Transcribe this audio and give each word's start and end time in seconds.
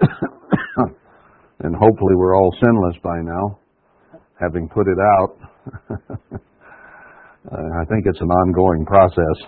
and 1.60 1.74
hopefully 1.74 2.14
we're 2.16 2.36
all 2.36 2.54
sinless 2.60 2.96
by 3.02 3.18
now, 3.22 3.58
having 4.40 4.68
put 4.68 4.86
it 4.86 4.98
out. 4.98 6.40
Uh, 7.48 7.80
I 7.80 7.84
think 7.88 8.04
it's 8.04 8.20
an 8.20 8.28
ongoing 8.28 8.84
process. 8.84 9.38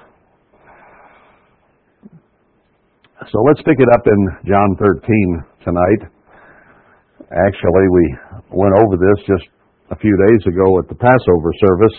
So 3.28 3.44
let's 3.44 3.60
pick 3.60 3.76
it 3.76 3.90
up 3.92 4.00
in 4.06 4.20
John 4.48 4.72
13 4.80 5.44
tonight. 5.68 6.08
Actually, 7.28 7.86
we 7.92 8.16
went 8.56 8.72
over 8.80 8.96
this 8.96 9.20
just 9.26 9.44
a 9.90 9.96
few 9.96 10.16
days 10.28 10.40
ago 10.48 10.78
at 10.78 10.88
the 10.88 10.94
Passover 10.96 11.52
service. 11.60 11.96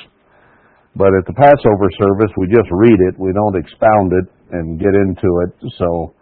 But 0.95 1.13
at 1.13 1.25
the 1.29 1.37
Passover 1.37 1.87
service, 2.01 2.33
we 2.35 2.47
just 2.47 2.67
read 2.71 2.97
it. 3.07 3.19
We 3.19 3.31
don't 3.31 3.55
expound 3.55 4.11
it 4.11 4.25
and 4.51 4.79
get 4.79 4.91
into 4.97 5.29
it. 5.45 5.53
So, 5.77 6.15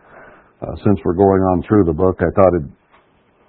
uh, 0.61 0.75
since 0.83 0.99
we're 1.05 1.15
going 1.15 1.43
on 1.55 1.63
through 1.63 1.85
the 1.85 1.95
book, 1.95 2.19
I 2.19 2.31
thought 2.35 2.53
it 2.59 2.67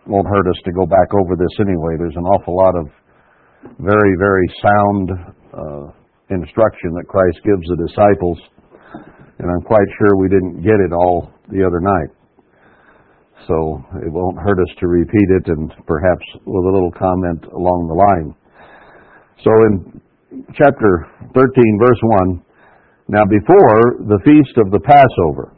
won't 0.07 0.27
hurt 0.27 0.47
us 0.47 0.61
to 0.65 0.73
go 0.73 0.87
back 0.87 1.11
over 1.19 1.35
this 1.35 1.55
anyway. 1.59 1.99
There's 1.99 2.17
an 2.17 2.27
awful 2.27 2.55
lot 2.55 2.75
of 2.79 2.87
very, 3.83 4.15
very 4.19 4.49
sound 4.63 5.07
uh, 5.51 5.85
instruction 6.31 6.95
that 6.95 7.11
Christ 7.11 7.39
gives 7.43 7.67
the 7.67 7.79
disciples, 7.83 8.39
and 9.43 9.51
I'm 9.51 9.65
quite 9.67 9.89
sure 9.99 10.17
we 10.17 10.31
didn't 10.31 10.63
get 10.63 10.79
it 10.79 10.93
all 10.95 11.35
the 11.51 11.67
other 11.67 11.83
night. 11.83 12.11
So 13.49 13.83
it 14.07 14.13
won't 14.13 14.39
hurt 14.39 14.61
us 14.63 14.73
to 14.79 14.87
repeat 14.87 15.29
it 15.43 15.49
and 15.49 15.73
perhaps 15.87 16.25
with 16.47 16.65
a 16.65 16.73
little 16.73 16.93
comment 16.93 17.43
along 17.51 17.89
the 17.89 17.99
line. 17.99 18.35
So 19.43 19.51
in 19.67 20.01
chapter 20.55 21.09
13, 21.35 21.35
verse 21.35 22.01
1, 22.31 22.45
now 23.09 23.25
before 23.25 24.07
the 24.07 24.21
feast 24.25 24.55
of 24.59 24.71
the 24.71 24.79
Passover, 24.79 25.57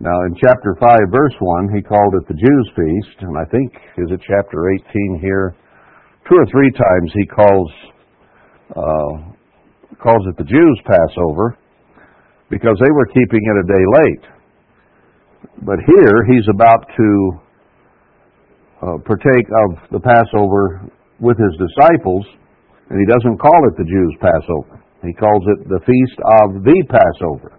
now 0.00 0.14
in 0.30 0.34
chapter 0.38 0.78
5, 0.78 1.10
verse 1.10 1.34
1, 1.40 1.74
he 1.74 1.82
called 1.82 2.14
it 2.14 2.28
the 2.28 2.38
Jews' 2.38 2.70
feast, 2.78 3.18
and 3.26 3.34
I 3.34 3.44
think, 3.50 3.74
is 3.98 4.14
it 4.14 4.20
chapter 4.22 4.70
18 4.70 5.18
here? 5.20 5.56
Two 6.30 6.38
or 6.38 6.46
three 6.46 6.70
times 6.70 7.10
he 7.14 7.26
calls, 7.26 7.70
uh, 8.78 9.98
calls 9.98 10.22
it 10.30 10.38
the 10.38 10.46
Jews' 10.46 10.80
Passover 10.86 11.58
because 12.48 12.78
they 12.78 12.92
were 12.94 13.06
keeping 13.10 13.42
it 13.42 13.56
a 13.58 13.66
day 13.66 13.84
late. 13.98 14.24
But 15.66 15.82
here 15.82 16.22
he's 16.30 16.46
about 16.54 16.86
to 16.94 17.10
uh, 18.78 18.96
partake 19.02 19.50
of 19.66 19.82
the 19.90 19.98
Passover 19.98 20.86
with 21.18 21.38
his 21.42 21.58
disciples, 21.58 22.24
and 22.90 23.02
he 23.02 23.06
doesn't 23.10 23.38
call 23.42 23.58
it 23.66 23.74
the 23.74 23.82
Jews' 23.82 24.16
Passover. 24.22 24.78
He 25.02 25.12
calls 25.12 25.42
it 25.58 25.68
the 25.68 25.82
Feast 25.82 26.18
of 26.38 26.62
the 26.62 26.78
Passover. 26.86 27.58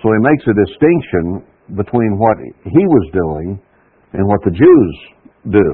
So 0.00 0.08
he 0.08 0.20
makes 0.24 0.44
a 0.48 0.56
distinction 0.56 1.44
between 1.76 2.18
what 2.18 2.36
he 2.64 2.84
was 2.86 3.06
doing 3.12 3.60
and 4.12 4.26
what 4.26 4.40
the 4.44 4.50
Jews 4.50 4.94
do. 5.50 5.68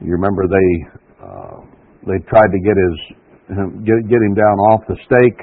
You 0.00 0.12
remember 0.16 0.48
they 0.48 0.70
uh, 1.20 1.56
they 2.08 2.18
tried 2.28 2.48
to 2.48 2.60
get 2.64 2.76
his 2.76 2.96
get, 3.84 4.00
get 4.08 4.20
him 4.24 4.34
down 4.34 4.56
off 4.72 4.88
the 4.88 4.96
stake 5.04 5.40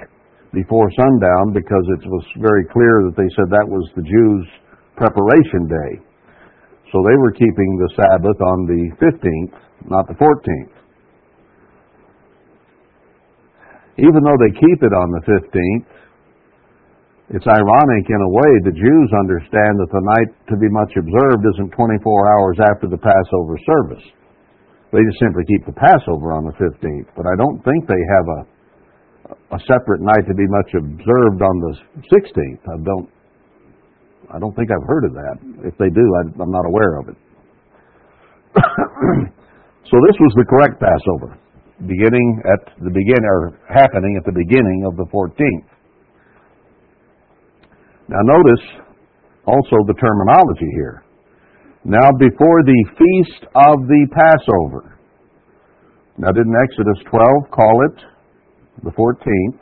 before 0.54 0.90
sundown 0.98 1.54
because 1.54 1.86
it 1.94 2.02
was 2.10 2.26
very 2.42 2.66
clear 2.74 3.06
that 3.06 3.16
they 3.16 3.30
said 3.38 3.52
that 3.52 3.68
was 3.68 3.86
the 3.94 4.02
Jews' 4.02 4.50
preparation 4.98 5.70
day. 5.70 5.92
So 6.92 7.04
they 7.04 7.18
were 7.20 7.32
keeping 7.32 7.78
the 7.78 7.90
Sabbath 8.00 8.40
on 8.42 8.66
the 8.66 8.84
15th, 8.98 9.56
not 9.92 10.08
the 10.08 10.16
14th. 10.16 10.74
Even 14.00 14.22
though 14.24 14.40
they 14.40 14.54
keep 14.56 14.80
it 14.82 14.94
on 14.94 15.12
the 15.12 15.24
15th, 15.28 15.86
it's 17.34 17.48
ironic 17.48 18.06
in 18.08 18.22
a 18.24 18.32
way 18.32 18.52
the 18.64 18.76
Jews 18.76 19.10
understand 19.20 19.74
that 19.84 19.92
the 19.92 20.06
night 20.16 20.32
to 20.48 20.56
be 20.56 20.72
much 20.72 20.96
observed 20.96 21.44
isn't 21.56 21.76
24 21.76 21.84
hours 22.32 22.58
after 22.64 22.88
the 22.88 23.00
Passover 23.00 23.56
service. 23.68 24.06
They 24.96 25.04
just 25.04 25.20
simply 25.20 25.44
keep 25.44 25.68
the 25.68 25.76
Passover 25.76 26.32
on 26.32 26.48
the 26.48 26.56
15th. 26.56 27.12
But 27.20 27.28
I 27.28 27.36
don't 27.36 27.60
think 27.68 27.84
they 27.88 28.00
have 28.16 28.28
a 28.32 28.40
a 29.52 29.60
separate 29.68 30.02
night 30.02 30.24
to 30.28 30.36
be 30.36 30.48
much 30.48 30.72
observed 30.76 31.42
on 31.42 31.56
the 31.60 31.74
16th. 32.12 32.64
I 32.68 32.78
don't, 32.84 33.10
I 34.34 34.40
don't 34.40 34.56
think 34.56 34.70
I've 34.72 34.88
heard 34.88 35.06
of 35.06 35.14
that. 35.14 35.36
If 35.68 35.78
they 35.78 35.90
do, 35.90 36.04
I, 36.04 36.22
I'm 36.42 36.52
not 36.52 36.66
aware 36.68 37.00
of 37.00 37.10
it. 37.10 37.18
so 39.90 39.96
this 40.08 40.18
was 40.20 40.34
the 40.36 40.46
correct 40.50 40.80
Passover, 40.80 41.38
beginning 41.88 42.42
at 42.44 42.74
the 42.84 42.92
begin 42.92 43.24
or 43.24 43.60
happening 43.68 44.16
at 44.18 44.26
the 44.26 44.36
beginning 44.36 44.84
of 44.88 44.98
the 44.98 45.06
14th. 45.12 45.68
Now 48.10 48.24
notice 48.24 48.64
also 49.46 49.84
the 49.88 49.96
terminology 50.00 50.72
here. 50.76 51.04
Now 51.84 52.12
before 52.12 52.64
the 52.64 52.86
feast 52.96 53.44
of 53.56 53.84
the 53.88 54.08
Passover. 54.16 55.00
Now 56.18 56.32
didn't 56.32 56.56
Exodus 56.56 57.00
12 57.12 57.52
call 57.52 57.76
it 57.88 57.98
the 58.84 58.92
14th, 58.92 59.60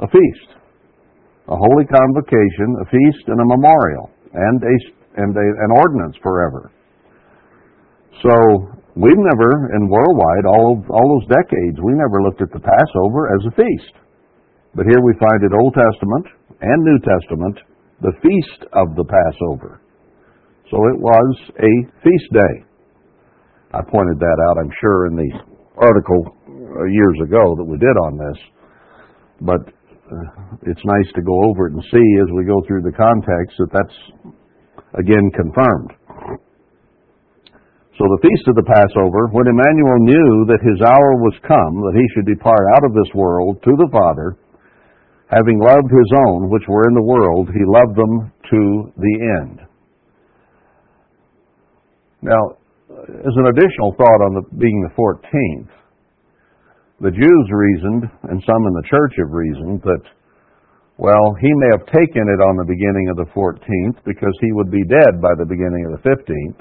a 0.00 0.08
feast, 0.08 0.50
a 1.48 1.56
holy 1.56 1.86
convocation, 1.86 2.68
a 2.82 2.86
feast, 2.86 3.24
and 3.28 3.40
a 3.40 3.46
memorial, 3.46 4.10
and, 4.32 4.62
a, 4.62 4.74
and 5.22 5.36
a, 5.36 5.46
an 5.64 5.70
ordinance 5.78 6.16
forever. 6.22 6.72
So 8.22 8.32
we've 8.96 9.18
never, 9.18 9.70
in 9.76 9.88
worldwide, 9.88 10.46
all, 10.46 10.84
all 10.90 11.06
those 11.18 11.28
decades, 11.28 11.78
we 11.82 11.92
never 11.94 12.22
looked 12.22 12.42
at 12.42 12.52
the 12.52 12.60
Passover 12.60 13.34
as 13.36 13.46
a 13.46 13.56
feast. 13.56 14.03
But 14.74 14.86
here 14.90 15.00
we 15.02 15.14
find 15.22 15.40
it 15.46 15.54
Old 15.54 15.74
Testament 15.74 16.26
and 16.60 16.82
New 16.82 16.98
Testament, 16.98 17.56
the 18.02 18.12
feast 18.18 18.66
of 18.74 18.94
the 18.98 19.06
Passover. 19.06 19.80
So 20.70 20.76
it 20.90 20.98
was 20.98 21.30
a 21.62 21.72
feast 22.02 22.28
day. 22.32 22.54
I 23.70 23.82
pointed 23.86 24.18
that 24.18 24.38
out, 24.50 24.58
I'm 24.58 24.74
sure, 24.80 25.06
in 25.06 25.14
the 25.14 25.30
article 25.78 26.34
uh, 26.46 26.84
years 26.90 27.18
ago 27.22 27.54
that 27.54 27.66
we 27.66 27.78
did 27.78 27.96
on 28.06 28.18
this, 28.18 28.38
but 29.42 29.62
uh, 29.62 30.58
it's 30.66 30.82
nice 30.84 31.10
to 31.14 31.22
go 31.22 31.34
over 31.50 31.66
it 31.66 31.74
and 31.74 31.82
see 31.90 32.08
as 32.22 32.30
we 32.34 32.44
go 32.44 32.62
through 32.66 32.82
the 32.82 32.94
context 32.94 33.54
that 33.58 33.70
that's 33.74 33.98
again 34.98 35.30
confirmed. 35.34 35.90
So 37.94 38.02
the 38.10 38.22
feast 38.26 38.46
of 38.50 38.58
the 38.58 38.66
Passover, 38.66 39.30
when 39.30 39.46
Emmanuel 39.46 40.02
knew 40.02 40.30
that 40.50 40.66
his 40.66 40.82
hour 40.82 41.10
was 41.22 41.46
come, 41.46 41.74
that 41.86 41.94
he 41.94 42.06
should 42.10 42.26
depart 42.26 42.66
out 42.74 42.90
of 42.90 42.94
this 42.94 43.10
world 43.14 43.62
to 43.62 43.72
the 43.78 43.90
Father, 43.94 44.34
having 45.30 45.58
loved 45.58 45.90
his 45.90 46.10
own 46.28 46.50
which 46.50 46.64
were 46.68 46.88
in 46.88 46.94
the 46.94 47.02
world, 47.02 47.48
he 47.48 47.64
loved 47.64 47.96
them 47.96 48.32
to 48.50 48.92
the 48.96 49.14
end. 49.40 49.60
Now, 52.22 52.56
as 52.90 53.34
an 53.36 53.46
additional 53.52 53.92
thought 53.96 54.20
on 54.24 54.32
the, 54.34 54.44
being 54.56 54.80
the 54.80 54.94
14th, 54.96 55.72
the 57.00 57.10
Jews 57.12 57.46
reasoned, 57.52 58.08
and 58.30 58.40
some 58.48 58.62
in 58.64 58.74
the 58.80 58.88
church 58.88 59.14
have 59.18 59.32
reasoned, 59.34 59.82
that, 59.82 60.04
well, 60.96 61.34
he 61.40 61.50
may 61.60 61.70
have 61.76 61.84
taken 61.90 62.24
it 62.24 62.40
on 62.40 62.56
the 62.56 62.64
beginning 62.64 63.12
of 63.12 63.20
the 63.20 63.28
14th 63.34 63.98
because 64.06 64.32
he 64.40 64.52
would 64.52 64.70
be 64.70 64.88
dead 64.88 65.20
by 65.20 65.34
the 65.36 65.44
beginning 65.44 65.84
of 65.84 66.00
the 66.00 66.04
15th. 66.06 66.60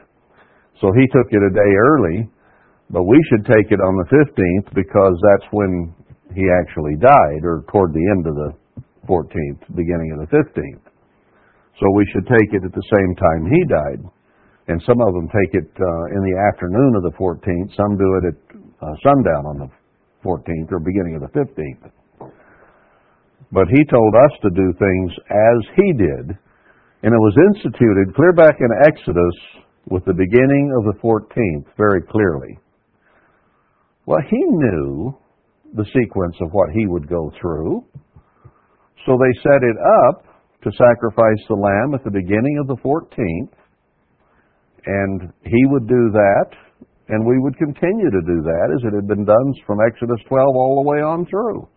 So 0.82 0.92
he 0.92 1.08
took 1.16 1.32
it 1.32 1.40
a 1.40 1.54
day 1.54 1.72
early, 1.80 2.28
but 2.90 3.04
we 3.08 3.16
should 3.30 3.46
take 3.46 3.72
it 3.72 3.80
on 3.80 3.96
the 4.04 4.10
15th 4.12 4.74
because 4.74 5.16
that's 5.32 5.48
when 5.54 5.96
he 6.36 6.46
actually 6.62 6.96
died, 6.98 7.42
or 7.44 7.64
toward 7.72 7.94
the 7.94 8.08
end 8.12 8.28
of 8.28 8.36
the 8.36 8.52
14th, 9.08 9.62
beginning 9.76 10.12
of 10.16 10.28
the 10.28 10.30
15th. 10.32 10.86
So 11.80 11.90
we 11.96 12.06
should 12.14 12.28
take 12.28 12.54
it 12.54 12.64
at 12.64 12.74
the 12.74 12.90
same 12.94 13.16
time 13.16 13.50
he 13.50 13.62
died. 13.66 14.02
And 14.68 14.82
some 14.88 15.02
of 15.02 15.14
them 15.14 15.28
take 15.28 15.54
it 15.60 15.70
uh, 15.76 16.16
in 16.16 16.22
the 16.24 16.38
afternoon 16.54 16.96
of 16.96 17.04
the 17.04 17.16
14th. 17.20 17.76
Some 17.76 17.98
do 17.98 18.10
it 18.22 18.26
at 18.32 18.40
uh, 18.80 18.96
sundown 19.04 19.44
on 19.46 19.58
the 19.60 19.70
14th 20.24 20.72
or 20.72 20.80
beginning 20.80 21.16
of 21.16 21.22
the 21.22 21.34
15th. 21.36 21.92
But 23.52 23.68
he 23.68 23.84
told 23.86 24.14
us 24.16 24.32
to 24.42 24.50
do 24.50 24.74
things 24.80 25.12
as 25.30 25.60
he 25.76 25.94
did, 25.94 26.26
and 27.04 27.12
it 27.12 27.22
was 27.22 27.36
instituted 27.54 28.16
clear 28.16 28.34
back 28.34 28.56
in 28.60 28.70
Exodus 28.88 29.36
with 29.90 30.06
the 30.06 30.14
beginning 30.14 30.74
of 30.80 30.86
the 30.86 31.00
14th 31.04 31.66
very 31.78 32.02
clearly. 32.02 32.58
Well, 34.06 34.22
he 34.30 34.40
knew 34.48 35.16
the 35.74 35.86
sequence 35.86 36.36
of 36.42 36.50
what 36.52 36.70
he 36.74 36.86
would 36.88 37.08
go 37.08 37.32
through, 37.42 37.84
so 39.06 39.18
they 39.18 39.42
set 39.42 39.62
it 39.62 39.78
up 40.08 40.26
to 40.64 40.72
sacrifice 40.72 41.42
the 41.50 41.56
lamb 41.56 41.94
at 41.94 42.04
the 42.04 42.12
beginning 42.12 42.58
of 42.62 42.68
the 42.68 42.78
14th, 42.78 43.54
and 44.86 45.34
he 45.44 45.66
would 45.68 45.88
do 45.88 46.12
that 46.12 46.52
and 47.10 47.26
we 47.26 47.40
would 47.40 47.58
continue 47.58 48.10
to 48.10 48.22
do 48.26 48.42
that 48.42 48.68
as 48.74 48.82
it 48.88 48.96
had 48.96 49.08
been 49.08 49.26
done 49.26 49.54
from 49.68 49.80
Exodus 49.86 50.20
12 50.28 50.48
all 50.56 50.82
the 50.82 50.90
way 50.90 51.02
on 51.04 51.26
through. 51.26 51.68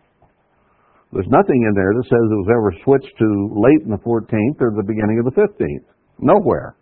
There's 1.12 1.26
nothing 1.28 1.66
in 1.66 1.74
there 1.74 1.92
that 1.94 2.04
says 2.04 2.24
it 2.30 2.42
was 2.46 2.50
ever 2.50 2.72
switched 2.84 3.18
to 3.18 3.28
late 3.54 3.82
in 3.84 3.90
the 3.90 4.02
14th 4.06 4.60
or 4.60 4.70
the 4.70 4.86
beginning 4.86 5.18
of 5.18 5.24
the 5.24 5.36
15th. 5.40 5.86
Nowhere. 6.20 6.76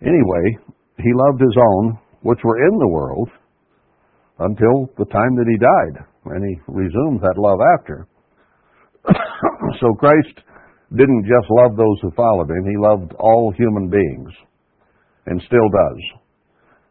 Anyway, 0.00 0.58
he 0.98 1.10
loved 1.14 1.40
his 1.40 1.56
own, 1.58 1.98
which 2.22 2.38
were 2.44 2.58
in 2.58 2.78
the 2.78 2.88
world, 2.88 3.28
until 4.38 4.90
the 4.98 5.04
time 5.06 5.34
that 5.36 5.46
he 5.46 5.58
died, 5.58 6.06
and 6.34 6.42
he 6.44 6.60
resumed 6.66 7.20
that 7.20 7.38
love 7.38 7.58
after. 7.78 8.06
so 9.80 9.94
Christ 9.94 10.40
didn't 10.96 11.24
just 11.24 11.50
love 11.50 11.76
those 11.76 11.98
who 12.02 12.10
followed 12.12 12.50
him, 12.50 12.64
he 12.64 12.76
loved 12.78 13.12
all 13.18 13.52
human 13.56 13.88
beings 13.88 14.30
and 15.26 15.40
still 15.46 15.68
does. 15.68 16.00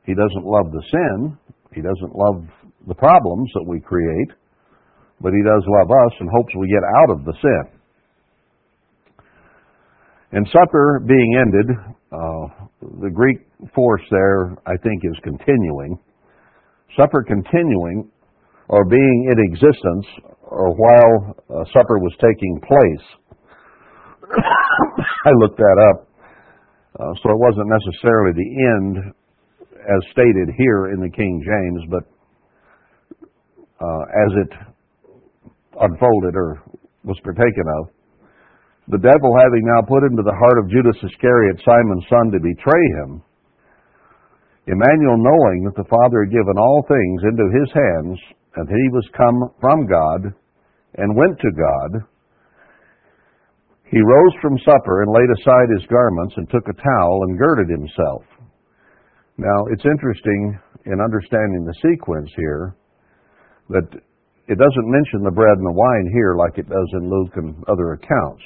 He 0.06 0.14
doesn't 0.14 0.46
love 0.46 0.72
the 0.72 0.84
sin, 0.92 1.38
he 1.74 1.82
doesn't 1.82 2.16
love 2.16 2.44
the 2.88 2.96
problems 2.96 3.50
that 3.54 3.66
we 3.68 3.80
create, 3.80 4.32
but 5.22 5.32
he 5.34 5.44
does 5.44 5.64
love 5.80 5.92
us 5.92 6.14
and 6.20 6.30
hopes 6.34 6.54
we 6.58 6.68
get 6.68 6.84
out 7.02 7.12
of 7.12 7.26
the 7.26 7.34
sin. 7.42 7.64
And 10.34 10.48
supper 10.48 11.04
being 11.06 11.36
ended, 11.40 11.78
uh, 12.12 12.66
the 12.82 13.10
Greek 13.10 13.38
force 13.76 14.02
there, 14.10 14.58
I 14.66 14.76
think, 14.78 15.04
is 15.04 15.18
continuing. 15.24 16.00
Supper 16.98 17.24
continuing, 17.24 18.10
or 18.70 18.86
being 18.86 19.30
in 19.32 19.54
existence, 19.54 20.06
or 20.42 20.74
while 20.76 21.36
uh, 21.50 21.64
supper 21.72 22.00
was 22.00 22.14
taking 22.20 22.60
place. 22.62 23.06
I 25.26 25.32
looked 25.38 25.58
that 25.58 25.92
up. 25.92 26.08
Uh, 27.00 27.14
so 27.24 27.32
it 27.32 27.40
wasn't 27.40 27.70
necessarily 27.70 28.34
the 28.34 28.52
end 28.76 29.14
as 29.80 30.12
stated 30.12 30.50
here 30.58 30.92
in 30.94 31.00
the 31.00 31.10
King 31.10 31.42
James, 31.42 31.88
but 31.90 32.04
uh, 33.80 34.04
as 34.26 34.32
it 34.44 34.52
unfolded 35.80 36.36
or 36.36 36.62
was 37.04 37.18
partaken 37.24 37.64
of. 37.80 37.90
The 38.92 39.00
devil 39.00 39.32
having 39.40 39.64
now 39.64 39.88
put 39.88 40.04
into 40.04 40.20
the 40.20 40.36
heart 40.36 40.60
of 40.60 40.68
Judas 40.68 41.00
Iscariot, 41.00 41.64
Simon's 41.64 42.04
son, 42.12 42.28
to 42.36 42.44
betray 42.44 42.86
him, 43.00 43.24
Emmanuel, 44.68 45.16
knowing 45.16 45.64
that 45.64 45.80
the 45.80 45.88
Father 45.88 46.28
had 46.28 46.36
given 46.36 46.60
all 46.60 46.84
things 46.84 47.20
into 47.24 47.56
his 47.56 47.72
hands, 47.72 48.20
and 48.60 48.68
that 48.68 48.76
he 48.76 48.88
was 48.92 49.16
come 49.16 49.40
from 49.64 49.88
God 49.88 50.36
and 51.00 51.16
went 51.16 51.40
to 51.40 51.56
God, 51.56 52.04
he 53.88 54.04
rose 54.04 54.36
from 54.44 54.60
supper 54.60 55.04
and 55.04 55.16
laid 55.16 55.32
aside 55.40 55.72
his 55.72 55.88
garments 55.88 56.36
and 56.36 56.52
took 56.52 56.68
a 56.68 56.76
towel 56.76 57.24
and 57.28 57.40
girded 57.40 57.72
himself. 57.72 58.28
Now, 59.40 59.72
it's 59.72 59.88
interesting 59.88 60.60
in 60.84 61.00
understanding 61.00 61.64
the 61.64 61.80
sequence 61.80 62.30
here 62.36 62.76
that 63.72 63.88
it 64.52 64.60
doesn't 64.60 64.92
mention 64.92 65.24
the 65.24 65.32
bread 65.32 65.56
and 65.56 65.68
the 65.68 65.80
wine 65.80 66.08
here 66.12 66.36
like 66.36 66.60
it 66.60 66.68
does 66.68 66.90
in 67.00 67.08
Luke 67.08 67.32
and 67.40 67.56
other 67.72 67.96
accounts. 67.96 68.44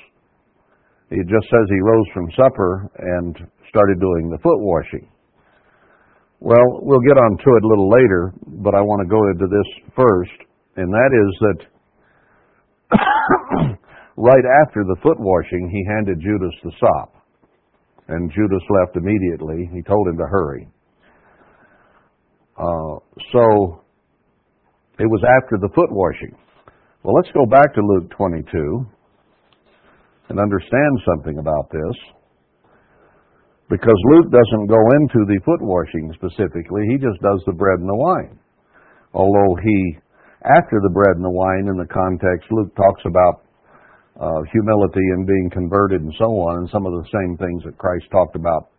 It 1.12 1.28
just 1.28 1.48
says 1.50 1.66
he 1.70 1.82
rose 1.82 2.08
from 2.14 2.32
supper 2.36 2.90
and 2.98 3.38
started 3.70 4.00
doing 4.00 4.30
the 4.30 4.40
foot 4.42 4.60
washing. 4.60 5.08
Well, 6.40 6.82
we'll 6.82 7.02
get 7.02 7.18
on 7.18 7.38
to 7.38 7.50
it 7.56 7.64
a 7.64 7.68
little 7.68 7.90
later, 7.90 8.34
but 8.64 8.76
I 8.76 8.82
want 8.82 9.02
to 9.02 9.10
go 9.10 9.22
into 9.30 9.48
this 9.48 9.70
first, 9.96 10.38
and 10.76 10.92
that 10.92 11.12
is 11.14 11.30
that 11.42 11.60
right 14.18 14.46
after 14.66 14.84
the 14.84 14.96
foot 15.02 15.20
washing, 15.20 15.70
he 15.72 15.84
handed 15.94 16.20
Judas 16.20 16.54
the 16.64 16.72
sop. 16.80 17.14
And 18.08 18.32
Judas 18.32 18.62
left 18.70 18.98
immediately. 18.98 19.70
He 19.74 19.82
told 19.82 20.08
him 20.08 20.18
to 20.18 20.26
hurry. 20.30 20.68
Uh, 22.58 23.02
so 23.34 23.82
it 25.00 25.10
was 25.10 25.22
after 25.42 25.58
the 25.60 25.70
foot 25.74 25.92
washing. 25.92 26.38
Well, 27.04 27.16
let's 27.16 27.32
go 27.34 27.46
back 27.46 27.74
to 27.74 27.82
Luke 27.82 28.12
22 28.12 28.86
and 30.30 30.40
understand 30.40 30.94
something 31.06 31.38
about 31.38 31.70
this. 31.72 31.98
Because 33.70 33.98
Luke 34.14 34.30
doesn't 34.30 34.70
go 34.70 34.82
into 35.02 35.26
the 35.26 35.42
foot 35.46 35.62
washing 35.62 36.14
specifically, 36.14 36.86
he 36.90 36.98
just 36.98 37.18
does 37.22 37.42
the 37.46 37.58
bread 37.58 37.80
and 37.80 37.90
the 37.90 37.98
wine. 37.98 38.38
Although 39.14 39.58
he, 39.62 39.98
after 40.46 40.78
the 40.82 40.94
bread 40.94 41.18
and 41.18 41.26
the 41.26 41.34
wine 41.34 41.66
in 41.66 41.78
the 41.78 41.90
context, 41.90 42.46
Luke 42.52 42.76
talks 42.76 43.02
about 43.06 43.46
uh, 44.22 44.42
humility 44.52 45.04
and 45.18 45.26
being 45.26 45.50
converted 45.52 46.02
and 46.02 46.14
so 46.18 46.30
on, 46.46 46.62
and 46.62 46.70
some 46.70 46.86
of 46.86 46.94
the 46.94 47.10
same 47.10 47.38
things 47.38 47.64
that 47.66 47.78
Christ 47.78 48.06
talked 48.12 48.36
about 48.36 48.70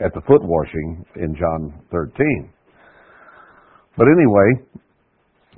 at 0.00 0.12
the 0.14 0.24
foot 0.26 0.42
washing 0.42 1.04
in 1.16 1.36
John 1.36 1.80
13. 1.92 2.50
But 3.96 4.08
anyway, 4.08 4.48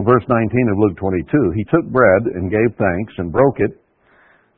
verse 0.03 0.23
19 0.29 0.69
of 0.71 0.79
Luke 0.79 0.97
22, 0.99 1.53
he 1.55 1.65
took 1.71 1.87
bread 1.91 2.23
and 2.35 2.51
gave 2.51 2.75
thanks 2.79 3.15
and 3.19 3.33
broke 3.33 3.59
it 3.59 3.79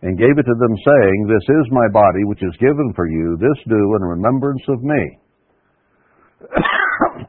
and 0.03 0.19
gave 0.19 0.39
it 0.39 0.47
to 0.49 0.57
them, 0.59 0.75
saying, 0.85 1.27
This 1.29 1.45
is 1.45 1.71
my 1.71 1.89
body, 1.93 2.25
which 2.25 2.43
is 2.43 2.57
given 2.61 2.93
for 2.97 3.07
you. 3.09 3.37
This 3.39 3.65
do 3.69 3.97
in 3.97 4.03
remembrance 4.03 4.63
of 4.69 4.83
me. 4.83 5.19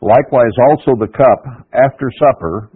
Likewise, 0.00 0.52
also 0.70 0.96
the 0.98 1.12
cup 1.12 1.44
after 1.72 2.10
supper, 2.18 2.70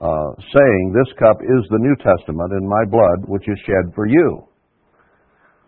uh, 0.00 0.30
saying, 0.52 0.94
This 0.96 1.12
cup 1.18 1.36
is 1.42 1.68
the 1.68 1.78
New 1.80 1.96
Testament 1.96 2.52
in 2.52 2.68
my 2.68 2.84
blood, 2.88 3.28
which 3.28 3.48
is 3.48 3.58
shed 3.66 3.92
for 3.94 4.06
you. 4.06 4.48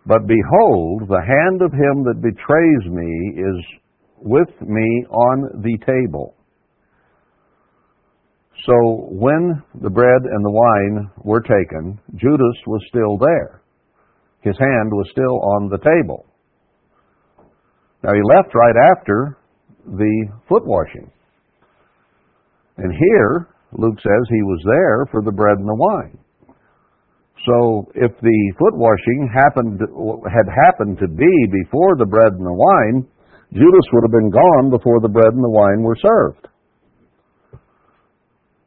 But 0.07 0.25
behold, 0.25 1.09
the 1.09 1.21
hand 1.21 1.61
of 1.61 1.71
him 1.73 2.05
that 2.05 2.21
betrays 2.21 2.83
me 2.89 3.33
is 3.37 3.65
with 4.19 4.49
me 4.61 5.05
on 5.11 5.61
the 5.61 5.77
table. 5.85 6.36
So 8.67 9.07
when 9.07 9.63
the 9.79 9.89
bread 9.89 10.21
and 10.27 10.43
the 10.43 10.51
wine 10.51 11.09
were 11.23 11.39
taken, 11.39 11.99
Judas 12.15 12.57
was 12.67 12.83
still 12.89 13.17
there. 13.17 13.61
His 14.41 14.59
hand 14.59 14.91
was 14.91 15.07
still 15.11 15.39
on 15.55 15.69
the 15.69 15.79
table. 15.79 16.25
Now 18.03 18.11
he 18.11 18.19
left 18.35 18.53
right 18.53 18.75
after 18.91 19.37
the 19.85 20.27
foot 20.49 20.67
washing. 20.67 21.09
And 22.77 22.91
here, 22.91 23.47
Luke 23.71 23.99
says 24.03 24.23
he 24.29 24.43
was 24.43 24.61
there 24.65 25.05
for 25.11 25.23
the 25.23 25.31
bread 25.31 25.57
and 25.57 25.67
the 25.67 25.75
wine. 25.75 26.19
So 27.47 27.87
if 27.95 28.11
the 28.19 28.53
foot 28.59 28.75
washing 28.75 29.31
happened 29.33 29.79
had 30.27 30.47
happened 30.67 30.99
to 30.99 31.07
be 31.07 31.33
before 31.63 31.95
the 31.95 32.05
bread 32.05 32.33
and 32.35 32.45
the 32.45 32.53
wine, 32.53 33.07
Judas 33.53 33.87
would 33.93 34.03
have 34.03 34.11
been 34.11 34.29
gone 34.29 34.69
before 34.69 34.99
the 34.99 35.07
bread 35.07 35.31
and 35.31 35.43
the 35.43 35.55
wine 35.55 35.83
were 35.83 35.95
served. 35.95 36.47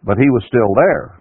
But 0.03 0.17
he 0.19 0.29
was 0.31 0.43
still 0.47 0.75
there. 0.75 1.21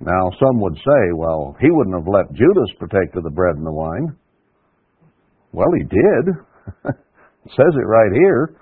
Now 0.00 0.30
some 0.38 0.60
would 0.60 0.76
say, 0.76 1.02
well, 1.16 1.56
he 1.60 1.70
wouldn't 1.70 1.96
have 1.96 2.06
let 2.06 2.32
Judas 2.32 2.70
partake 2.78 3.14
of 3.16 3.24
the 3.24 3.34
bread 3.34 3.56
and 3.56 3.66
the 3.66 3.72
wine. 3.72 4.16
Well, 5.52 5.68
he 5.76 5.82
did. 5.84 6.34
it 6.86 6.94
says 7.56 7.74
it 7.74 7.86
right 7.86 8.12
here. 8.14 8.54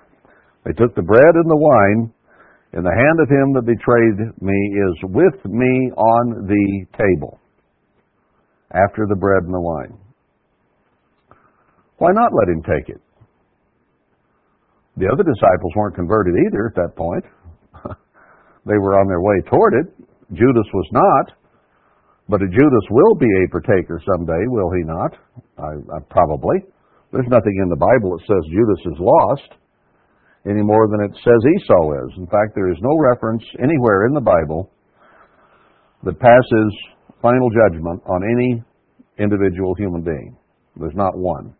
They 0.65 0.73
took 0.73 0.95
the 0.95 1.03
bread 1.03 1.35
and 1.35 1.49
the 1.49 1.57
wine 1.57 2.13
and 2.73 2.85
the 2.85 2.91
hand 2.91 3.19
of 3.21 3.29
him 3.29 3.53
that 3.53 3.65
betrayed 3.65 4.41
me 4.41 4.57
is 4.75 4.95
with 5.03 5.45
me 5.45 5.91
on 5.95 6.47
the 6.47 6.85
table 6.97 7.39
after 8.73 9.05
the 9.07 9.15
bread 9.15 9.43
and 9.43 9.53
the 9.53 9.61
wine. 9.61 9.97
Why 11.97 12.11
not 12.11 12.33
let 12.33 12.49
him 12.49 12.61
take 12.63 12.89
it? 12.89 13.01
The 14.97 15.07
other 15.07 15.23
disciples 15.23 15.73
weren't 15.75 15.95
converted 15.95 16.35
either 16.47 16.67
at 16.67 16.75
that 16.75 16.95
point. 16.95 17.23
They 18.67 18.77
were 18.77 18.99
on 18.99 19.07
their 19.07 19.21
way 19.21 19.41
toward 19.49 19.73
it. 19.73 19.87
Judas 20.35 20.69
was 20.73 20.89
not. 20.91 21.37
But 22.29 22.43
a 22.43 22.49
Judas 22.51 22.85
will 22.91 23.15
be 23.15 23.31
a 23.43 23.49
partaker 23.49 24.01
someday, 24.03 24.43
will 24.51 24.71
he 24.75 24.83
not? 24.83 25.11
I, 25.57 25.71
I, 25.95 25.99
probably. 26.11 26.59
There's 27.13 27.31
nothing 27.31 27.55
in 27.63 27.69
the 27.69 27.79
Bible 27.79 28.17
that 28.17 28.27
says 28.27 28.51
Judas 28.51 28.81
is 28.91 28.99
lost 28.99 29.55
any 30.45 30.61
more 30.61 30.87
than 30.91 31.07
it 31.07 31.15
says 31.23 31.41
Esau 31.55 31.91
is. 32.03 32.11
In 32.17 32.27
fact, 32.27 32.51
there 32.55 32.71
is 32.71 32.77
no 32.81 32.91
reference 32.99 33.43
anywhere 33.59 34.07
in 34.07 34.13
the 34.13 34.21
Bible 34.21 34.69
that 36.03 36.19
passes 36.19 36.71
final 37.21 37.49
judgment 37.49 38.01
on 38.05 38.21
any 38.23 38.63
individual 39.19 39.73
human 39.75 40.03
being. 40.03 40.37
There's 40.75 40.95
not 40.95 41.17
one. 41.17 41.55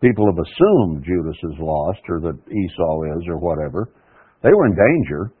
People 0.00 0.26
have 0.26 0.38
assumed 0.38 1.04
Judas 1.04 1.36
is 1.42 1.58
lost 1.58 2.00
or 2.08 2.20
that 2.20 2.38
Esau 2.48 3.18
is 3.18 3.24
or 3.28 3.38
whatever. 3.38 3.90
They 4.42 4.50
were 4.50 4.66
in 4.66 4.74
danger. 4.74 5.32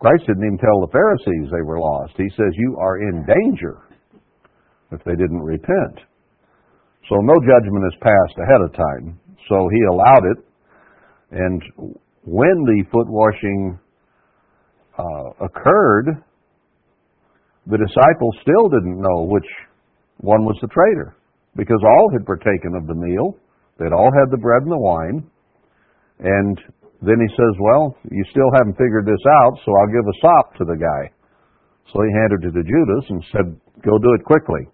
Christ 0.00 0.26
didn't 0.26 0.46
even 0.46 0.58
tell 0.58 0.80
the 0.80 0.92
Pharisees 0.92 1.50
they 1.50 1.64
were 1.64 1.80
lost. 1.80 2.14
He 2.16 2.30
says, 2.36 2.50
You 2.54 2.76
are 2.78 3.02
in 3.02 3.26
danger 3.26 3.82
if 4.92 5.02
they 5.04 5.16
didn't 5.16 5.42
repent. 5.42 5.98
So 7.08 7.16
no 7.20 7.34
judgment 7.40 7.84
is 7.88 7.98
passed 8.00 8.38
ahead 8.38 8.62
of 8.62 8.72
time. 8.76 9.18
So 9.48 9.68
he 9.72 9.80
allowed 9.90 10.24
it 10.36 10.48
and 11.30 11.62
when 12.24 12.64
the 12.64 12.84
foot 12.90 13.06
washing 13.08 13.78
uh, 14.98 15.44
occurred, 15.44 16.22
the 17.66 17.76
disciples 17.78 18.34
still 18.42 18.68
didn't 18.68 19.00
know 19.00 19.28
which 19.28 19.46
one 20.18 20.44
was 20.44 20.56
the 20.62 20.68
traitor 20.68 21.16
because 21.56 21.80
all 21.84 22.10
had 22.12 22.24
partaken 22.24 22.74
of 22.76 22.86
the 22.86 22.94
meal. 22.94 23.36
They'd 23.78 23.92
all 23.92 24.10
had 24.12 24.30
the 24.30 24.38
bread 24.38 24.62
and 24.62 24.72
the 24.72 24.78
wine. 24.78 25.30
And 26.20 26.58
then 27.02 27.18
he 27.20 27.30
says, 27.36 27.54
Well, 27.60 27.96
you 28.10 28.24
still 28.30 28.50
haven't 28.58 28.74
figured 28.74 29.06
this 29.06 29.22
out, 29.42 29.54
so 29.64 29.70
I'll 29.70 29.94
give 29.94 30.06
a 30.06 30.18
sop 30.20 30.56
to 30.58 30.64
the 30.64 30.78
guy. 30.78 31.14
So 31.92 32.02
he 32.02 32.10
handed 32.12 32.44
it 32.44 32.52
to 32.52 32.62
Judas 32.62 33.04
and 33.10 33.22
said, 33.32 33.46
Go 33.84 33.98
do 33.98 34.12
it 34.18 34.24
quickly. 34.24 34.66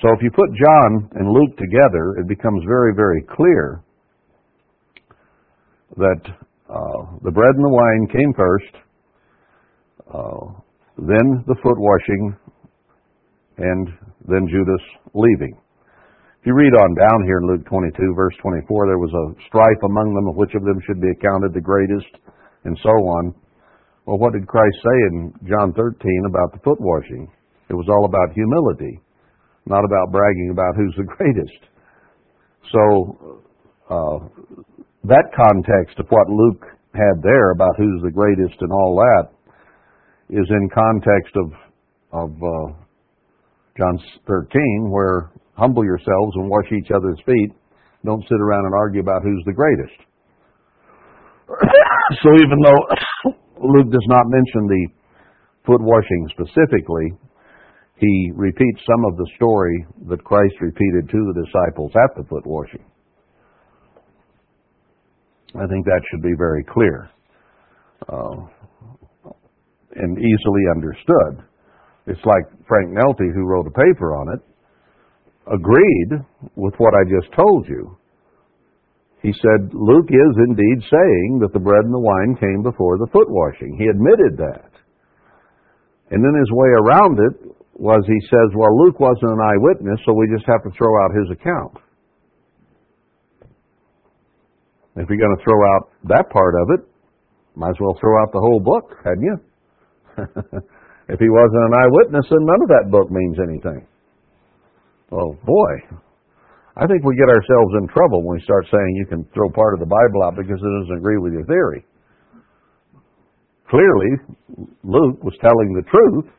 So 0.00 0.08
if 0.14 0.22
you 0.22 0.30
put 0.30 0.48
John 0.54 1.10
and 1.14 1.28
Luke 1.30 1.56
together, 1.58 2.16
it 2.18 2.28
becomes 2.28 2.62
very, 2.66 2.94
very 2.94 3.22
clear 3.22 3.82
that 5.96 6.20
uh, 6.70 7.18
the 7.24 7.32
bread 7.32 7.54
and 7.54 7.64
the 7.64 7.68
wine 7.68 8.06
came 8.12 8.32
first, 8.36 8.74
uh, 10.14 10.60
then 10.98 11.44
the 11.46 11.56
foot 11.62 11.78
washing, 11.78 12.36
and 13.58 13.88
then 14.26 14.46
Judas 14.48 14.82
leaving. 15.14 15.58
If 16.40 16.46
you 16.46 16.54
read 16.54 16.70
on 16.70 16.94
down 16.94 17.26
here 17.26 17.42
in 17.42 17.50
Luke 17.50 17.66
22, 17.66 18.14
verse 18.14 18.34
24, 18.40 18.86
there 18.86 19.02
was 19.02 19.10
a 19.10 19.34
strife 19.50 19.82
among 19.82 20.14
them 20.14 20.30
of 20.30 20.36
which 20.36 20.54
of 20.54 20.62
them 20.62 20.78
should 20.86 21.00
be 21.02 21.10
accounted 21.10 21.52
the 21.52 21.60
greatest, 21.60 22.06
and 22.62 22.78
so 22.78 22.90
on. 22.90 23.34
Well, 24.06 24.18
what 24.18 24.34
did 24.34 24.46
Christ 24.46 24.78
say 24.78 24.96
in 25.10 25.34
John 25.50 25.74
13 25.74 25.98
about 26.30 26.54
the 26.54 26.62
foot 26.62 26.78
washing? 26.80 27.26
It 27.68 27.74
was 27.74 27.90
all 27.90 28.06
about 28.06 28.38
humility, 28.38 29.02
not 29.66 29.82
about 29.82 30.12
bragging 30.12 30.50
about 30.54 30.78
who's 30.78 30.94
the 30.94 31.10
greatest. 31.18 31.60
So, 32.70 33.42
uh, 33.90 34.18
that 35.10 35.34
context 35.34 35.98
of 35.98 36.06
what 36.08 36.30
Luke 36.30 36.62
had 36.94 37.18
there 37.20 37.50
about 37.50 37.74
who's 37.76 38.00
the 38.06 38.14
greatest 38.14 38.62
and 38.62 38.70
all 38.70 38.94
that 38.94 39.26
is 40.30 40.46
in 40.48 40.70
context 40.70 41.34
of 41.34 41.50
of 42.12 42.30
uh, 42.30 42.72
John 43.76 43.98
13, 44.26 44.88
where 44.88 45.30
humble 45.58 45.84
yourselves 45.84 46.32
and 46.38 46.48
wash 46.48 46.70
each 46.70 46.90
other's 46.94 47.18
feet. 47.26 47.50
Don't 48.06 48.22
sit 48.22 48.40
around 48.40 48.64
and 48.64 48.74
argue 48.74 49.00
about 49.00 49.22
who's 49.22 49.42
the 49.44 49.52
greatest. 49.52 49.98
so 52.22 52.28
even 52.38 52.58
though 52.62 52.80
Luke 53.74 53.90
does 53.90 54.06
not 54.06 54.24
mention 54.30 54.70
the 54.70 54.86
foot 55.66 55.82
washing 55.82 56.30
specifically, 56.30 57.10
he 57.98 58.30
repeats 58.36 58.80
some 58.86 59.04
of 59.10 59.16
the 59.16 59.26
story 59.34 59.84
that 60.08 60.22
Christ 60.22 60.54
repeated 60.60 61.10
to 61.10 61.18
the 61.18 61.44
disciples 61.44 61.90
at 61.98 62.14
the 62.16 62.22
foot 62.28 62.46
washing. 62.46 62.84
I 65.56 65.66
think 65.66 65.84
that 65.86 66.00
should 66.10 66.22
be 66.22 66.34
very 66.38 66.62
clear 66.62 67.10
uh, 68.08 68.36
and 69.96 70.18
easily 70.18 70.64
understood. 70.70 71.42
It's 72.06 72.24
like 72.24 72.44
Frank 72.68 72.90
Nelte, 72.90 73.34
who 73.34 73.44
wrote 73.44 73.66
a 73.66 73.70
paper 73.70 74.14
on 74.14 74.34
it, 74.34 74.47
agreed 75.52 76.24
with 76.56 76.74
what 76.78 76.94
I 76.94 77.04
just 77.08 77.32
told 77.34 77.68
you. 77.68 77.96
He 79.22 79.32
said, 79.32 79.74
Luke 79.74 80.10
is 80.10 80.34
indeed 80.46 80.78
saying 80.86 81.42
that 81.42 81.52
the 81.52 81.58
bread 81.58 81.84
and 81.84 81.94
the 81.94 81.98
wine 81.98 82.38
came 82.38 82.62
before 82.62 82.98
the 82.98 83.10
foot 83.12 83.26
washing. 83.28 83.74
He 83.76 83.90
admitted 83.90 84.38
that. 84.38 84.70
And 86.10 86.22
then 86.22 86.34
his 86.38 86.50
way 86.52 86.70
around 86.78 87.18
it 87.18 87.34
was 87.74 88.02
he 88.06 88.20
says, 88.30 88.48
well, 88.54 88.74
Luke 88.78 88.98
wasn't 89.00 89.34
an 89.34 89.42
eyewitness, 89.42 90.00
so 90.06 90.14
we 90.14 90.30
just 90.32 90.46
have 90.46 90.62
to 90.62 90.70
throw 90.78 90.90
out 91.02 91.18
his 91.18 91.30
account. 91.34 91.76
If 94.96 95.06
you're 95.08 95.18
going 95.18 95.36
to 95.36 95.44
throw 95.44 95.60
out 95.74 95.90
that 96.10 96.30
part 96.30 96.54
of 96.62 96.78
it, 96.78 96.82
might 97.54 97.70
as 97.70 97.80
well 97.80 97.98
throw 98.00 98.22
out 98.22 98.32
the 98.32 98.42
whole 98.42 98.58
book, 98.58 98.98
hadn't 99.04 99.22
you? 99.22 99.36
if 101.08 101.18
he 101.18 101.30
wasn't 101.30 101.64
an 101.70 101.74
eyewitness, 101.78 102.26
then 102.30 102.42
none 102.46 102.62
of 102.62 102.68
that 102.68 102.90
book 102.90 103.10
means 103.10 103.38
anything. 103.38 103.86
Well, 105.10 105.36
boy, 105.44 105.72
I 106.76 106.86
think 106.86 107.02
we 107.04 107.16
get 107.16 107.28
ourselves 107.28 107.72
in 107.80 107.88
trouble 107.88 108.22
when 108.22 108.36
we 108.36 108.44
start 108.44 108.66
saying 108.70 108.96
you 108.96 109.06
can 109.06 109.24
throw 109.34 109.50
part 109.50 109.74
of 109.74 109.80
the 109.80 109.88
Bible 109.88 110.22
out 110.24 110.36
because 110.36 110.60
it 110.60 110.72
doesn't 110.80 110.98
agree 110.98 111.18
with 111.18 111.32
your 111.32 111.46
theory. 111.46 111.84
Clearly, 113.70 114.10
Luke 114.84 115.22
was 115.24 115.34
telling 115.40 115.74
the 115.74 115.84
truth, 115.90 116.32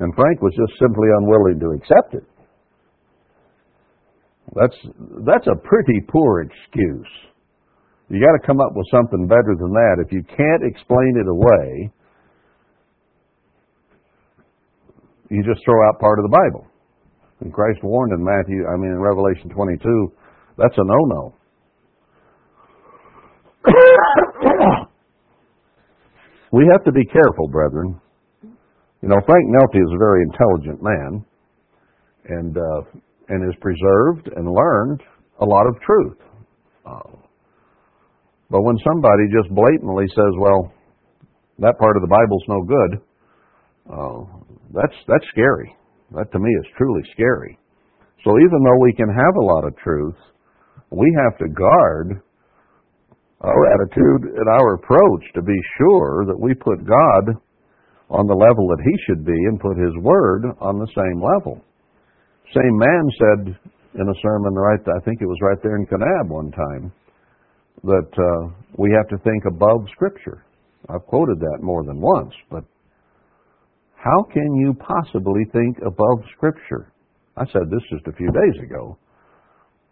and 0.00 0.14
Frank 0.14 0.42
was 0.42 0.52
just 0.56 0.78
simply 0.80 1.08
unwilling 1.20 1.60
to 1.60 1.70
accept 1.76 2.14
it. 2.14 2.24
That's 4.54 4.76
that's 5.24 5.46
a 5.46 5.56
pretty 5.56 6.00
poor 6.08 6.42
excuse. 6.42 7.08
You 8.08 8.18
got 8.18 8.32
to 8.34 8.44
come 8.44 8.60
up 8.60 8.72
with 8.74 8.86
something 8.90 9.28
better 9.28 9.54
than 9.56 9.70
that. 9.70 10.02
If 10.04 10.12
you 10.12 10.24
can't 10.24 10.64
explain 10.64 11.14
it 11.16 11.28
away, 11.28 11.92
you 15.30 15.44
just 15.44 15.64
throw 15.64 15.88
out 15.88 16.00
part 16.00 16.18
of 16.18 16.24
the 16.24 16.34
Bible. 16.34 16.66
And 17.40 17.52
Christ 17.52 17.82
warned 17.82 18.12
in 18.12 18.22
Matthew, 18.22 18.66
I 18.66 18.76
mean 18.76 18.90
in 18.90 19.00
Revelation 19.00 19.48
22, 19.50 20.12
that's 20.58 20.76
a 20.76 20.84
no-no. 20.84 21.34
we 26.52 26.68
have 26.70 26.84
to 26.84 26.92
be 26.92 27.04
careful, 27.06 27.48
brethren. 27.48 28.00
You 29.02 29.08
know, 29.08 29.16
Frank 29.24 29.46
Nelte 29.48 29.80
is 29.80 29.92
a 29.94 29.98
very 29.98 30.22
intelligent 30.22 30.82
man, 30.82 31.24
and 32.26 32.56
uh, 32.56 32.82
and 33.28 33.42
has 33.44 33.54
preserved 33.60 34.28
and 34.36 34.52
learned 34.52 35.02
a 35.40 35.44
lot 35.44 35.66
of 35.66 35.80
truth. 35.80 36.18
Uh, 36.84 37.16
but 38.50 38.62
when 38.62 38.76
somebody 38.86 39.24
just 39.32 39.54
blatantly 39.54 40.06
says, 40.08 40.34
"Well, 40.38 40.72
that 41.60 41.78
part 41.78 41.96
of 41.96 42.02
the 42.02 42.08
Bible's 42.08 42.44
no 42.48 42.62
good," 42.62 43.00
uh, 43.90 44.24
that's 44.74 44.96
that's 45.08 45.24
scary. 45.30 45.74
That 46.14 46.32
to 46.32 46.38
me 46.38 46.50
is 46.50 46.76
truly 46.76 47.02
scary. 47.12 47.58
So 48.24 48.36
even 48.38 48.62
though 48.62 48.80
we 48.82 48.92
can 48.92 49.08
have 49.08 49.36
a 49.36 49.46
lot 49.46 49.64
of 49.66 49.76
truth, 49.78 50.16
we 50.90 51.06
have 51.24 51.38
to 51.38 51.48
guard 51.48 52.20
our 53.40 53.72
attitude 53.72 54.36
and 54.36 54.48
our 54.48 54.74
approach 54.74 55.24
to 55.34 55.42
be 55.42 55.56
sure 55.78 56.26
that 56.26 56.38
we 56.38 56.52
put 56.54 56.84
God 56.84 57.40
on 58.10 58.26
the 58.26 58.34
level 58.34 58.66
that 58.68 58.84
He 58.84 58.94
should 59.06 59.24
be 59.24 59.38
and 59.48 59.60
put 59.60 59.78
His 59.78 59.96
Word 60.02 60.44
on 60.60 60.78
the 60.78 60.90
same 60.94 61.22
level. 61.22 61.62
Same 62.52 62.76
man 62.76 63.04
said 63.16 63.40
in 63.94 64.08
a 64.08 64.20
sermon 64.22 64.54
right, 64.54 64.80
I 64.80 65.00
think 65.04 65.22
it 65.22 65.26
was 65.26 65.38
right 65.42 65.58
there 65.62 65.76
in 65.76 65.86
Kanab 65.86 66.28
one 66.28 66.50
time, 66.50 66.92
that 67.84 68.10
uh, 68.18 68.52
we 68.76 68.90
have 68.92 69.08
to 69.08 69.24
think 69.24 69.44
above 69.46 69.86
Scripture. 69.94 70.44
I've 70.88 71.06
quoted 71.06 71.38
that 71.40 71.58
more 71.62 71.84
than 71.84 72.00
once, 72.00 72.32
but 72.50 72.64
how 74.02 74.22
can 74.32 74.54
you 74.54 74.74
possibly 74.74 75.44
think 75.52 75.76
above 75.86 76.24
Scripture? 76.34 76.92
I 77.36 77.44
said 77.52 77.70
this 77.70 77.82
just 77.92 78.06
a 78.06 78.16
few 78.16 78.28
days 78.28 78.62
ago. 78.64 78.96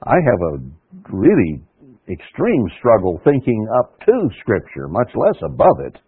I 0.03 0.15
have 0.15 0.41
a 0.55 1.15
really 1.15 1.61
extreme 2.09 2.67
struggle 2.79 3.21
thinking 3.23 3.67
up 3.79 4.00
to 4.07 4.31
Scripture, 4.41 4.88
much 4.88 5.11
less 5.15 5.37
above 5.45 5.81
it. 5.87 5.99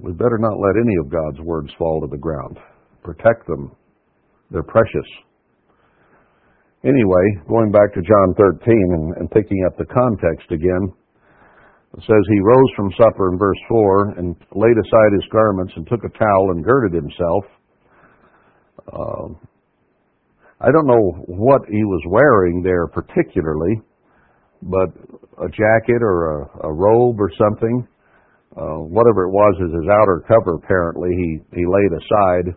We 0.00 0.12
better 0.12 0.38
not 0.38 0.58
let 0.58 0.76
any 0.76 0.96
of 1.00 1.10
God's 1.10 1.40
words 1.40 1.72
fall 1.78 2.02
to 2.02 2.08
the 2.10 2.18
ground. 2.18 2.58
Protect 3.02 3.46
them. 3.46 3.74
They're 4.50 4.62
precious. 4.62 5.08
Anyway, 6.84 7.26
going 7.48 7.72
back 7.72 7.94
to 7.94 8.02
John 8.02 8.34
13 8.36 8.60
and, 8.68 9.16
and 9.16 9.30
picking 9.30 9.64
up 9.64 9.76
the 9.78 9.88
context 9.88 10.52
again, 10.52 10.92
it 11.96 12.02
says 12.04 12.22
he 12.28 12.40
rose 12.40 12.70
from 12.76 12.92
supper 12.92 13.32
in 13.32 13.38
verse 13.38 13.58
4 13.68 14.18
and 14.18 14.36
laid 14.52 14.76
aside 14.76 15.12
his 15.14 15.30
garments 15.32 15.72
and 15.76 15.86
took 15.88 16.04
a 16.04 16.18
towel 16.18 16.50
and 16.50 16.62
girded 16.64 16.92
himself. 16.92 17.44
Uh, 18.92 19.28
I 20.60 20.70
don't 20.72 20.86
know 20.86 21.24
what 21.24 21.62
he 21.70 21.84
was 21.84 22.02
wearing 22.06 22.62
there 22.62 22.86
particularly, 22.86 23.80
but 24.60 24.92
a 25.40 25.48
jacket 25.48 26.02
or 26.02 26.42
a, 26.42 26.68
a 26.68 26.72
robe 26.72 27.16
or 27.18 27.30
something, 27.38 27.88
uh, 28.56 28.84
whatever 28.84 29.24
it 29.24 29.32
was 29.32 29.54
as 29.64 29.72
his 29.72 29.88
outer 29.88 30.22
cover 30.28 30.56
apparently, 30.56 31.10
he, 31.16 31.38
he 31.56 31.64
laid 31.64 31.92
aside 31.96 32.54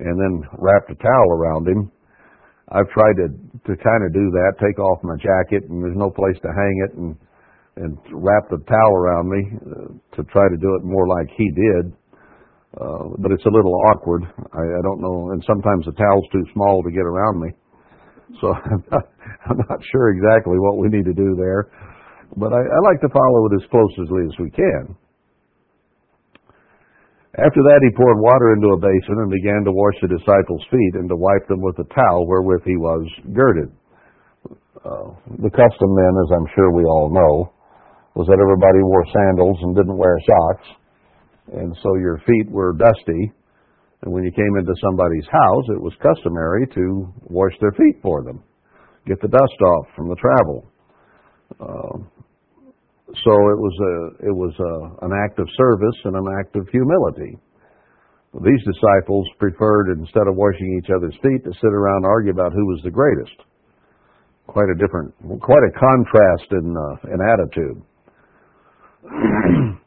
and 0.00 0.18
then 0.18 0.48
wrapped 0.56 0.90
a 0.90 0.94
towel 0.94 1.32
around 1.32 1.68
him. 1.68 1.92
I've 2.70 2.88
tried 2.90 3.16
to 3.18 3.28
to 3.66 3.72
kind 3.82 4.02
of 4.06 4.14
do 4.14 4.30
that, 4.30 4.54
take 4.62 4.78
off 4.78 5.02
my 5.02 5.16
jacket, 5.18 5.68
and 5.68 5.82
there's 5.82 5.98
no 5.98 6.10
place 6.10 6.36
to 6.42 6.50
hang 6.54 6.76
it, 6.88 6.92
and 6.96 7.16
and 7.76 7.98
wrap 8.12 8.48
the 8.50 8.58
towel 8.68 8.94
around 8.96 9.28
me 9.30 9.42
uh, 9.56 9.88
to 10.16 10.22
try 10.30 10.46
to 10.48 10.56
do 10.60 10.74
it 10.76 10.82
more 10.84 11.06
like 11.08 11.28
he 11.36 11.50
did. 11.52 11.92
Uh, 12.78 13.18
but 13.18 13.32
it's 13.32 13.44
a 13.46 13.50
little 13.50 13.74
awkward. 13.90 14.22
I, 14.54 14.62
I 14.62 14.82
don't 14.82 15.00
know, 15.00 15.30
and 15.32 15.42
sometimes 15.46 15.86
the 15.86 15.92
towel's 15.92 16.28
too 16.32 16.44
small 16.54 16.82
to 16.82 16.90
get 16.90 17.02
around 17.02 17.40
me. 17.40 17.50
So 18.40 18.54
I'm 18.70 18.84
not, 18.90 19.04
I'm 19.50 19.58
not 19.58 19.80
sure 19.90 20.10
exactly 20.14 20.58
what 20.58 20.78
we 20.78 20.88
need 20.88 21.04
to 21.04 21.14
do 21.14 21.34
there. 21.36 21.70
But 22.36 22.52
I, 22.52 22.62
I 22.62 22.78
like 22.86 23.00
to 23.02 23.10
follow 23.10 23.46
it 23.50 23.58
as 23.58 23.66
closely 23.70 24.22
as 24.26 24.34
we 24.38 24.50
can. 24.50 24.94
After 27.38 27.62
that, 27.62 27.80
he 27.86 27.94
poured 27.94 28.18
water 28.18 28.58
into 28.58 28.74
a 28.74 28.82
basin 28.82 29.22
and 29.22 29.30
began 29.30 29.62
to 29.62 29.70
wash 29.70 29.94
the 30.02 30.10
disciples' 30.10 30.66
feet 30.66 30.94
and 30.98 31.08
to 31.08 31.14
wipe 31.14 31.46
them 31.46 31.62
with 31.62 31.76
the 31.76 31.86
towel 31.94 32.26
wherewith 32.26 32.66
he 32.66 32.76
was 32.76 33.06
girded. 33.32 33.70
Uh, 34.82 35.14
the 35.38 35.54
custom 35.54 35.90
then, 35.94 36.14
as 36.26 36.30
I'm 36.34 36.50
sure 36.58 36.74
we 36.74 36.82
all 36.82 37.06
know, 37.06 37.54
was 38.18 38.26
that 38.26 38.42
everybody 38.42 38.82
wore 38.82 39.06
sandals 39.14 39.58
and 39.62 39.76
didn't 39.76 39.96
wear 39.96 40.18
socks. 40.26 40.68
And 41.54 41.76
so 41.82 41.94
your 42.02 42.18
feet 42.26 42.50
were 42.50 42.74
dusty. 42.74 43.30
And 44.02 44.12
when 44.12 44.24
you 44.24 44.32
came 44.32 44.56
into 44.58 44.74
somebody's 44.82 45.26
house, 45.30 45.66
it 45.70 45.80
was 45.80 45.94
customary 46.02 46.66
to 46.74 47.12
wash 47.30 47.52
their 47.60 47.72
feet 47.72 48.02
for 48.02 48.24
them, 48.24 48.42
get 49.06 49.20
the 49.20 49.28
dust 49.28 49.60
off 49.62 49.86
from 49.94 50.08
the 50.08 50.16
travel. 50.16 50.66
Uh, 51.60 52.19
so 53.24 53.32
it 53.50 53.58
was 53.58 53.76
a 53.80 53.94
it 54.28 54.34
was 54.34 54.54
a, 54.58 55.06
an 55.06 55.12
act 55.24 55.38
of 55.38 55.48
service 55.56 55.98
and 56.04 56.16
an 56.16 56.26
act 56.38 56.56
of 56.56 56.68
humility. 56.68 57.38
These 58.32 58.62
disciples 58.62 59.26
preferred 59.38 59.90
instead 59.98 60.28
of 60.30 60.36
washing 60.36 60.78
each 60.78 60.90
other's 60.94 61.16
feet 61.22 61.42
to 61.44 61.52
sit 61.52 61.74
around 61.74 62.04
and 62.04 62.06
argue 62.06 62.30
about 62.30 62.52
who 62.52 62.66
was 62.66 62.80
the 62.84 62.90
greatest. 62.90 63.34
Quite 64.46 64.70
a 64.70 64.78
different, 64.78 65.14
quite 65.42 65.64
a 65.66 65.72
contrast 65.78 66.46
in 66.52 66.74
uh, 66.76 66.96
in 67.10 67.18
attitude. 67.20 67.82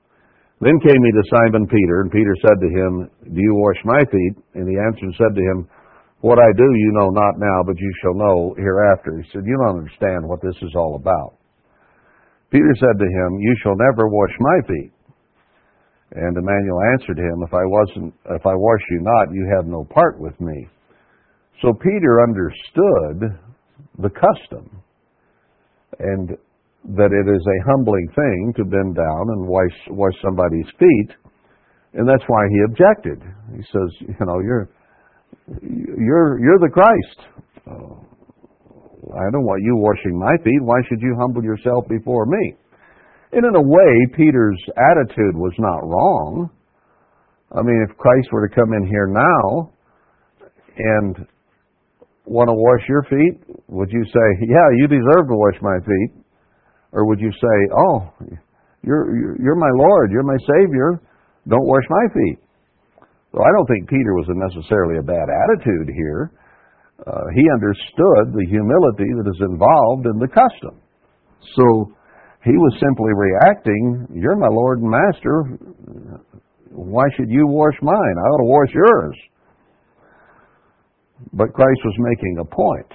Then 0.63 0.79
came 0.79 1.03
he 1.03 1.11
to 1.11 1.23
Simon 1.27 1.67
Peter, 1.67 1.99
and 1.99 2.11
Peter 2.11 2.35
said 2.39 2.55
to 2.55 2.69
him, 2.71 2.91
Do 3.35 3.41
you 3.41 3.53
wash 3.55 3.75
my 3.83 3.99
feet? 4.07 4.35
And 4.55 4.63
he 4.63 4.79
answered 4.79 5.11
and 5.11 5.15
said 5.19 5.35
to 5.35 5.43
him, 5.43 5.67
What 6.21 6.39
I 6.39 6.47
do 6.55 6.63
you 6.63 6.91
know 6.95 7.09
not 7.09 7.35
now, 7.35 7.63
but 7.67 7.75
you 7.77 7.91
shall 7.99 8.15
know 8.15 8.55
hereafter. 8.55 9.19
He 9.19 9.27
said, 9.33 9.43
You 9.43 9.59
don't 9.59 9.83
understand 9.83 10.23
what 10.23 10.39
this 10.41 10.55
is 10.61 10.71
all 10.77 10.95
about. 10.95 11.35
Peter 12.53 12.73
said 12.77 12.99
to 12.99 13.09
him, 13.09 13.39
You 13.41 13.55
shall 13.63 13.75
never 13.75 14.07
wash 14.07 14.35
my 14.39 14.67
feet. 14.67 14.93
And 16.13 16.37
Emmanuel 16.37 16.79
answered 16.93 17.17
him, 17.17 17.41
If 17.41 17.51
I 17.51 17.65
wasn't 17.65 18.13
if 18.29 18.45
I 18.45 18.53
wash 18.53 18.81
you 18.91 19.01
not, 19.01 19.33
you 19.33 19.51
have 19.57 19.65
no 19.65 19.83
part 19.89 20.19
with 20.19 20.39
me. 20.39 20.69
So 21.63 21.73
Peter 21.73 22.21
understood 22.21 23.39
the 23.97 24.09
custom 24.09 24.83
and 25.97 26.37
that 26.95 27.09
it 27.09 27.25
is 27.25 27.41
a 27.41 27.71
humbling 27.71 28.07
thing 28.13 28.53
to 28.57 28.63
bend 28.65 28.95
down 28.95 29.25
and 29.29 29.47
wash 29.47 29.73
wash 29.89 30.13
somebody's 30.23 30.69
feet, 30.77 31.15
and 31.93 32.07
that's 32.07 32.23
why 32.27 32.45
he 32.49 32.59
objected. 32.69 33.19
He 33.55 33.63
says, 33.71 33.89
you 34.01 34.25
know, 34.27 34.39
you're 34.41 34.69
you're 35.97 36.39
you're 36.39 36.59
the 36.59 36.69
Christ. 36.71 37.19
Uh, 37.65 38.12
I 39.13 39.29
don't 39.31 39.45
want 39.45 39.61
you 39.61 39.77
washing 39.77 40.17
my 40.17 40.33
feet. 40.43 40.61
Why 40.61 40.81
should 40.89 41.01
you 41.01 41.15
humble 41.19 41.43
yourself 41.43 41.87
before 41.87 42.25
me? 42.25 42.55
And 43.31 43.45
in 43.45 43.55
a 43.55 43.61
way, 43.61 43.91
Peter's 44.15 44.61
attitude 44.77 45.35
was 45.37 45.53
not 45.57 45.85
wrong. 45.85 46.49
I 47.53 47.61
mean, 47.61 47.85
if 47.89 47.97
Christ 47.97 48.29
were 48.31 48.47
to 48.47 48.53
come 48.53 48.73
in 48.73 48.85
here 48.85 49.07
now 49.07 49.69
and 50.77 51.27
want 52.25 52.49
to 52.49 52.57
wash 52.57 52.81
your 52.89 53.03
feet, 53.09 53.41
would 53.67 53.91
you 53.91 54.03
say, 54.05 54.27
"Yeah, 54.47 54.69
you 54.77 54.87
deserve 54.87 55.27
to 55.29 55.37
wash 55.37 55.61
my 55.61 55.77
feet," 55.85 56.11
or 56.93 57.05
would 57.05 57.19
you 57.19 57.31
say, 57.31 57.57
"Oh, 57.73 58.09
you're 58.81 59.37
you're 59.37 59.55
my 59.55 59.69
Lord, 59.75 60.11
you're 60.11 60.23
my 60.23 60.37
Savior, 60.37 61.01
don't 61.47 61.65
wash 61.65 61.83
my 61.89 62.07
feet"? 62.13 62.39
Well, 63.33 63.45
I 63.45 63.51
don't 63.51 63.67
think 63.67 63.89
Peter 63.89 64.13
was 64.13 64.27
necessarily 64.29 64.97
a 64.97 65.03
bad 65.03 65.27
attitude 65.29 65.89
here. 65.89 66.31
Uh, 66.99 67.25
he 67.35 67.43
understood 67.53 68.31
the 68.31 68.45
humility 68.47 69.09
that 69.17 69.27
is 69.27 69.41
involved 69.41 70.05
in 70.05 70.19
the 70.19 70.27
custom. 70.27 70.79
So 71.57 71.91
he 72.45 72.51
was 72.51 72.73
simply 72.79 73.11
reacting, 73.15 74.07
You're 74.13 74.35
my 74.35 74.47
Lord 74.51 74.79
and 74.79 74.91
Master. 74.91 75.57
Why 76.71 77.03
should 77.15 77.29
you 77.29 77.47
wash 77.47 77.75
mine? 77.81 78.15
I 78.17 78.27
ought 78.29 78.43
to 78.43 78.49
wash 78.49 78.71
yours. 78.73 79.17
But 81.33 81.53
Christ 81.53 81.81
was 81.85 81.95
making 81.99 82.37
a 82.39 82.45
point. 82.45 82.91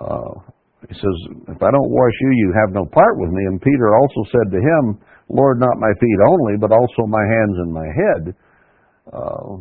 Uh, 0.00 0.52
he 0.88 0.94
says, 0.94 1.16
If 1.48 1.62
I 1.62 1.70
don't 1.70 1.90
wash 1.90 2.14
you, 2.20 2.30
you 2.30 2.54
have 2.64 2.74
no 2.74 2.86
part 2.86 3.18
with 3.18 3.30
me. 3.30 3.44
And 3.46 3.60
Peter 3.60 3.96
also 3.96 4.22
said 4.30 4.52
to 4.52 4.58
him, 4.58 4.98
Lord, 5.28 5.60
not 5.60 5.76
my 5.78 5.92
feet 6.00 6.20
only, 6.26 6.56
but 6.58 6.72
also 6.72 7.06
my 7.06 7.20
hands 7.20 7.56
and 7.58 7.72
my 7.72 7.86
head. 7.86 8.34
Uh, 9.12 9.56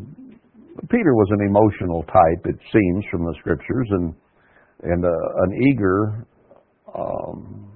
Peter 0.89 1.13
was 1.15 1.27
an 1.31 1.47
emotional 1.47 2.03
type, 2.03 2.45
it 2.45 2.59
seems, 2.71 3.05
from 3.11 3.23
the 3.23 3.33
scriptures, 3.39 3.87
and 3.91 4.13
and 4.83 5.05
uh, 5.05 5.43
an 5.43 5.61
eager 5.71 6.27
um, 6.95 7.71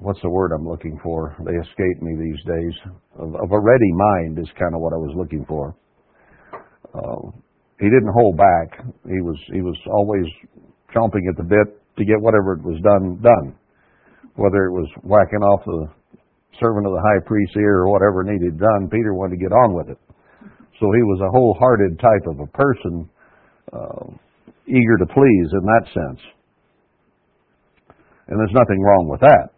what's 0.00 0.20
the 0.22 0.30
word 0.30 0.52
I'm 0.52 0.66
looking 0.66 0.98
for? 1.02 1.36
They 1.44 1.52
escape 1.52 2.02
me 2.02 2.16
these 2.18 2.42
days. 2.46 2.74
Of, 3.18 3.34
of 3.34 3.52
a 3.52 3.60
ready 3.60 3.92
mind 3.92 4.38
is 4.38 4.48
kind 4.58 4.74
of 4.74 4.80
what 4.80 4.92
I 4.92 4.96
was 4.96 5.14
looking 5.16 5.44
for. 5.46 5.74
Uh, 6.94 7.30
he 7.78 7.86
didn't 7.86 8.12
hold 8.12 8.36
back. 8.36 8.84
He 9.06 9.20
was 9.22 9.38
he 9.52 9.62
was 9.62 9.76
always 9.86 10.26
chomping 10.94 11.28
at 11.30 11.36
the 11.36 11.44
bit 11.44 11.80
to 11.98 12.04
get 12.04 12.20
whatever 12.20 12.54
it 12.54 12.62
was 12.62 12.80
done 12.82 13.20
done, 13.22 13.54
whether 14.34 14.64
it 14.64 14.72
was 14.72 14.88
whacking 15.02 15.40
off 15.40 15.64
the 15.64 15.99
servant 16.58 16.86
of 16.86 16.92
the 16.92 17.04
high 17.04 17.22
priest 17.24 17.52
here 17.54 17.86
or 17.86 17.92
whatever 17.92 18.24
needed 18.24 18.58
done. 18.58 18.90
Peter 18.90 19.14
wanted 19.14 19.38
to 19.38 19.42
get 19.42 19.52
on 19.52 19.74
with 19.74 19.88
it, 19.88 19.98
so 20.80 20.90
he 20.90 21.04
was 21.04 21.20
a 21.22 21.30
wholehearted 21.30 21.98
type 22.00 22.26
of 22.26 22.40
a 22.40 22.48
person, 22.50 23.08
uh, 23.72 24.06
eager 24.66 24.96
to 24.98 25.06
please 25.06 25.48
in 25.52 25.64
that 25.64 25.84
sense. 25.94 26.20
And 28.28 28.38
there's 28.38 28.54
nothing 28.54 28.80
wrong 28.80 29.08
with 29.10 29.20
that. 29.20 29.50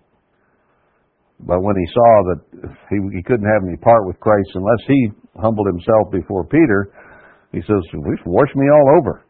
But 1.45 1.61
when 1.61 1.77
he 1.77 1.87
saw 1.93 2.11
that 2.33 2.41
he, 2.89 2.97
he 3.19 3.23
couldn't 3.23 3.51
have 3.51 3.67
any 3.67 3.77
part 3.77 4.07
with 4.07 4.19
Christ 4.21 4.49
unless 4.55 4.83
he 4.87 5.11
humbled 5.37 5.67
himself 5.67 6.13
before 6.13 6.47
Peter, 6.47 6.93
he 7.53 7.61
says, 7.67 7.83
Wash 8.25 8.53
me 8.55 8.67
all 8.71 8.97
over. 8.99 9.25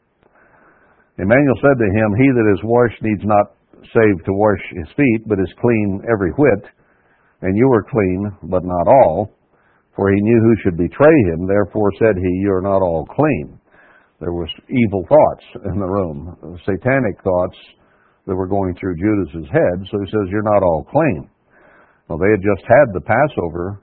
Emmanuel 1.18 1.58
said 1.60 1.76
to 1.76 1.88
him, 1.88 2.08
He 2.16 2.28
that 2.30 2.48
is 2.54 2.60
washed 2.64 3.02
needs 3.02 3.24
not 3.24 3.56
save 3.92 4.24
to 4.24 4.32
wash 4.32 4.62
his 4.72 4.88
feet, 4.96 5.26
but 5.26 5.40
is 5.40 5.52
clean 5.60 6.00
every 6.06 6.30
whit. 6.38 6.64
And 7.42 7.56
you 7.56 7.68
are 7.72 7.82
clean, 7.82 8.30
but 8.44 8.64
not 8.64 8.88
all. 8.88 9.30
For 9.94 10.10
he 10.10 10.20
knew 10.20 10.40
who 10.40 10.62
should 10.62 10.78
betray 10.78 11.18
him. 11.28 11.46
Therefore 11.46 11.90
said 11.98 12.16
he, 12.16 12.40
You 12.40 12.52
are 12.54 12.62
not 12.62 12.80
all 12.80 13.04
clean. 13.04 13.58
There 14.20 14.32
was 14.32 14.48
evil 14.70 15.04
thoughts 15.08 15.44
in 15.66 15.78
the 15.80 15.86
room, 15.86 16.58
satanic 16.64 17.20
thoughts 17.22 17.58
that 18.26 18.36
were 18.36 18.46
going 18.46 18.74
through 18.78 18.96
Judas's 18.96 19.50
head. 19.50 19.86
So 19.90 19.98
he 19.98 20.06
says, 20.06 20.30
You're 20.30 20.46
not 20.46 20.62
all 20.62 20.86
clean. 20.90 21.28
Well, 22.08 22.18
they 22.18 22.30
had 22.30 22.40
just 22.40 22.66
had 22.68 22.94
the 22.94 23.00
Passover 23.00 23.82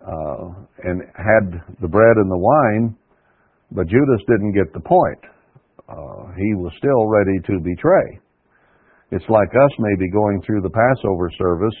uh, 0.00 0.46
and 0.84 1.02
had 1.14 1.60
the 1.80 1.88
bread 1.88 2.16
and 2.16 2.30
the 2.30 2.38
wine, 2.38 2.96
but 3.72 3.88
Judas 3.88 4.22
didn't 4.28 4.54
get 4.54 4.72
the 4.72 4.80
point. 4.80 5.22
Uh, 5.88 6.32
he 6.36 6.54
was 6.54 6.72
still 6.78 7.06
ready 7.06 7.38
to 7.46 7.60
betray. 7.62 8.20
It's 9.12 9.28
like 9.28 9.48
us 9.50 9.72
maybe 9.78 10.10
going 10.10 10.42
through 10.44 10.62
the 10.62 10.70
Passover 10.70 11.30
service. 11.38 11.78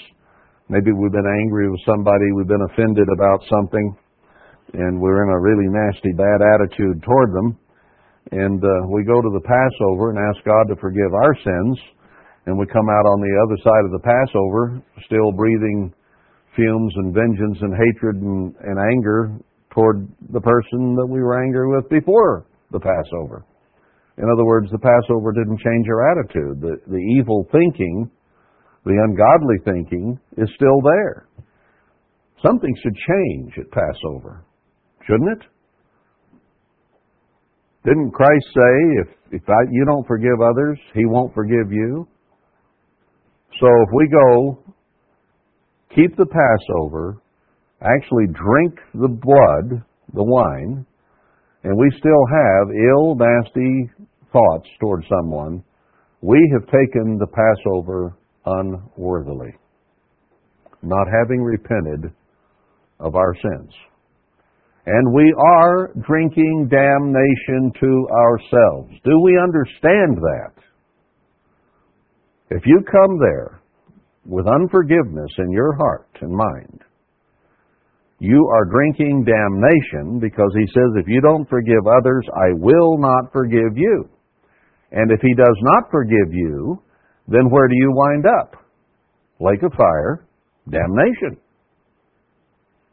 Maybe 0.68 0.90
we've 0.92 1.12
been 1.12 1.38
angry 1.42 1.70
with 1.70 1.80
somebody, 1.86 2.32
we've 2.34 2.50
been 2.50 2.66
offended 2.70 3.06
about 3.14 3.40
something, 3.50 3.96
and 4.74 5.00
we're 5.00 5.22
in 5.22 5.30
a 5.30 5.40
really 5.40 5.70
nasty, 5.70 6.12
bad 6.12 6.42
attitude 6.42 7.02
toward 7.02 7.30
them. 7.32 7.58
And 8.32 8.58
uh, 8.58 8.90
we 8.90 9.04
go 9.04 9.22
to 9.22 9.30
the 9.32 9.46
Passover 9.46 10.10
and 10.10 10.18
ask 10.18 10.44
God 10.44 10.66
to 10.68 10.80
forgive 10.80 11.14
our 11.14 11.34
sins 11.44 11.78
and 12.46 12.56
we 12.56 12.66
come 12.66 12.88
out 12.88 13.06
on 13.10 13.20
the 13.20 13.34
other 13.42 13.58
side 13.58 13.84
of 13.84 13.90
the 13.90 14.06
Passover 14.06 14.80
still 15.04 15.32
breathing 15.32 15.92
fumes 16.54 16.94
and 16.96 17.12
vengeance 17.12 17.58
and 17.60 17.74
hatred 17.74 18.16
and, 18.22 18.54
and 18.62 18.78
anger 18.78 19.34
toward 19.70 20.08
the 20.32 20.40
person 20.40 20.94
that 20.94 21.06
we 21.06 21.20
were 21.20 21.42
angry 21.42 21.68
with 21.68 21.90
before 21.90 22.46
the 22.70 22.80
Passover. 22.80 23.44
In 24.16 24.24
other 24.32 24.46
words, 24.46 24.70
the 24.70 24.78
Passover 24.78 25.32
didn't 25.32 25.60
change 25.60 25.86
our 25.90 26.10
attitude. 26.12 26.62
The, 26.62 26.80
the 26.86 27.02
evil 27.18 27.46
thinking, 27.52 28.10
the 28.86 28.92
ungodly 28.92 29.56
thinking, 29.64 30.18
is 30.38 30.48
still 30.54 30.80
there. 30.80 31.26
Something 32.40 32.72
should 32.82 32.94
change 32.94 33.52
at 33.58 33.70
Passover, 33.72 34.44
shouldn't 35.04 35.30
it? 35.32 35.44
Didn't 37.84 38.12
Christ 38.12 38.46
say, 38.54 39.02
if, 39.02 39.08
if 39.32 39.48
I, 39.48 39.70
you 39.72 39.84
don't 39.86 40.06
forgive 40.06 40.40
others, 40.40 40.78
He 40.94 41.04
won't 41.04 41.34
forgive 41.34 41.72
you? 41.72 42.06
So 43.60 43.66
if 43.66 43.88
we 43.92 44.08
go, 44.08 44.58
keep 45.94 46.16
the 46.16 46.26
Passover, 46.26 47.20
actually 47.82 48.26
drink 48.26 48.78
the 48.94 49.08
blood, 49.08 49.82
the 50.14 50.22
wine, 50.22 50.86
and 51.64 51.76
we 51.76 51.90
still 51.98 52.26
have 52.30 52.68
ill, 52.70 53.16
nasty 53.16 53.90
thoughts 54.32 54.68
toward 54.78 55.04
someone, 55.08 55.64
we 56.20 56.38
have 56.54 56.66
taken 56.66 57.18
the 57.18 57.26
Passover 57.26 58.16
unworthily, 58.46 59.54
not 60.82 61.06
having 61.20 61.42
repented 61.42 62.12
of 63.00 63.14
our 63.14 63.34
sins. 63.34 63.72
And 64.86 65.12
we 65.12 65.34
are 65.36 65.92
drinking 66.06 66.68
damnation 66.70 67.72
to 67.80 68.08
ourselves. 68.12 68.92
Do 69.04 69.20
we 69.20 69.38
understand 69.42 70.16
that? 70.16 70.52
If 72.50 72.62
you 72.64 72.80
come 72.90 73.18
there 73.18 73.60
with 74.24 74.46
unforgiveness 74.46 75.30
in 75.38 75.50
your 75.50 75.74
heart 75.76 76.08
and 76.20 76.32
mind, 76.32 76.80
you 78.20 78.48
are 78.54 78.64
drinking 78.64 79.24
damnation 79.24 80.20
because 80.20 80.50
he 80.54 80.66
says, 80.68 81.02
if 81.02 81.08
you 81.08 81.20
don't 81.20 81.48
forgive 81.48 81.86
others, 81.86 82.24
I 82.34 82.54
will 82.54 82.96
not 82.98 83.32
forgive 83.32 83.76
you. 83.76 84.08
And 84.92 85.10
if 85.10 85.20
he 85.20 85.34
does 85.34 85.58
not 85.62 85.90
forgive 85.90 86.32
you, 86.32 86.80
then 87.28 87.50
where 87.50 87.68
do 87.68 87.74
you 87.74 87.92
wind 87.92 88.24
up? 88.26 88.56
Lake 89.40 89.62
of 89.62 89.72
fire, 89.72 90.26
damnation. 90.68 91.38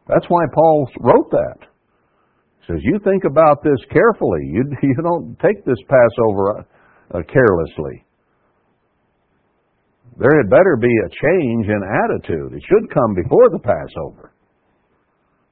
That's 0.08 0.26
why 0.28 0.44
Paul 0.54 0.90
wrote 1.00 1.32
that. 1.32 1.68
He 2.60 2.74
says, 2.74 2.82
you 2.84 3.00
think 3.04 3.24
about 3.24 3.64
this 3.64 3.80
carefully. 3.92 4.42
You, 4.52 4.64
you 4.84 4.96
don't 5.04 5.38
take 5.40 5.64
this 5.66 5.80
Passover 5.88 6.66
uh, 7.14 7.20
carelessly. 7.32 8.06
There 10.18 10.38
had 10.38 10.50
better 10.50 10.78
be 10.80 10.92
a 10.92 11.10
change 11.10 11.66
in 11.68 11.82
attitude. 11.82 12.54
It 12.54 12.64
should 12.70 12.94
come 12.94 13.16
before 13.16 13.50
the 13.50 13.60
Passover. 13.60 14.34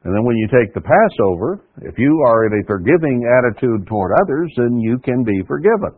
And 0.04 0.16
then 0.16 0.24
when 0.24 0.36
you 0.36 0.48
take 0.48 0.74
the 0.74 0.82
Passover, 0.82 1.64
if 1.82 1.98
you 1.98 2.24
are 2.26 2.46
in 2.46 2.54
a 2.62 2.66
forgiving 2.66 3.22
attitude 3.38 3.88
toward 3.88 4.12
others, 4.22 4.52
then 4.58 4.80
you 4.80 4.98
can 5.00 5.24
be 5.24 5.42
forgiven. 5.48 5.94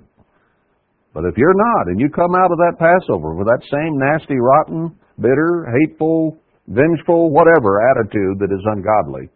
But 1.14 1.26
if 1.26 1.38
you're 1.38 1.54
not, 1.54 1.88
and 1.88 2.00
you 2.00 2.10
come 2.10 2.34
out 2.34 2.52
of 2.52 2.58
that 2.58 2.78
Passover 2.80 3.36
with 3.36 3.46
that 3.48 3.62
same 3.70 3.98
nasty, 3.98 4.36
rotten, 4.40 4.98
bitter, 5.22 5.70
hateful, 5.70 6.38
vengeful, 6.68 7.32
whatever 7.32 7.82
attitude 7.92 8.40
that 8.40 8.50
is 8.52 8.66
ungodly, 8.66 9.30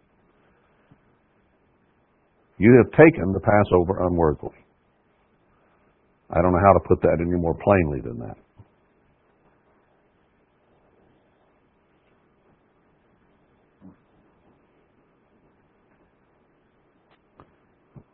you 2.58 2.74
have 2.82 2.90
taken 2.98 3.32
the 3.32 3.40
Passover 3.40 4.04
unworthily. 4.06 4.58
I 6.30 6.42
don't 6.42 6.52
know 6.52 6.60
how 6.60 6.74
to 6.74 6.88
put 6.88 7.00
that 7.02 7.18
any 7.20 7.38
more 7.40 7.54
plainly 7.54 8.00
than 8.02 8.18
that. 8.18 8.36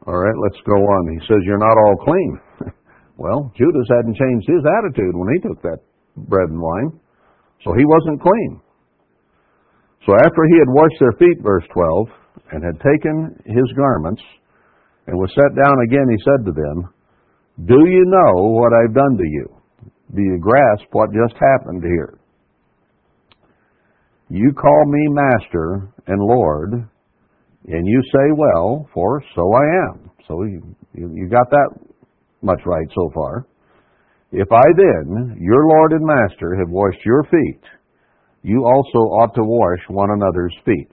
All 0.07 0.18
right, 0.18 0.37
let's 0.37 0.61
go 0.66 0.77
on. 0.77 1.09
He 1.14 1.18
says, 1.27 1.38
You're 1.46 1.57
not 1.57 1.79
all 1.79 1.96
clean. 2.05 2.38
Well, 3.16 3.53
Judas 3.57 3.88
hadn't 3.90 4.16
changed 4.16 4.48
his 4.48 4.64
attitude 4.79 5.14
when 5.14 5.29
he 5.35 5.40
took 5.40 5.62
that 5.62 5.79
bread 6.16 6.50
and 6.50 6.61
wine, 6.61 7.00
so 7.62 7.72
he 7.72 7.85
wasn't 7.85 8.22
clean. 8.22 8.61
So 10.07 10.12
after 10.14 10.42
he 10.50 10.59
had 10.59 10.68
washed 10.68 11.00
their 11.00 11.16
feet, 11.18 11.38
verse 11.42 11.64
12, 11.72 12.09
and 12.53 12.64
had 12.64 12.81
taken 12.83 13.35
his 13.46 13.72
garments, 13.77 14.22
and 15.07 15.16
was 15.16 15.31
set 15.35 15.55
down 15.55 15.77
again, 15.85 16.07
he 16.11 16.18
said 16.24 16.44
to 16.46 16.53
them, 16.53 16.77
Do 17.66 17.79
you 17.88 18.05
know 18.07 18.50
what 18.53 18.72
I've 18.72 18.94
done 18.94 19.16
to 19.16 19.24
you? 19.24 19.46
Do 20.14 20.22
you 20.22 20.38
grasp 20.40 20.85
what 20.92 21.11
just 21.12 21.35
happened 21.40 21.83
here? 21.83 22.18
You 24.29 24.53
call 24.53 24.85
me 24.87 25.07
Master 25.11 25.92
and 26.07 26.20
Lord, 26.20 26.72
and 26.72 27.87
you 27.87 28.03
say, 28.12 28.33
Well, 28.37 28.88
for 28.92 29.22
so 29.35 29.53
I 29.53 29.88
am. 29.88 30.11
So 30.27 30.42
you, 30.44 30.77
you, 30.94 31.11
you 31.14 31.29
got 31.29 31.48
that 31.50 31.68
much 32.44 32.61
right 32.66 32.87
so 32.94 33.11
far. 33.14 33.46
If 34.30 34.50
I 34.52 34.64
then, 34.76 35.37
your 35.40 35.66
Lord 35.66 35.92
and 35.92 36.04
Master, 36.04 36.57
have 36.59 36.68
washed 36.68 37.04
your 37.04 37.24
feet, 37.24 37.62
you 38.42 38.64
also 38.64 38.98
ought 39.16 39.35
to 39.35 39.42
wash 39.42 39.80
one 39.88 40.11
another's 40.11 40.54
feet. 40.64 40.90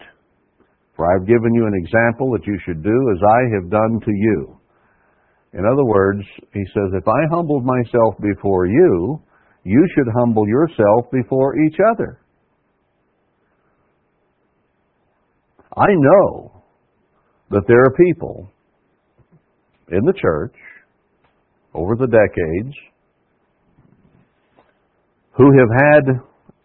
For 0.95 1.05
I 1.05 1.19
have 1.19 1.27
given 1.27 1.53
you 1.53 1.65
an 1.65 1.73
example 1.73 2.31
that 2.31 2.45
you 2.45 2.57
should 2.65 2.83
do 2.83 3.11
as 3.15 3.21
I 3.23 3.55
have 3.55 3.69
done 3.69 3.99
to 4.05 4.11
you. 4.11 4.57
In 5.53 5.65
other 5.65 5.83
words, 5.83 6.21
he 6.53 6.63
says, 6.73 6.93
if 6.93 7.07
I 7.07 7.21
humbled 7.31 7.65
myself 7.65 8.15
before 8.21 8.67
you, 8.67 9.21
you 9.63 9.87
should 9.95 10.07
humble 10.17 10.47
yourself 10.47 11.11
before 11.11 11.59
each 11.59 11.75
other. 11.91 12.21
I 15.75 15.87
know 15.89 16.63
that 17.49 17.63
there 17.67 17.81
are 17.81 18.05
people 18.07 18.49
in 19.89 20.05
the 20.05 20.13
church 20.13 20.55
over 21.73 21.95
the 21.95 22.07
decades 22.07 22.75
who 25.38 25.47
have 25.57 25.69
had 25.71 26.03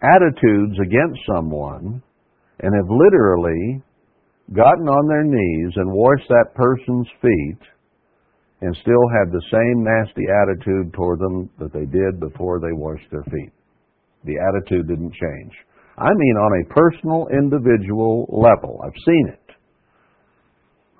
attitudes 0.03 0.77
against 0.83 1.21
someone 1.27 2.03
and 2.61 2.75
have 2.75 2.91
literally 2.91 3.83
gotten 4.53 4.89
on 4.89 5.09
their 5.09 5.25
knees 5.25 5.73
and 5.77 5.91
washed 5.91 6.29
that 6.29 6.55
person's 6.55 7.09
feet 7.21 7.63
and 8.61 8.77
still 8.81 9.07
had 9.19 9.31
the 9.31 9.43
same 9.51 9.85
nasty 9.85 10.25
attitude 10.43 10.93
toward 10.95 11.19
them 11.19 11.51
that 11.59 11.73
they 11.73 11.85
did 11.87 12.19
before 12.19 12.59
they 12.61 12.73
washed 12.73 13.07
their 13.11 13.25
feet. 13.25 13.53
The 14.25 14.39
attitude 14.41 14.89
didn't 14.89 15.13
change. 15.13 15.53
I 15.99 16.09
mean 16.13 16.37
on 16.37 16.61
a 16.61 16.75
personal, 16.75 17.29
individual 17.33 18.27
level. 18.29 18.81
I've 18.85 19.01
seen 19.07 19.29
it. 19.29 19.47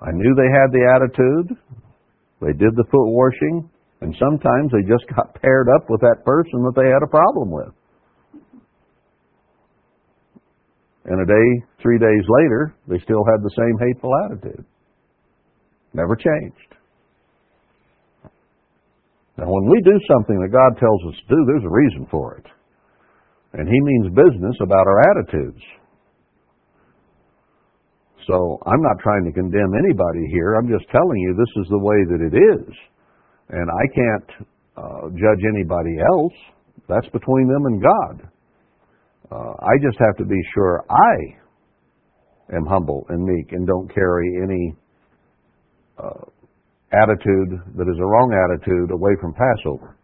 I 0.01 0.11
knew 0.11 0.35
they 0.35 0.51
had 0.53 0.71
the 0.71 0.85
attitude. 0.95 1.57
They 2.41 2.53
did 2.53 2.75
the 2.75 2.85
foot 2.91 3.09
washing. 3.09 3.69
And 4.01 4.13
sometimes 4.19 4.71
they 4.71 4.85
just 4.87 5.05
got 5.15 5.33
paired 5.41 5.67
up 5.75 5.89
with 5.89 6.01
that 6.01 6.23
person 6.25 6.63
that 6.63 6.75
they 6.75 6.87
had 6.87 7.03
a 7.03 7.09
problem 7.09 7.51
with. 7.51 7.73
And 11.05 11.21
a 11.21 11.25
day, 11.25 11.65
three 11.81 11.97
days 11.97 12.25
later, 12.27 12.75
they 12.87 12.99
still 12.99 13.23
had 13.31 13.41
the 13.41 13.55
same 13.55 13.75
hateful 13.79 14.11
attitude. 14.25 14.65
Never 15.93 16.15
changed. 16.15 16.75
Now, 19.37 19.45
when 19.47 19.69
we 19.71 19.81
do 19.81 19.95
something 20.11 20.37
that 20.41 20.51
God 20.51 20.75
tells 20.79 21.01
us 21.07 21.15
to 21.15 21.35
do, 21.35 21.45
there's 21.47 21.63
a 21.63 21.71
reason 21.71 22.07
for 22.11 22.35
it. 22.35 22.45
And 23.53 23.69
He 23.69 23.79
means 23.79 24.09
business 24.13 24.57
about 24.61 24.85
our 24.85 24.99
attitudes. 25.11 25.63
So 28.27 28.59
I'm 28.65 28.81
not 28.81 28.99
trying 29.01 29.23
to 29.23 29.31
condemn 29.31 29.71
anybody 29.79 30.27
here. 30.31 30.55
I'm 30.55 30.67
just 30.67 30.89
telling 30.91 31.19
you 31.23 31.33
this 31.37 31.63
is 31.63 31.69
the 31.69 31.79
way 31.79 31.99
that 32.11 32.21
it 32.27 32.35
is. 32.35 32.75
And 33.49 33.69
I 33.69 33.85
can't 33.95 34.47
uh, 34.77 35.09
judge 35.11 35.43
anybody 35.47 35.95
else. 36.13 36.33
That's 36.87 37.07
between 37.09 37.47
them 37.47 37.65
and 37.65 37.81
God. 37.81 38.29
Uh, 39.31 39.53
I 39.59 39.75
just 39.83 39.97
have 39.99 40.15
to 40.17 40.25
be 40.25 40.39
sure 40.53 40.85
I 40.89 42.55
am 42.55 42.65
humble 42.65 43.05
and 43.09 43.23
meek 43.23 43.51
and 43.51 43.67
don't 43.67 43.93
carry 43.93 44.39
any 44.43 44.73
uh, 45.97 46.23
attitude 46.93 47.59
that 47.75 47.87
is 47.91 47.99
a 47.99 48.05
wrong 48.05 48.31
attitude 48.31 48.91
away 48.91 49.11
from 49.19 49.33
Passover. 49.33 49.97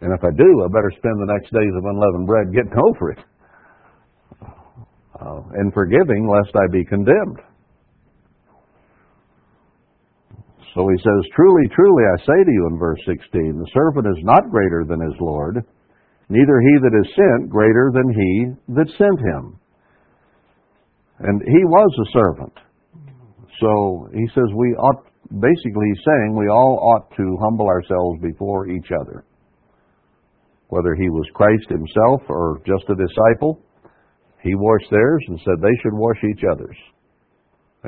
And 0.00 0.12
if 0.14 0.22
I 0.22 0.30
do, 0.30 0.62
I 0.64 0.68
better 0.68 0.92
spend 0.96 1.18
the 1.18 1.32
next 1.34 1.52
days 1.52 1.74
of 1.76 1.84
unleavened 1.84 2.26
bread 2.26 2.54
getting 2.54 2.78
over 2.86 3.10
it 3.10 3.18
uh, 5.20 5.42
and 5.54 5.72
forgiving, 5.74 6.28
lest 6.30 6.54
I 6.54 6.70
be 6.70 6.84
condemned. 6.84 7.40
So 10.78 10.86
he 10.86 10.98
says, 11.02 11.34
Truly, 11.34 11.66
truly, 11.74 12.04
I 12.06 12.16
say 12.22 12.38
to 12.38 12.54
you 12.54 12.70
in 12.70 12.78
verse 12.78 13.02
16, 13.02 13.58
the 13.58 13.74
servant 13.74 14.06
is 14.06 14.22
not 14.22 14.46
greater 14.46 14.86
than 14.86 15.02
his 15.02 15.18
Lord 15.18 15.66
neither 16.28 16.60
he 16.60 16.74
that 16.82 16.92
is 16.92 17.14
sent 17.16 17.50
greater 17.50 17.90
than 17.92 18.08
he 18.12 18.74
that 18.74 18.88
sent 18.98 19.18
him. 19.20 19.58
And 21.20 21.42
he 21.42 21.64
was 21.64 21.90
a 21.98 22.12
servant. 22.12 22.52
So 23.60 24.08
he 24.12 24.28
says 24.34 24.44
we 24.54 24.68
ought, 24.76 25.04
basically 25.26 25.86
he's 25.88 26.04
saying 26.04 26.36
we 26.36 26.48
all 26.48 26.78
ought 26.78 27.10
to 27.16 27.38
humble 27.42 27.66
ourselves 27.66 28.20
before 28.22 28.68
each 28.68 28.88
other. 29.00 29.24
Whether 30.68 30.94
he 30.94 31.08
was 31.08 31.26
Christ 31.34 31.68
himself 31.70 32.22
or 32.28 32.60
just 32.66 32.84
a 32.90 32.94
disciple, 32.94 33.58
he 34.42 34.54
washed 34.54 34.90
theirs 34.90 35.24
and 35.28 35.40
said 35.40 35.54
they 35.60 35.76
should 35.82 35.96
wash 35.96 36.22
each 36.30 36.44
other's. 36.52 36.76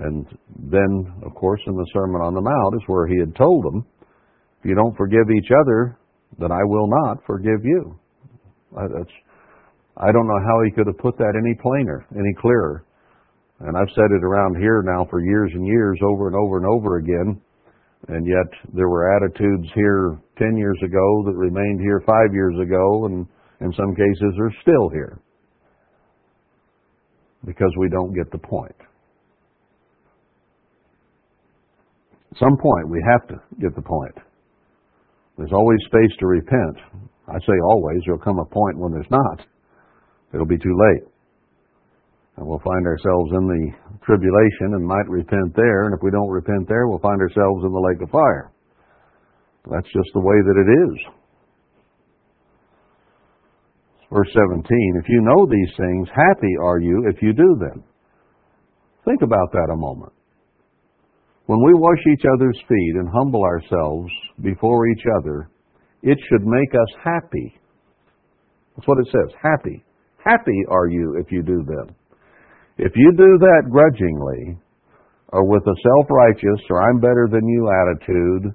And 0.00 0.26
then, 0.70 1.12
of 1.26 1.34
course, 1.34 1.60
in 1.66 1.74
the 1.74 1.86
Sermon 1.92 2.22
on 2.22 2.34
the 2.34 2.40
Mount 2.40 2.74
is 2.74 2.82
where 2.86 3.06
he 3.06 3.18
had 3.18 3.36
told 3.36 3.64
them, 3.64 3.84
if 4.60 4.64
you 4.64 4.74
don't 4.74 4.96
forgive 4.96 5.30
each 5.30 5.50
other, 5.60 5.98
then 6.38 6.52
I 6.52 6.64
will 6.64 6.88
not 6.88 7.18
forgive 7.26 7.64
you. 7.64 7.98
Uh, 8.76 8.88
that's, 8.96 9.12
I 9.96 10.12
don't 10.12 10.26
know 10.26 10.40
how 10.46 10.62
he 10.64 10.70
could 10.70 10.86
have 10.86 10.98
put 10.98 11.18
that 11.18 11.34
any 11.36 11.54
plainer, 11.60 12.06
any 12.16 12.32
clearer. 12.40 12.84
And 13.60 13.76
I've 13.76 13.92
said 13.94 14.10
it 14.10 14.24
around 14.24 14.56
here 14.56 14.82
now 14.82 15.06
for 15.10 15.20
years 15.20 15.50
and 15.54 15.66
years, 15.66 15.98
over 16.02 16.28
and 16.28 16.36
over 16.36 16.56
and 16.56 16.66
over 16.66 16.96
again. 16.96 17.40
And 18.08 18.26
yet 18.26 18.46
there 18.72 18.88
were 18.88 19.14
attitudes 19.16 19.68
here 19.74 20.18
10 20.38 20.56
years 20.56 20.78
ago 20.82 21.24
that 21.26 21.36
remained 21.36 21.80
here 21.80 22.00
five 22.06 22.32
years 22.32 22.58
ago, 22.58 23.04
and 23.04 23.26
in 23.60 23.72
some 23.74 23.94
cases 23.94 24.34
are 24.40 24.52
still 24.62 24.88
here. 24.88 25.20
Because 27.44 27.74
we 27.78 27.90
don't 27.90 28.14
get 28.14 28.30
the 28.30 28.38
point. 28.38 28.74
At 28.80 28.86
some 32.38 32.57
point, 32.57 32.88
we 32.88 33.03
have 33.11 33.27
to 33.29 33.37
get 33.61 33.75
the 33.75 33.83
point. 33.83 34.14
There's 35.37 35.53
always 35.53 35.79
space 35.87 36.14
to 36.21 36.27
repent. 36.27 36.77
I 37.27 37.38
say 37.40 37.57
always, 37.64 38.03
there'll 38.05 38.21
come 38.21 38.38
a 38.38 38.45
point 38.45 38.79
when 38.79 38.93
there's 38.93 39.11
not. 39.11 39.40
It'll 40.33 40.47
be 40.47 40.59
too 40.59 40.77
late. 40.77 41.09
And 42.37 42.47
we'll 42.47 42.62
find 42.64 42.87
ourselves 42.87 43.31
in 43.33 43.47
the 43.49 43.64
tribulation 44.07 44.75
and 44.75 44.87
might 44.87 45.09
repent 45.09 45.55
there, 45.57 45.87
and 45.87 45.95
if 45.95 46.01
we 46.03 46.11
don't 46.11 46.31
repent 46.31 46.69
there, 46.69 46.87
we'll 46.87 47.01
find 47.01 47.21
ourselves 47.21 47.64
in 47.64 47.73
the 47.73 47.81
lake 47.81 48.03
of 48.03 48.11
fire. 48.11 48.53
That's 49.71 49.93
just 49.93 50.11
the 50.14 50.21
way 50.21 50.37
that 50.40 50.57
it 50.57 50.71
is. 50.88 51.21
Verse 54.12 54.29
17, 54.35 54.64
if 55.03 55.09
you 55.09 55.21
know 55.23 55.47
these 55.47 55.71
things, 55.77 56.09
happy 56.09 56.55
are 56.62 56.81
you 56.81 57.07
if 57.14 57.23
you 57.23 57.33
do 57.33 57.57
them. 57.61 57.85
Think 59.05 59.23
about 59.23 59.53
that 59.53 59.71
a 59.73 59.77
moment. 59.77 60.12
When 61.50 61.64
we 61.64 61.74
wash 61.74 61.98
each 62.12 62.22
other's 62.32 62.62
feet 62.68 62.94
and 62.94 63.08
humble 63.08 63.42
ourselves 63.42 64.08
before 64.40 64.86
each 64.86 65.02
other, 65.18 65.50
it 66.00 66.16
should 66.28 66.46
make 66.46 66.72
us 66.74 66.94
happy. 67.02 67.58
That's 68.76 68.86
what 68.86 69.00
it 69.00 69.08
says. 69.10 69.34
Happy. 69.42 69.82
Happy 70.24 70.62
are 70.68 70.86
you 70.86 71.16
if 71.18 71.32
you 71.32 71.42
do 71.42 71.64
them. 71.66 71.96
If 72.78 72.92
you 72.94 73.10
do 73.16 73.36
that 73.40 73.62
grudgingly, 73.68 74.60
or 75.32 75.44
with 75.44 75.64
a 75.66 75.74
self 75.82 76.06
righteous, 76.08 76.60
or 76.70 76.88
I'm 76.88 77.00
better 77.00 77.26
than 77.28 77.44
you 77.48 77.68
attitude, 77.68 78.54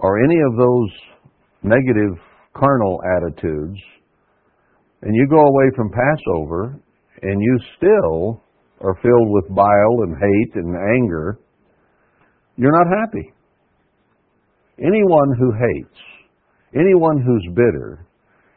or 0.00 0.24
any 0.24 0.40
of 0.50 0.56
those 0.56 0.90
negative 1.62 2.18
carnal 2.52 3.00
attitudes, 3.16 3.78
and 5.02 5.14
you 5.14 5.28
go 5.30 5.38
away 5.38 5.70
from 5.76 5.92
Passover, 5.92 6.80
and 7.22 7.40
you 7.40 7.58
still 7.76 8.42
are 8.80 8.98
filled 9.00 9.30
with 9.30 9.54
bile 9.54 10.02
and 10.02 10.16
hate 10.16 10.56
and 10.56 10.74
anger, 10.96 11.38
you're 12.62 12.72
not 12.72 12.86
happy. 12.86 13.32
Anyone 14.78 15.36
who 15.38 15.52
hates 15.52 15.98
Anyone 16.74 17.20
who's 17.20 17.54
bitter, 17.54 18.06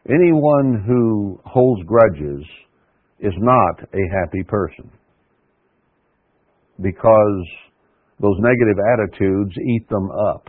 anyone 0.07 0.83
who 0.87 1.39
holds 1.43 1.83
grudges, 1.83 2.45
is 3.19 3.33
not 3.37 3.81
a 3.93 4.03
happy 4.21 4.43
person. 4.47 4.89
Because 6.81 7.47
those 8.21 8.35
negative 8.39 8.77
attitudes 8.93 9.51
eat 9.57 9.89
them 9.89 10.09
up, 10.11 10.47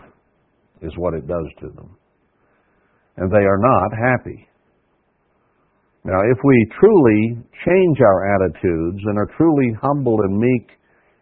is 0.82 0.92
what 0.96 1.14
it 1.14 1.26
does 1.26 1.46
to 1.60 1.68
them. 1.74 1.96
And 3.16 3.30
they 3.32 3.44
are 3.44 3.58
not 3.58 3.90
happy. 3.98 4.46
Now, 6.04 6.20
if 6.20 6.38
we 6.44 6.70
truly 6.78 7.36
change 7.66 7.98
our 8.00 8.36
attitudes 8.36 9.02
and 9.06 9.18
are 9.18 9.30
truly 9.36 9.72
humble 9.82 10.20
and 10.20 10.38
meek 10.38 10.70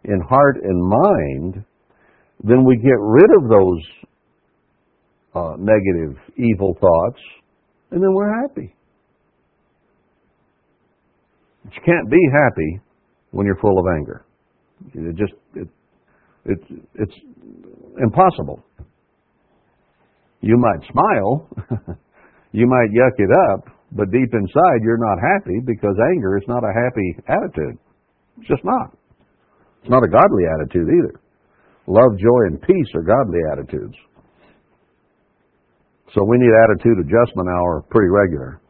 in 0.03 0.21
heart 0.29 0.57
and 0.61 0.83
mind, 0.83 1.65
then 2.43 2.63
we 2.65 2.77
get 2.77 2.99
rid 2.99 3.29
of 3.37 3.49
those 3.49 4.07
uh, 5.35 5.55
negative, 5.57 6.17
evil 6.37 6.77
thoughts, 6.79 7.21
and 7.91 8.01
then 8.01 8.13
we're 8.13 8.41
happy. 8.41 8.75
But 11.63 11.73
you 11.73 11.81
can't 11.85 12.09
be 12.09 12.19
happy 12.31 12.81
when 13.31 13.45
you're 13.45 13.57
full 13.57 13.79
of 13.79 13.85
anger. 13.97 14.25
It 14.93 15.15
just 15.15 15.33
it, 15.55 15.67
it 16.45 16.59
it's 16.95 17.13
impossible. 18.01 18.63
You 20.41 20.57
might 20.57 20.87
smile, 20.91 21.49
you 22.51 22.67
might 22.67 22.91
yuck 22.91 23.17
it 23.17 23.31
up, 23.51 23.65
but 23.91 24.11
deep 24.11 24.33
inside 24.33 24.83
you're 24.83 24.99
not 24.99 25.17
happy 25.19 25.59
because 25.65 25.95
anger 26.11 26.37
is 26.37 26.43
not 26.47 26.63
a 26.63 26.73
happy 26.73 27.15
attitude. 27.27 27.79
It's 28.37 28.47
just 28.47 28.63
not. 28.63 28.95
It's 29.81 29.89
not 29.89 30.03
a 30.03 30.07
godly 30.07 30.43
attitude 30.59 30.87
either. 30.87 31.19
Love, 31.87 32.17
joy, 32.17 32.41
and 32.47 32.61
peace 32.61 32.89
are 32.95 33.03
godly 33.03 33.39
attitudes. 33.51 33.95
So 36.13 36.23
we 36.23 36.37
need 36.37 36.51
attitude 36.63 36.99
adjustment 36.99 37.49
hour 37.49 37.83
pretty 37.89 38.09
regular. 38.09 38.61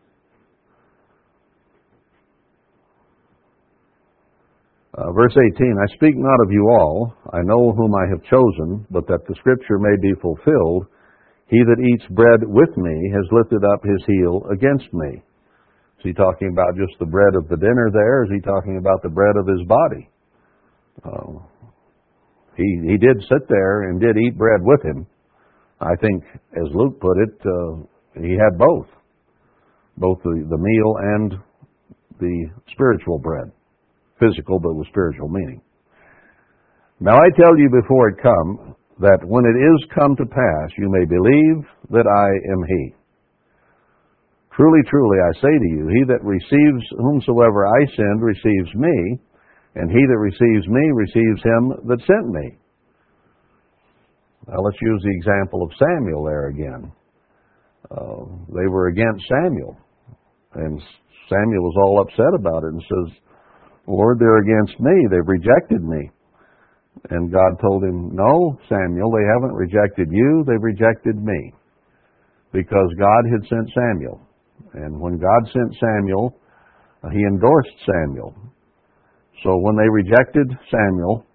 Uh, 4.98 5.12
verse 5.12 5.36
18, 5.36 5.76
I 5.76 5.94
speak 5.96 6.16
not 6.16 6.40
of 6.46 6.52
you 6.52 6.70
all, 6.72 7.14
I 7.34 7.42
know 7.44 7.74
whom 7.74 7.94
I 7.96 8.08
have 8.10 8.24
chosen, 8.24 8.88
but 8.90 9.06
that 9.08 9.28
the 9.28 9.36
scripture 9.36 9.78
may 9.78 9.96
be 10.02 10.14
fulfilled, 10.22 10.88
he 11.48 11.60
that 11.60 11.84
eats 11.84 12.06
bread 12.12 12.40
with 12.42 12.76
me 12.78 13.12
has 13.14 13.28
lifted 13.32 13.64
up 13.64 13.84
his 13.84 14.02
heel 14.08 14.42
against 14.52 14.92
me. 14.94 15.22
Is 16.00 16.04
he 16.04 16.14
talking 16.14 16.50
about 16.52 16.78
just 16.78 16.98
the 17.00 17.06
bread 17.06 17.36
of 17.36 17.48
the 17.50 17.58
dinner 17.58 17.92
there? 17.92 18.24
Is 18.24 18.32
he 18.34 18.42
talking 18.42 18.78
about 18.78 19.04
the 19.04 19.10
bread 19.10 19.36
of 19.36 19.46
his 19.48 19.68
body? 19.68 20.10
Uh, 21.04 21.44
he, 22.58 22.80
he 22.88 22.98
did 22.98 23.22
sit 23.22 23.48
there 23.50 23.90
and 23.90 24.00
did 24.00 24.18
eat 24.18 24.38
bread 24.38 24.62
with 24.62 24.84
him. 24.84 25.06
I 25.82 25.96
think, 26.02 26.24
as 26.54 26.74
Luke 26.74 27.00
put 27.00 27.18
it, 27.18 27.36
uh, 27.46 28.22
he 28.22 28.32
had 28.32 28.58
both. 28.58 28.88
Both 29.98 30.20
the, 30.24 30.46
the 30.50 30.58
meal 30.58 30.96
and 31.16 31.34
the 32.20 32.50
spiritual 32.72 33.20
bread. 33.20 33.52
Physical, 34.20 34.60
but 34.60 34.76
with 34.76 34.88
spiritual 34.88 35.30
meaning. 35.30 35.62
Now 37.00 37.16
I 37.16 37.30
tell 37.36 37.58
you 37.58 37.70
before 37.70 38.10
it 38.10 38.18
come, 38.22 38.76
that 39.00 39.20
when 39.28 39.44
it 39.44 39.60
is 39.60 39.92
come 39.94 40.16
to 40.16 40.26
pass, 40.26 40.70
you 40.78 40.90
may 40.90 41.04
believe 41.04 41.68
that 41.92 42.08
I 42.08 42.28
am 42.54 42.64
He. 42.64 42.96
Truly, 44.56 44.80
truly, 44.90 45.18
I 45.20 45.34
say 45.42 45.52
to 45.52 45.68
you, 45.68 45.88
he 45.92 46.04
that 46.08 46.24
receives 46.24 46.84
whomsoever 46.98 47.68
I 47.68 47.86
send 47.92 48.24
receives 48.24 48.74
me, 48.74 49.20
and 49.76 49.92
he 49.92 50.00
that 50.00 50.18
receives 50.18 50.68
me 50.68 50.82
receives 50.94 51.44
him 51.44 51.88
that 51.88 52.00
sent 52.08 52.28
me. 52.32 52.58
Now 54.48 54.60
let's 54.62 54.82
use 54.82 55.02
the 55.04 55.16
example 55.16 55.64
of 55.64 55.72
Samuel 55.78 56.24
there 56.24 56.48
again. 56.48 56.92
Uh, 57.92 58.26
they 58.50 58.68
were 58.68 58.88
against 58.88 59.26
Samuel, 59.28 59.78
and 60.56 60.82
Samuel 61.30 61.64
was 61.64 61.78
all 61.78 62.02
upset 62.02 62.34
about 62.40 62.64
it 62.64 62.74
and 62.74 62.82
says, 62.82 63.18
Lord, 63.88 64.18
they're 64.20 64.42
against 64.42 64.80
me. 64.80 64.94
They've 65.10 65.28
rejected 65.28 65.84
me. 65.84 66.10
And 67.10 67.32
God 67.32 67.60
told 67.62 67.84
him, 67.84 68.16
No, 68.16 68.58
Samuel, 68.70 69.12
they 69.12 69.26
haven't 69.34 69.54
rejected 69.54 70.08
you, 70.12 70.44
they've 70.48 70.62
rejected 70.62 71.22
me. 71.22 71.54
Because 72.52 72.90
God 72.98 73.24
had 73.32 73.48
sent 73.50 73.70
Samuel. 73.76 74.22
And 74.74 75.00
when 75.00 75.18
God 75.18 75.52
sent 75.52 75.76
Samuel, 75.80 76.40
uh, 77.04 77.10
he 77.10 77.20
endorsed 77.20 77.78
Samuel. 77.86 78.34
So 79.44 79.58
when 79.58 79.76
they 79.76 79.90
rejected 79.90 80.48
Samuel, 80.72 81.26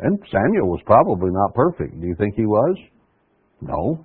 and 0.00 0.18
Samuel 0.30 0.70
was 0.70 0.80
probably 0.86 1.30
not 1.30 1.54
perfect. 1.54 2.00
Do 2.00 2.06
you 2.06 2.14
think 2.14 2.34
he 2.34 2.46
was? 2.46 2.76
No. 3.60 4.04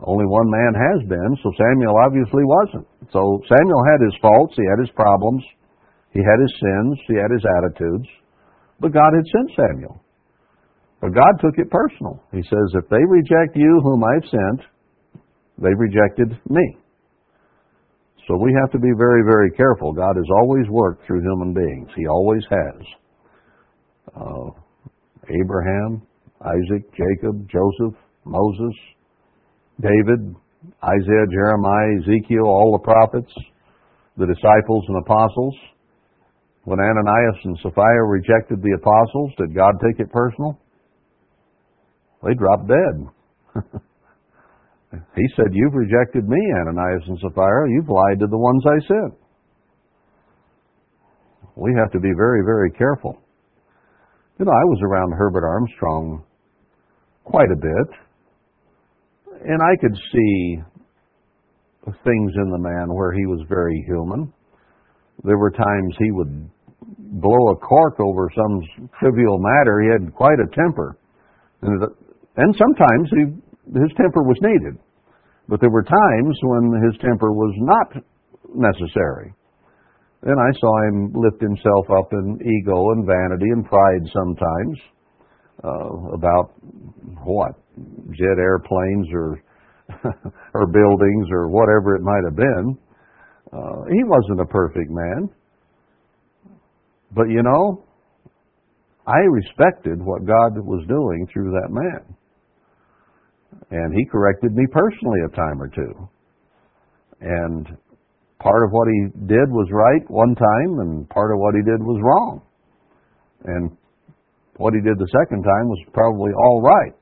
Only 0.00 0.26
one 0.26 0.48
man 0.50 0.72
has 0.76 1.08
been, 1.08 1.36
so 1.42 1.52
Samuel 1.56 1.96
obviously 2.04 2.44
wasn't. 2.44 2.86
So 3.12 3.40
Samuel 3.48 3.84
had 3.88 4.00
his 4.04 4.16
faults, 4.20 4.54
he 4.56 4.64
had 4.68 4.80
his 4.80 4.92
problems, 4.92 5.42
he 6.12 6.20
had 6.20 6.40
his 6.40 6.52
sins, 6.60 7.00
he 7.08 7.16
had 7.16 7.32
his 7.32 7.44
attitudes. 7.44 8.08
But 8.80 8.92
God 8.92 9.08
had 9.16 9.24
sent 9.32 9.56
Samuel. 9.56 10.00
But 11.00 11.12
God 11.12 11.40
took 11.40 11.56
it 11.56 11.70
personal. 11.70 12.22
He 12.32 12.42
says, 12.42 12.68
If 12.76 12.88
they 12.88 13.04
reject 13.08 13.56
you 13.56 13.80
whom 13.82 14.04
I've 14.04 14.28
sent, 14.28 14.60
they've 15.58 15.78
rejected 15.78 16.38
me. 16.48 16.76
So 18.26 18.36
we 18.36 18.52
have 18.60 18.72
to 18.72 18.78
be 18.78 18.90
very, 18.98 19.22
very 19.24 19.50
careful. 19.52 19.92
God 19.92 20.16
has 20.16 20.26
always 20.40 20.66
worked 20.68 21.06
through 21.06 21.20
human 21.20 21.54
beings. 21.54 21.88
He 21.96 22.06
always 22.08 22.42
has. 22.50 22.82
Uh, 24.14 24.50
Abraham, 25.30 26.02
Isaac, 26.40 26.90
Jacob, 26.90 27.48
Joseph, 27.48 27.98
Moses, 28.24 28.74
David, 29.80 30.34
Isaiah, 30.82 31.26
Jeremiah, 31.30 31.98
Ezekiel, 32.02 32.46
all 32.46 32.72
the 32.72 32.82
prophets, 32.82 33.32
the 34.16 34.26
disciples 34.26 34.84
and 34.88 34.98
apostles. 34.98 35.54
When 36.64 36.80
Ananias 36.80 37.40
and 37.44 37.56
Sapphira 37.62 38.08
rejected 38.08 38.60
the 38.60 38.76
apostles, 38.76 39.32
did 39.38 39.54
God 39.54 39.74
take 39.84 40.00
it 40.00 40.10
personal? 40.10 40.58
They 42.24 42.34
dropped 42.34 42.66
dead. 42.66 43.62
he 45.14 45.26
said, 45.36 45.46
You've 45.52 45.74
rejected 45.74 46.28
me, 46.28 46.38
Ananias 46.60 47.02
and 47.08 47.18
Sapphira. 47.20 47.70
You've 47.70 47.88
lied 47.88 48.20
to 48.20 48.26
the 48.26 48.38
ones 48.38 48.62
I 48.66 48.78
sent. 48.86 49.14
We 51.56 51.74
have 51.78 51.90
to 51.92 52.00
be 52.00 52.12
very, 52.16 52.42
very 52.44 52.70
careful. 52.72 53.18
You 54.38 54.44
know, 54.44 54.52
I 54.52 54.64
was 54.64 54.78
around 54.82 55.12
Herbert 55.12 55.46
Armstrong 55.46 56.22
quite 57.24 57.50
a 57.50 57.56
bit, 57.56 57.88
and 59.44 59.62
I 59.62 59.76
could 59.80 59.96
see 60.12 60.58
things 62.04 62.32
in 62.36 62.50
the 62.50 62.58
man 62.58 62.92
where 62.92 63.12
he 63.12 63.26
was 63.26 63.40
very 63.48 63.82
human. 63.86 64.32
There 65.24 65.38
were 65.38 65.50
times 65.50 65.94
he 65.98 66.10
would 66.10 66.50
blow 66.98 67.52
a 67.52 67.56
cork 67.56 68.00
over 68.00 68.28
some 68.36 68.88
trivial 69.00 69.38
matter. 69.38 69.80
He 69.80 69.88
had 69.88 70.14
quite 70.14 70.38
a 70.38 70.54
temper. 70.54 70.98
And, 71.62 72.54
sometimes 72.58 73.08
he, 73.10 73.22
his 73.80 73.90
temper 73.96 74.22
was 74.22 74.36
needed. 74.42 74.78
But 75.48 75.60
there 75.60 75.70
were 75.70 75.82
times 75.82 76.38
when 76.42 76.82
his 76.84 76.98
temper 77.00 77.32
was 77.32 77.54
not 77.58 78.02
necessary. 78.54 79.32
Then 80.22 80.34
I 80.38 80.50
saw 80.58 80.88
him 80.88 81.12
lift 81.14 81.40
himself 81.40 81.86
up 81.90 82.12
in 82.12 82.38
ego 82.42 82.90
and 82.90 83.06
vanity 83.06 83.46
and 83.52 83.64
pride 83.64 84.02
sometimes 84.12 84.78
uh, 85.62 86.14
about 86.14 86.52
what 87.22 87.52
jet 88.10 88.38
airplanes 88.38 89.06
or 89.12 89.42
or 90.54 90.66
buildings 90.66 91.28
or 91.30 91.48
whatever 91.48 91.94
it 91.94 92.02
might 92.02 92.24
have 92.24 92.36
been. 92.36 92.78
Uh, 93.52 93.84
he 93.92 94.02
wasn't 94.04 94.40
a 94.40 94.46
perfect 94.46 94.90
man, 94.90 95.28
but 97.14 97.28
you 97.28 97.42
know, 97.42 97.84
I 99.06 99.18
respected 99.30 100.02
what 100.02 100.26
God 100.26 100.58
was 100.58 100.84
doing 100.88 101.28
through 101.32 101.52
that 101.52 101.68
man, 101.70 102.16
and 103.70 103.94
he 103.94 104.04
corrected 104.06 104.54
me 104.54 104.66
personally 104.70 105.20
a 105.26 105.36
time 105.36 105.60
or 105.60 105.68
two, 105.68 106.08
and 107.20 107.66
part 108.38 108.64
of 108.64 108.70
what 108.70 108.88
he 108.88 109.26
did 109.26 109.48
was 109.50 109.68
right 109.72 110.04
one 110.10 110.34
time, 110.34 110.80
and 110.80 111.08
part 111.08 111.32
of 111.32 111.38
what 111.38 111.54
he 111.54 111.62
did 111.62 111.80
was 111.80 112.00
wrong. 112.02 112.42
And 113.44 113.76
what 114.56 114.74
he 114.74 114.80
did 114.80 114.98
the 114.98 115.08
second 115.24 115.42
time 115.42 115.66
was 115.68 115.80
probably 115.92 116.32
all 116.32 116.62
right. 116.62 116.94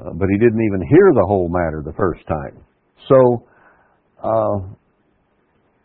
Uh, 0.00 0.12
but 0.14 0.28
he 0.28 0.38
didn't 0.38 0.60
even 0.60 0.82
hear 0.88 1.12
the 1.14 1.26
whole 1.26 1.48
matter 1.48 1.82
the 1.84 1.96
first 1.96 2.26
time. 2.26 2.64
So, 3.08 3.46
uh, 4.22 4.74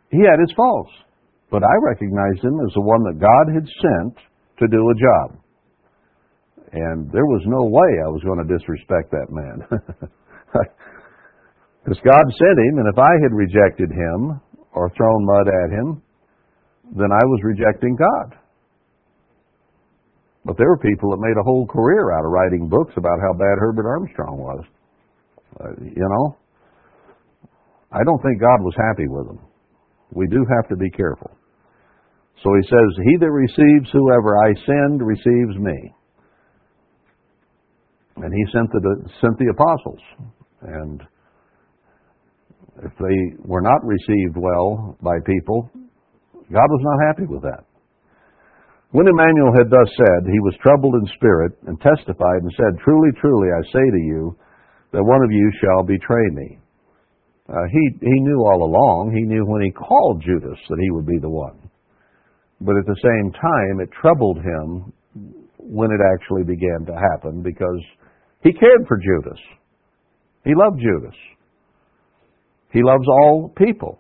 he 0.10 0.20
had 0.20 0.40
his 0.40 0.52
faults. 0.56 0.92
But 1.52 1.64
I 1.64 1.76
recognized 1.84 2.44
him 2.44 2.60
as 2.66 2.74
the 2.74 2.82
one 2.82 3.04
that 3.04 3.20
God 3.20 3.54
had 3.54 3.68
sent 3.68 4.16
to 4.60 4.68
do 4.68 4.90
a 4.90 4.96
job. 4.96 5.41
And 6.74 7.12
there 7.12 7.26
was 7.26 7.44
no 7.48 7.68
way 7.68 8.00
I 8.00 8.10
was 8.10 8.24
going 8.24 8.40
to 8.40 8.48
disrespect 8.48 9.12
that 9.12 9.28
man. 9.30 9.68
Because 11.84 11.98
God 12.06 12.26
sent 12.38 12.58
him, 12.62 12.78
and 12.78 12.88
if 12.94 13.00
I 13.00 13.14
had 13.24 13.34
rejected 13.34 13.90
him 13.90 14.40
or 14.74 14.92
thrown 14.96 15.26
mud 15.26 15.48
at 15.48 15.70
him, 15.72 16.02
then 16.96 17.12
I 17.12 17.24
was 17.26 17.42
rejecting 17.44 17.96
God. 17.96 18.38
But 20.46 20.58
there 20.58 20.68
were 20.68 20.78
people 20.78 21.12
that 21.12 21.22
made 21.22 21.38
a 21.40 21.44
whole 21.44 21.66
career 21.68 22.12
out 22.14 22.26
of 22.26 22.32
writing 22.32 22.70
books 22.70 22.94
about 22.98 23.20
how 23.22 23.34
bad 23.34 23.58
Herbert 23.58 23.88
Armstrong 23.88 24.38
was. 24.38 24.64
Uh, 25.60 25.70
you 25.82 26.08
know? 26.08 26.38
I 27.92 28.04
don't 28.06 28.22
think 28.22 28.40
God 28.40 28.62
was 28.62 28.74
happy 28.78 29.08
with 29.08 29.28
them. 29.28 29.40
We 30.14 30.28
do 30.28 30.46
have 30.58 30.70
to 30.70 30.76
be 30.76 30.90
careful. 30.90 31.32
So 32.44 32.50
he 32.56 32.68
says, 32.68 33.06
He 33.06 33.18
that 33.20 33.32
receives 33.32 33.90
whoever 33.92 34.38
I 34.38 34.54
send 34.66 35.02
receives 35.02 35.58
me. 35.58 35.94
And 38.18 38.34
he 38.34 38.44
sent 38.52 38.72
the, 38.72 38.82
sent 39.22 39.38
the 39.38 39.52
apostles. 39.52 40.02
And 40.62 41.02
if 42.84 42.92
they 43.00 43.18
were 43.44 43.62
not 43.62 43.84
received 43.84 44.36
well 44.38 44.98
by 45.02 45.18
people, 45.26 45.70
God 46.52 46.68
was 46.68 46.84
not 46.84 47.08
happy 47.08 47.28
with 47.28 47.42
that. 47.44 47.64
When 48.92 49.08
Emmanuel 49.08 49.56
had 49.56 49.72
thus 49.72 49.88
said, 49.96 50.28
he 50.28 50.44
was 50.44 50.54
troubled 50.62 50.96
in 50.96 51.16
spirit 51.16 51.54
and 51.66 51.80
testified 51.80 52.44
and 52.44 52.52
said, 52.58 52.84
Truly, 52.84 53.10
truly, 53.22 53.48
I 53.48 53.64
say 53.72 53.88
to 53.88 54.02
you, 54.04 54.36
that 54.92 55.04
one 55.04 55.24
of 55.24 55.32
you 55.32 55.52
shall 55.64 55.84
betray 55.84 56.28
me. 56.34 56.60
Uh, 57.48 57.64
he, 57.72 57.84
he 58.02 58.20
knew 58.20 58.44
all 58.44 58.64
along, 58.64 59.12
he 59.16 59.24
knew 59.24 59.46
when 59.46 59.62
he 59.62 59.72
called 59.72 60.24
Judas 60.26 60.60
that 60.70 60.80
he 60.80 60.92
would 60.92 61.06
be 61.06 61.20
the 61.20 61.30
one. 61.30 61.70
But 62.60 62.78
at 62.78 62.86
the 62.86 63.00
same 63.02 63.32
time, 63.32 63.80
it 63.82 63.90
troubled 63.92 64.38
him 64.38 64.94
when 65.58 65.90
it 65.92 66.00
actually 66.14 66.44
began 66.44 66.86
to 66.86 66.94
happen 66.94 67.42
because 67.42 67.82
he 68.44 68.54
cared 68.54 68.88
for 68.88 68.98
Judas. 68.98 69.40
He 70.44 70.54
loved 70.56 70.80
Judas. 70.80 71.16
He 72.74 72.82
loves 72.84 73.06
all 73.08 73.54
people. 73.58 74.00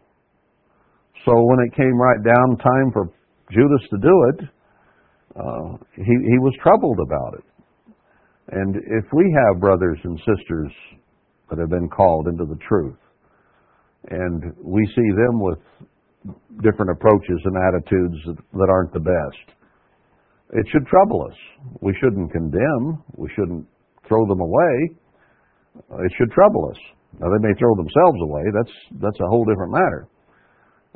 So 1.25 1.31
when 1.35 1.59
it 1.67 1.75
came 1.75 1.95
right 1.99 2.23
down 2.23 2.57
time 2.57 2.91
for 2.91 3.09
Judas 3.51 3.87
to 3.91 3.97
do 3.97 4.25
it, 4.29 4.45
uh, 5.35 5.77
he, 5.95 6.03
he 6.03 6.39
was 6.39 6.53
troubled 6.63 6.99
about 6.99 7.39
it. 7.39 7.45
And 8.51 8.75
if 8.75 9.05
we 9.13 9.33
have 9.45 9.61
brothers 9.61 9.99
and 10.03 10.17
sisters 10.19 10.71
that 11.49 11.59
have 11.59 11.69
been 11.69 11.89
called 11.89 12.27
into 12.27 12.45
the 12.45 12.57
truth, 12.67 12.97
and 14.09 14.43
we 14.63 14.83
see 14.95 15.09
them 15.15 15.39
with 15.39 15.59
different 16.63 16.91
approaches 16.91 17.39
and 17.45 17.55
attitudes 17.55 18.39
that 18.53 18.69
aren't 18.69 18.93
the 18.93 18.99
best, 18.99 19.57
it 20.53 20.65
should 20.71 20.85
trouble 20.87 21.27
us. 21.29 21.37
We 21.81 21.95
shouldn't 22.01 22.31
condemn. 22.31 23.03
We 23.15 23.29
shouldn't 23.35 23.65
throw 24.07 24.25
them 24.27 24.41
away. 24.41 24.95
It 26.05 26.11
should 26.17 26.31
trouble 26.31 26.69
us. 26.69 26.79
Now 27.19 27.27
they 27.29 27.47
may 27.47 27.53
throw 27.59 27.75
themselves 27.75 28.19
away. 28.23 28.43
That's 28.53 28.75
that's 29.01 29.19
a 29.19 29.27
whole 29.27 29.45
different 29.45 29.71
matter. 29.71 30.07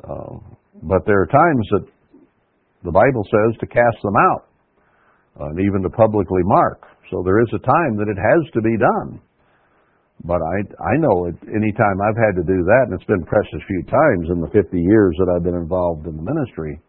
Uh, 0.04 0.36
but 0.82 1.04
there 1.06 1.20
are 1.22 1.26
times 1.26 1.66
that 1.72 1.86
the 2.84 2.92
Bible 2.92 3.24
says 3.24 3.58
to 3.60 3.66
cast 3.66 3.98
them 4.02 4.16
out, 4.16 4.42
uh, 5.40 5.48
and 5.50 5.60
even 5.60 5.82
to 5.82 5.90
publicly 5.90 6.42
mark. 6.44 6.82
So 7.10 7.22
there 7.24 7.40
is 7.40 7.48
a 7.54 7.64
time 7.64 7.96
that 7.96 8.08
it 8.08 8.18
has 8.18 8.42
to 8.54 8.60
be 8.60 8.76
done. 8.76 9.20
But 10.24 10.40
I 10.40 10.56
I 10.80 10.96
know 10.98 11.26
it, 11.26 11.36
any 11.48 11.72
time 11.72 12.00
I've 12.00 12.16
had 12.16 12.36
to 12.40 12.44
do 12.46 12.64
that, 12.64 12.88
and 12.88 12.94
it's 12.94 13.04
been 13.08 13.24
precious 13.24 13.60
few 13.66 13.82
times 13.84 14.28
in 14.32 14.40
the 14.40 14.48
50 14.48 14.78
years 14.78 15.14
that 15.18 15.32
I've 15.34 15.44
been 15.44 15.60
involved 15.60 16.06
in 16.06 16.16
the 16.16 16.22
ministry, 16.22 16.80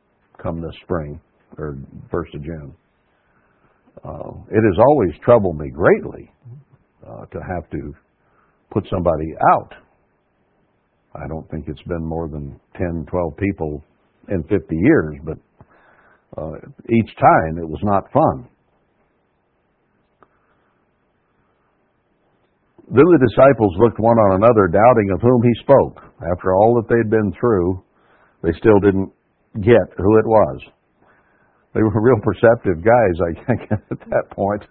come 0.41 0.61
this 0.61 0.75
spring 0.83 1.19
or 1.57 1.77
first 2.09 2.33
of 2.35 2.43
June. 2.43 2.73
Uh, 4.03 4.31
it 4.49 4.63
has 4.63 4.77
always 4.79 5.11
troubled 5.23 5.57
me 5.57 5.69
greatly 5.69 6.31
uh, 7.05 7.25
to 7.25 7.39
have 7.39 7.69
to 7.71 7.93
put 8.71 8.85
somebody 8.89 9.33
out. 9.53 9.73
I 11.15 11.27
don't 11.27 11.49
think 11.49 11.65
it's 11.67 11.81
been 11.83 12.05
more 12.05 12.27
than 12.27 12.59
10, 12.77 13.05
12 13.09 13.37
people 13.37 13.83
in 14.29 14.43
50 14.43 14.55
years, 14.75 15.15
but 15.23 15.37
uh, 16.37 16.51
each 16.89 17.15
time 17.15 17.57
it 17.57 17.67
was 17.67 17.79
not 17.83 18.11
fun. 18.11 18.49
Then 22.89 23.03
the 23.03 23.27
disciples 23.27 23.75
looked 23.79 23.99
one 23.99 24.17
on 24.17 24.35
another, 24.35 24.67
doubting 24.67 25.11
of 25.13 25.21
whom 25.21 25.41
he 25.43 25.53
spoke. 25.61 26.01
After 26.31 26.53
all 26.53 26.75
that 26.75 26.87
they'd 26.87 27.09
been 27.09 27.33
through, 27.39 27.83
they 28.43 28.51
still 28.59 28.79
didn't 28.79 29.11
get 29.59 29.91
who 29.97 30.17
it 30.19 30.25
was. 30.25 30.61
They 31.77 31.83
were 31.83 32.01
real 32.01 32.17
perceptive 32.25 32.81
guys, 32.81 33.15
I 33.21 33.37
guess, 33.37 33.77
at 33.91 33.99
that 34.09 34.25
point. 34.33 34.65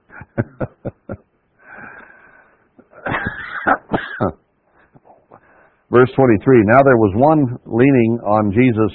Verse 5.92 6.10
23 6.16 6.62
Now 6.66 6.82
there 6.82 6.98
was 6.98 7.14
one 7.14 7.46
leaning 7.64 8.18
on 8.26 8.50
Jesus, 8.50 8.90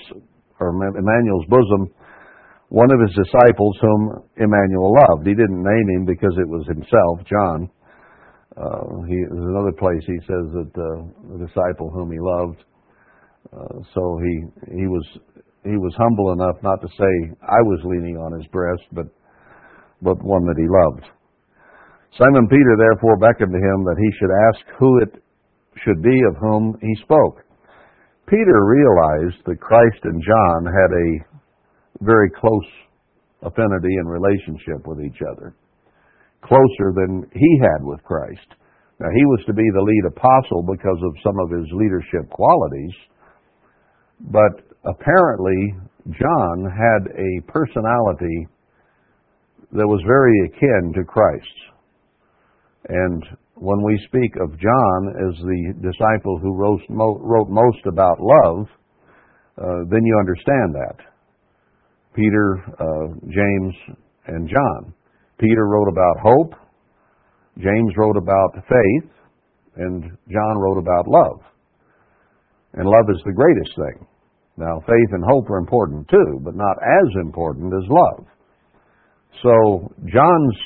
or 0.59 0.75
Emmanuel's 0.75 1.45
bosom, 1.47 1.87
one 2.67 2.91
of 2.91 2.99
his 2.99 3.15
disciples 3.15 3.77
whom 3.79 4.27
Emmanuel 4.35 4.91
loved. 5.07 5.25
He 5.25 5.33
didn't 5.33 5.63
name 5.63 5.87
him 5.95 6.05
because 6.05 6.35
it 6.37 6.49
was 6.49 6.67
himself, 6.67 7.23
John. 7.29 7.69
Uh, 8.57 9.07
he, 9.07 9.23
there's 9.31 9.47
another 9.55 9.71
place 9.71 10.03
he 10.05 10.19
says 10.27 10.51
that 10.51 10.71
uh, 10.75 11.07
the 11.31 11.47
disciple 11.47 11.89
whom 11.95 12.11
he 12.11 12.19
loved. 12.19 12.59
Uh, 13.55 13.79
so 13.95 14.19
he 14.19 14.43
he 14.75 14.87
was 14.87 15.07
he 15.63 15.77
was 15.77 15.93
humble 15.97 16.33
enough 16.33 16.57
not 16.63 16.81
to 16.81 16.87
say 16.97 17.13
I 17.41 17.61
was 17.61 17.81
leaning 17.85 18.17
on 18.17 18.33
his 18.33 18.47
breast, 18.51 18.83
but 18.91 19.07
but 20.01 20.17
one 20.23 20.45
that 20.49 20.57
he 20.57 20.65
loved. 20.65 21.05
Simon 22.17 22.47
Peter 22.49 22.75
therefore 22.75 23.21
beckoned 23.21 23.53
to 23.53 23.61
him 23.61 23.85
that 23.85 24.01
he 24.01 24.09
should 24.17 24.33
ask 24.49 24.79
who 24.79 24.99
it 24.99 25.21
should 25.85 26.01
be 26.01 26.17
of 26.27 26.35
whom 26.41 26.75
he 26.81 26.93
spoke. 27.03 27.45
Peter 28.27 28.65
realized 28.65 29.37
that 29.45 29.61
Christ 29.61 30.01
and 30.03 30.21
John 30.21 30.65
had 30.65 30.91
a 30.91 31.09
very 32.01 32.29
close 32.31 32.69
affinity 33.43 33.95
and 34.01 34.09
relationship 34.09 34.87
with 34.87 34.99
each 35.01 35.21
other, 35.31 35.55
closer 36.41 36.93
than 36.95 37.29
he 37.33 37.59
had 37.61 37.85
with 37.85 38.03
Christ. 38.03 38.57
Now, 38.99 39.09
he 39.13 39.25
was 39.25 39.43
to 39.47 39.53
be 39.53 39.65
the 39.73 39.81
lead 39.81 40.05
apostle 40.09 40.63
because 40.63 40.99
of 41.03 41.23
some 41.23 41.37
of 41.39 41.49
his 41.49 41.67
leadership 41.73 42.29
qualities, 42.29 42.93
but 44.19 44.70
apparently 44.85 45.75
John 46.09 46.65
had 46.65 47.11
a 47.13 47.51
personality 47.51 48.47
that 49.71 49.87
was 49.87 50.01
very 50.05 50.33
akin 50.47 50.93
to 50.95 51.03
Christ's. 51.03 51.47
And 52.89 53.23
when 53.55 53.83
we 53.83 53.97
speak 54.07 54.35
of 54.41 54.57
John 54.59 55.13
as 55.29 55.37
the 55.43 55.73
disciple 55.81 56.39
who 56.39 56.55
wrote, 56.55 57.49
most 57.49 57.85
about 57.85 58.17
love, 58.19 58.67
uh, 59.57 59.85
then 59.89 60.03
you 60.03 60.17
understand 60.19 60.73
that. 60.73 60.97
Peter, 62.15 62.57
uh, 62.79 63.13
James, 63.29 63.75
and 64.27 64.49
John. 64.49 64.93
Peter 65.39 65.67
wrote 65.67 65.87
about 65.87 66.19
hope, 66.21 66.53
James 67.57 67.93
wrote 67.97 68.17
about 68.17 68.55
faith, 68.55 69.11
and 69.75 70.03
John 70.29 70.57
wrote 70.57 70.77
about 70.77 71.07
love. 71.07 71.41
And 72.73 72.87
love 72.87 73.05
is 73.09 73.21
the 73.25 73.33
greatest 73.33 73.75
thing. 73.75 74.07
Now, 74.61 74.77
faith 74.85 75.11
and 75.11 75.25
hope 75.25 75.49
are 75.49 75.57
important 75.57 76.05
too, 76.07 76.39
but 76.45 76.53
not 76.53 76.77
as 76.77 77.09
important 77.25 77.73
as 77.73 77.89
love. 77.89 78.29
So, 79.41 79.89
John's 80.05 80.57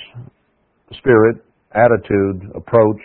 spirit 1.00 1.40
attitude, 1.72 2.52
approach, 2.56 3.04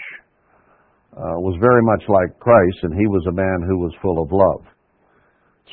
uh, 1.15 1.39
was 1.39 1.55
very 1.61 1.83
much 1.83 2.03
like 2.09 2.39
Christ, 2.41 2.79
and 2.83 2.95
he 2.95 3.07
was 3.07 3.25
a 3.29 3.33
man 3.33 3.63
who 3.67 3.79
was 3.79 3.93
full 4.03 4.23
of 4.23 4.31
love. 4.33 4.67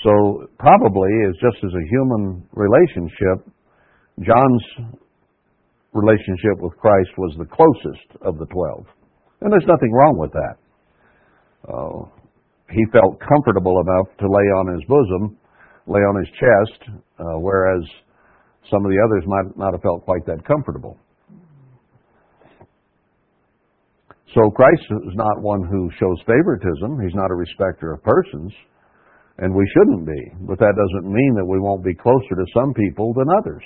So 0.04 0.46
probably, 0.60 1.10
as 1.28 1.34
just 1.42 1.64
as 1.66 1.74
a 1.74 1.86
human 1.90 2.46
relationship, 2.54 3.50
John's 4.22 4.66
relationship 5.94 6.62
with 6.62 6.78
Christ 6.78 7.10
was 7.18 7.34
the 7.38 7.50
closest 7.50 8.22
of 8.22 8.38
the 8.38 8.46
twelve, 8.54 8.86
and 9.42 9.52
there's 9.52 9.66
nothing 9.66 9.92
wrong 9.94 10.18
with 10.18 10.32
that. 10.34 10.56
Uh, 11.66 12.06
he 12.70 12.86
felt 12.92 13.20
comfortable 13.20 13.82
enough 13.82 14.08
to 14.20 14.28
lay 14.28 14.48
on 14.60 14.74
his 14.74 14.84
bosom, 14.88 15.38
lay 15.88 16.02
on 16.02 16.20
his 16.20 16.30
chest, 16.36 16.80
uh, 17.20 17.40
whereas 17.40 17.82
some 18.70 18.84
of 18.84 18.92
the 18.92 19.00
others 19.00 19.24
might 19.26 19.58
not 19.58 19.72
have 19.74 19.82
felt 19.82 20.04
quite 20.04 20.26
that 20.26 20.44
comfortable. 20.46 20.98
So 24.36 24.52
Christ 24.52 24.84
is 25.08 25.16
not 25.16 25.42
one 25.42 25.64
who 25.64 25.90
shows 25.98 26.20
favoritism. 26.28 27.00
He's 27.02 27.16
not 27.16 27.32
a 27.32 27.36
respecter 27.36 27.94
of 27.94 28.04
persons, 28.04 28.52
and 29.40 29.56
we 29.56 29.66
shouldn't 29.74 30.06
be. 30.06 30.22
But 30.46 30.60
that 30.60 30.76
doesn't 30.76 31.08
mean 31.12 31.34
that 31.36 31.48
we 31.48 31.60
won't 31.60 31.84
be 31.84 31.96
closer 31.96 32.36
to 32.36 32.46
some 32.54 32.74
people 32.74 33.14
than 33.14 33.26
others. 33.40 33.64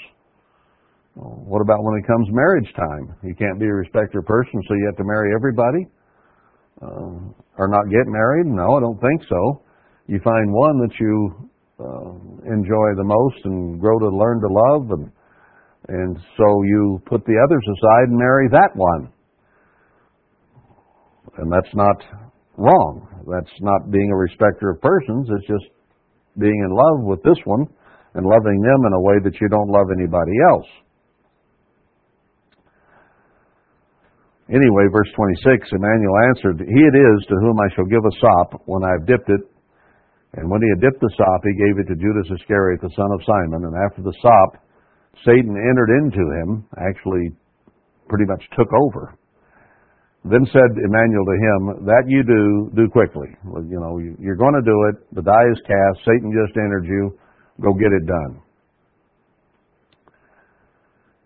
What 1.16 1.62
about 1.62 1.84
when 1.84 2.00
it 2.00 2.08
comes 2.08 2.28
marriage 2.32 2.72
time? 2.78 3.18
You 3.24 3.36
can't 3.36 3.60
be 3.60 3.66
a 3.66 3.74
respecter 3.74 4.20
of 4.20 4.26
persons, 4.26 4.64
so 4.68 4.76
you 4.76 4.86
have 4.86 4.96
to 4.98 5.04
marry 5.04 5.34
everybody? 5.36 5.90
Uh, 6.82 7.32
or 7.58 7.68
not 7.68 7.86
get 7.92 8.08
married? 8.08 8.48
No, 8.48 8.78
I 8.78 8.80
don't 8.80 9.00
think 9.00 9.22
so. 9.30 9.62
You 10.08 10.20
find 10.24 10.52
one 10.52 10.80
that 10.82 10.96
you 11.00 11.50
uh, 11.80 12.12
enjoy 12.52 12.88
the 12.98 13.06
most 13.06 13.46
and 13.46 13.80
grow 13.80 14.00
to 14.00 14.10
learn 14.10 14.42
to 14.42 14.48
love, 14.50 14.92
and 15.00 15.12
and 15.88 16.18
so 16.38 16.64
you 16.64 17.02
put 17.06 17.26
the 17.26 17.38
others 17.38 17.66
aside 17.68 18.10
and 18.10 18.18
marry 18.18 18.48
that 18.50 18.70
one. 18.76 19.12
And 21.38 21.52
that's 21.52 21.74
not 21.74 21.98
wrong. 22.58 23.08
That's 23.28 23.52
not 23.62 23.92
being 23.92 24.12
a 24.12 24.16
respecter 24.16 24.72
of 24.72 24.82
persons. 24.82 25.28
It's 25.32 25.48
just 25.48 25.66
being 26.38 26.60
in 26.66 26.72
love 26.72 27.06
with 27.06 27.22
this 27.24 27.38
one 27.46 27.66
and 28.14 28.26
loving 28.26 28.62
them 28.62 28.86
in 28.86 28.94
a 28.94 29.02
way 29.02 29.16
that 29.24 29.40
you 29.40 29.48
don't 29.50 29.70
love 29.70 29.88
anybody 29.98 30.34
else. 30.52 30.68
Anyway, 34.52 34.84
verse 34.92 35.08
26, 35.16 35.72
Emmanuel 35.72 36.18
answered, 36.28 36.60
He 36.60 36.82
it 36.84 36.96
is 36.96 37.20
to 37.32 37.40
whom 37.40 37.56
I 37.56 37.72
shall 37.72 37.88
give 37.88 38.04
a 38.04 38.16
sop 38.20 38.62
when 38.68 38.84
I 38.84 38.92
have 39.00 39.08
dipped 39.08 39.32
it. 39.32 39.44
And 40.36 40.52
when 40.52 40.60
he 40.60 40.70
had 40.76 40.84
dipped 40.84 41.00
the 41.00 41.12
sop, 41.16 41.40
he 41.44 41.56
gave 41.56 41.80
it 41.80 41.88
to 41.88 41.96
Judas 41.96 42.28
Iscariot, 42.36 42.84
the 42.84 42.92
son 42.92 43.12
of 43.16 43.24
Simon. 43.24 43.64
And 43.64 43.76
after 43.88 44.04
the 44.04 44.16
sop, 44.20 44.60
Satan 45.24 45.56
entered 45.56 45.92
into 46.04 46.24
him, 46.44 46.68
actually 46.76 47.32
pretty 48.12 48.28
much 48.28 48.44
took 48.60 48.68
over. 48.76 49.16
Then 50.28 50.44
said 50.52 50.70
Emmanuel 50.84 51.26
to 51.26 51.38
him, 51.40 51.62
That 51.88 52.04
you 52.08 52.22
do, 52.24 52.70
do 52.76 52.92
quickly. 52.92 53.32
You 53.72 53.80
know, 53.80 54.04
you're 54.20 54.36
going 54.36 54.54
to 54.54 54.62
do 54.68 54.78
it. 54.92 54.96
The 55.16 55.24
die 55.24 55.48
is 55.52 55.60
cast. 55.64 56.06
Satan 56.06 56.30
just 56.30 56.56
entered 56.60 56.86
you. 56.86 57.18
Go 57.64 57.74
get 57.74 57.92
it 57.96 58.06
done. 58.06 58.44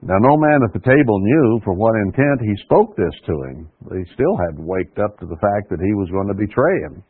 Now, 0.06 0.22
no 0.22 0.38
man 0.38 0.62
at 0.62 0.74
the 0.74 0.86
table 0.86 1.18
knew 1.18 1.62
for 1.66 1.74
what 1.74 1.98
intent 2.06 2.46
he 2.46 2.54
spoke 2.62 2.94
this 2.96 3.18
to 3.26 3.34
him. 3.50 3.58
They 3.90 4.06
still 4.14 4.38
hadn't 4.38 4.62
waked 4.62 5.02
up 5.02 5.18
to 5.18 5.26
the 5.26 5.42
fact 5.42 5.74
that 5.74 5.82
he 5.82 5.98
was 5.98 6.14
going 6.14 6.30
to 6.30 6.38
betray 6.38 6.78
him. 6.86 7.02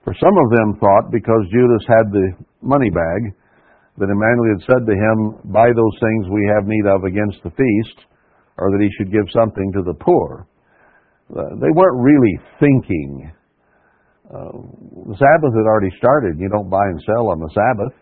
For 0.00 0.16
some 0.16 0.32
of 0.32 0.48
them 0.56 0.80
thought 0.80 1.12
because 1.12 1.52
Judas 1.52 1.84
had 1.86 2.08
the 2.08 2.32
money 2.64 2.88
bag, 2.88 3.36
that 3.98 4.08
Emmanuel 4.08 4.56
had 4.56 4.64
said 4.64 4.82
to 4.88 4.96
him, 4.96 5.52
Buy 5.52 5.68
those 5.68 5.96
things 6.00 6.32
we 6.32 6.48
have 6.48 6.64
need 6.64 6.88
of 6.88 7.04
against 7.04 7.44
the 7.44 7.52
feast, 7.52 8.08
or 8.56 8.72
that 8.72 8.80
he 8.80 8.88
should 8.96 9.12
give 9.12 9.28
something 9.28 9.72
to 9.76 9.82
the 9.84 9.94
poor. 10.00 10.48
Uh, 11.28 11.60
they 11.60 11.72
weren't 11.76 12.00
really 12.00 12.36
thinking. 12.58 13.30
Uh, 14.32 14.64
the 15.12 15.18
Sabbath 15.20 15.52
had 15.52 15.68
already 15.68 15.92
started. 15.98 16.40
You 16.40 16.48
don't 16.48 16.70
buy 16.70 16.88
and 16.88 17.00
sell 17.04 17.28
on 17.28 17.38
the 17.38 17.52
Sabbath. 17.52 17.92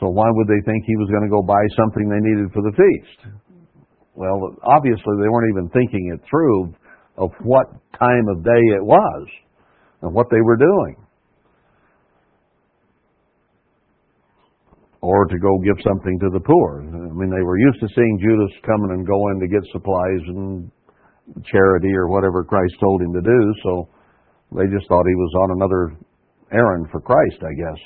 So 0.00 0.08
why 0.08 0.28
would 0.28 0.48
they 0.48 0.60
think 0.64 0.84
he 0.84 0.96
was 0.96 1.08
going 1.08 1.24
to 1.24 1.32
go 1.32 1.42
buy 1.42 1.64
something 1.76 2.08
they 2.08 2.20
needed 2.20 2.52
for 2.52 2.60
the 2.60 2.76
feast? 2.76 3.32
Well, 4.14 4.56
obviously 4.62 5.14
they 5.20 5.28
weren't 5.28 5.52
even 5.52 5.68
thinking 5.70 6.12
it 6.12 6.20
through 6.28 6.74
of 7.16 7.30
what 7.42 7.66
time 7.98 8.28
of 8.28 8.44
day 8.44 8.62
it 8.76 8.84
was 8.84 9.28
and 10.02 10.12
what 10.12 10.26
they 10.30 10.40
were 10.40 10.56
doing. 10.56 10.96
Or 15.00 15.24
to 15.24 15.38
go 15.38 15.58
give 15.58 15.76
something 15.86 16.18
to 16.20 16.30
the 16.32 16.40
poor. 16.40 16.82
I 16.82 17.12
mean, 17.12 17.30
they 17.30 17.44
were 17.44 17.58
used 17.58 17.80
to 17.80 17.88
seeing 17.94 18.18
Judas 18.20 18.52
coming 18.66 18.90
and 18.90 19.06
going 19.06 19.40
to 19.40 19.48
get 19.48 19.62
supplies 19.72 20.22
and 20.28 20.70
charity 21.44 21.92
or 21.94 22.08
whatever 22.08 22.44
Christ 22.44 22.74
told 22.80 23.02
him 23.02 23.12
to 23.12 23.20
do, 23.20 23.54
so 23.62 23.88
they 24.56 24.66
just 24.66 24.88
thought 24.88 25.04
he 25.06 25.14
was 25.14 25.32
on 25.42 25.50
another 25.56 25.96
errand 26.52 26.86
for 26.90 27.00
Christ, 27.00 27.42
I 27.42 27.52
guess. 27.54 27.80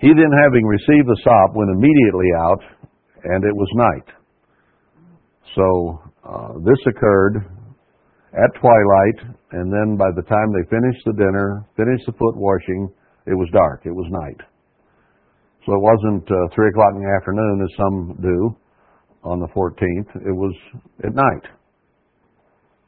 He 0.00 0.08
then, 0.08 0.32
having 0.44 0.64
received 0.64 1.06
the 1.06 1.20
sop, 1.22 1.54
went 1.54 1.70
immediately 1.76 2.30
out, 2.40 2.62
and 3.24 3.44
it 3.44 3.54
was 3.54 3.68
night. 3.76 4.08
So 5.54 6.00
uh, 6.24 6.52
this 6.64 6.80
occurred 6.88 7.36
at 8.32 8.60
twilight, 8.60 9.36
and 9.52 9.70
then 9.70 9.98
by 9.98 10.08
the 10.16 10.22
time 10.22 10.48
they 10.56 10.64
finished 10.70 11.04
the 11.04 11.12
dinner, 11.12 11.66
finished 11.76 12.06
the 12.06 12.16
foot 12.16 12.36
washing, 12.36 12.88
it 13.26 13.34
was 13.34 13.48
dark. 13.52 13.82
It 13.84 13.92
was 13.92 14.08
night. 14.08 14.40
So 15.66 15.74
it 15.74 15.82
wasn't 15.82 16.24
uh, 16.24 16.48
three 16.54 16.68
o'clock 16.70 16.96
in 16.96 17.02
the 17.04 17.12
afternoon 17.20 17.60
as 17.60 17.76
some 17.76 18.16
do 18.22 18.56
on 19.22 19.40
the 19.40 19.48
14th. 19.52 20.16
It 20.24 20.32
was 20.32 20.54
at 21.04 21.12
night. 21.12 21.44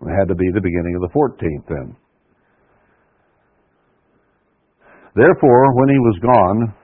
It 0.00 0.16
had 0.18 0.28
to 0.28 0.34
be 0.34 0.48
the 0.54 0.64
beginning 0.64 0.96
of 0.96 1.02
the 1.02 1.12
14th 1.12 1.68
then. 1.68 1.96
Therefore, 5.14 5.76
when 5.76 5.88
he 5.90 6.00
was 6.00 6.18
gone, 6.22 6.74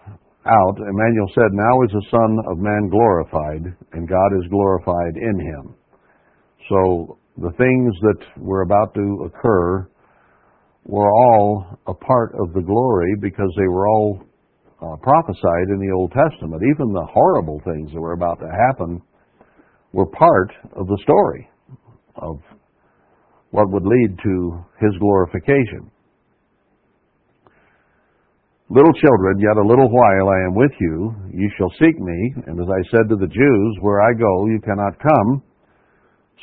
out, 0.48 0.76
Emmanuel 0.78 1.30
said, 1.34 1.52
Now 1.52 1.82
is 1.82 1.90
the 1.92 2.06
Son 2.10 2.38
of 2.50 2.58
Man 2.58 2.88
glorified, 2.88 3.76
and 3.92 4.08
God 4.08 4.30
is 4.40 4.50
glorified 4.50 5.16
in 5.16 5.38
him. 5.38 5.74
So 6.68 7.18
the 7.36 7.52
things 7.56 7.94
that 8.02 8.40
were 8.42 8.62
about 8.62 8.94
to 8.94 9.30
occur 9.30 9.88
were 10.84 11.10
all 11.10 11.78
a 11.86 11.94
part 11.94 12.32
of 12.40 12.52
the 12.54 12.62
glory 12.62 13.14
because 13.20 13.52
they 13.56 13.68
were 13.68 13.86
all 13.88 14.22
uh, 14.80 14.96
prophesied 15.02 15.68
in 15.68 15.78
the 15.78 15.92
Old 15.94 16.12
Testament. 16.12 16.62
Even 16.74 16.92
the 16.92 17.06
horrible 17.12 17.60
things 17.64 17.92
that 17.92 18.00
were 18.00 18.12
about 18.12 18.38
to 18.40 18.48
happen 18.68 19.02
were 19.92 20.06
part 20.06 20.50
of 20.76 20.86
the 20.86 20.98
story 21.02 21.48
of 22.16 22.40
what 23.50 23.70
would 23.70 23.84
lead 23.84 24.16
to 24.22 24.64
his 24.80 24.90
glorification. 24.98 25.90
Little 28.70 28.92
children, 29.00 29.40
yet 29.40 29.56
a 29.56 29.66
little 29.66 29.88
while 29.88 30.28
I 30.28 30.44
am 30.44 30.54
with 30.54 30.72
you. 30.78 31.14
You 31.32 31.48
shall 31.56 31.72
seek 31.80 31.98
me. 31.98 32.34
And 32.46 32.60
as 32.60 32.68
I 32.68 32.82
said 32.90 33.08
to 33.08 33.16
the 33.16 33.26
Jews, 33.26 33.72
where 33.80 34.02
I 34.02 34.12
go, 34.12 34.46
you 34.46 34.60
cannot 34.60 34.92
come. 35.00 35.42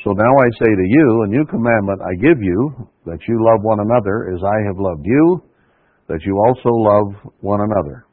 So 0.02 0.10
now 0.10 0.32
I 0.42 0.48
say 0.58 0.66
to 0.66 0.86
you, 0.90 1.22
a 1.22 1.28
new 1.28 1.46
commandment 1.46 2.00
I 2.02 2.14
give 2.18 2.42
you, 2.42 2.90
that 3.06 3.18
you 3.28 3.38
love 3.46 3.62
one 3.62 3.78
another 3.78 4.34
as 4.34 4.42
I 4.42 4.66
have 4.66 4.76
loved 4.76 5.04
you, 5.04 5.42
that 6.08 6.18
you 6.26 6.36
also 6.48 6.70
love 6.74 7.32
one 7.40 7.60
another. 7.60 8.06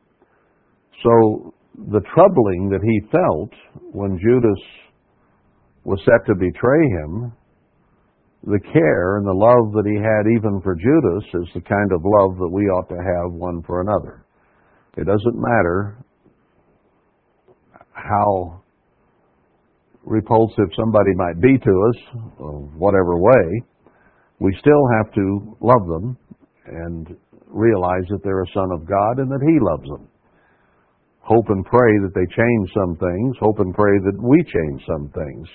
So 1.02 1.54
the 1.92 2.02
troubling 2.14 2.70
that 2.70 2.82
he 2.86 3.10
felt 3.10 3.52
when 3.94 4.20
Judas 4.20 4.62
was 5.86 6.00
set 6.06 6.26
to 6.28 6.36
betray 6.36 6.88
him 7.02 7.34
the 8.44 8.60
care 8.74 9.18
and 9.18 9.26
the 9.26 9.34
love 9.34 9.72
that 9.72 9.88
he 9.88 9.96
had 9.96 10.28
even 10.36 10.60
for 10.62 10.76
Judas 10.76 11.24
is 11.34 11.54
the 11.54 11.62
kind 11.62 11.92
of 11.94 12.02
love 12.04 12.38
that 12.38 12.52
we 12.52 12.64
ought 12.64 12.90
to 12.90 12.96
have 12.96 13.32
one 13.32 13.62
for 13.64 13.82
another. 13.82 14.26
It 14.98 15.06
doesn't 15.06 15.36
matter 15.36 15.98
how 17.94 18.62
repulsive 20.04 20.70
somebody 20.78 21.16
might 21.16 21.40
be 21.42 21.58
to 21.58 21.72
us, 21.90 21.96
whatever 22.76 23.18
way, 23.18 23.64
we 24.40 24.54
still 24.60 24.86
have 24.98 25.14
to 25.14 25.58
love 25.62 25.88
them 25.88 26.18
and 26.66 27.16
realize 27.48 28.04
that 28.10 28.20
they're 28.24 28.44
a 28.44 28.54
son 28.54 28.72
of 28.74 28.86
God 28.86 29.20
and 29.20 29.32
that 29.32 29.42
He 29.42 29.58
loves 29.62 29.88
them. 29.88 30.10
Hope 31.20 31.46
and 31.48 31.64
pray 31.66 31.92
that 32.04 32.12
they 32.14 32.28
change 32.36 32.70
some 32.76 32.98
things. 32.98 33.38
Hope 33.40 33.60
and 33.60 33.74
pray 33.74 33.98
that 34.04 34.22
we 34.22 34.44
change 34.44 34.84
some 34.86 35.10
things. 35.16 35.48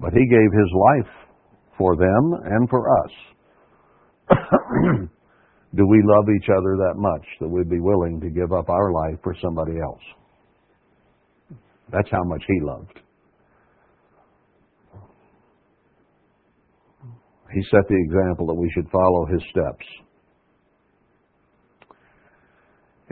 But 0.00 0.12
he 0.12 0.26
gave 0.28 0.52
his 0.52 0.72
life 0.74 1.12
for 1.78 1.96
them 1.96 2.32
and 2.44 2.68
for 2.68 2.88
us. 3.04 3.10
Do 5.74 5.86
we 5.86 6.02
love 6.04 6.26
each 6.36 6.48
other 6.48 6.76
that 6.76 6.94
much 6.96 7.26
that 7.40 7.48
we'd 7.48 7.68
be 7.68 7.80
willing 7.80 8.20
to 8.20 8.30
give 8.30 8.52
up 8.52 8.68
our 8.68 8.92
life 8.92 9.18
for 9.22 9.34
somebody 9.42 9.78
else? 9.80 10.02
That's 11.92 12.10
how 12.10 12.24
much 12.24 12.42
he 12.46 12.60
loved. 12.62 13.00
He 17.52 17.62
set 17.70 17.86
the 17.88 17.96
example 17.96 18.46
that 18.46 18.54
we 18.54 18.70
should 18.74 18.88
follow 18.90 19.26
his 19.26 19.42
steps. 19.50 19.86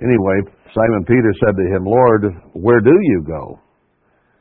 Anyway, 0.03 0.41
Simon 0.75 1.05
Peter 1.07 1.33
said 1.45 1.57
to 1.57 1.77
him, 1.77 1.85
Lord, 1.85 2.25
where 2.55 2.81
do 2.81 2.91
you 2.91 3.25
go? 3.27 3.61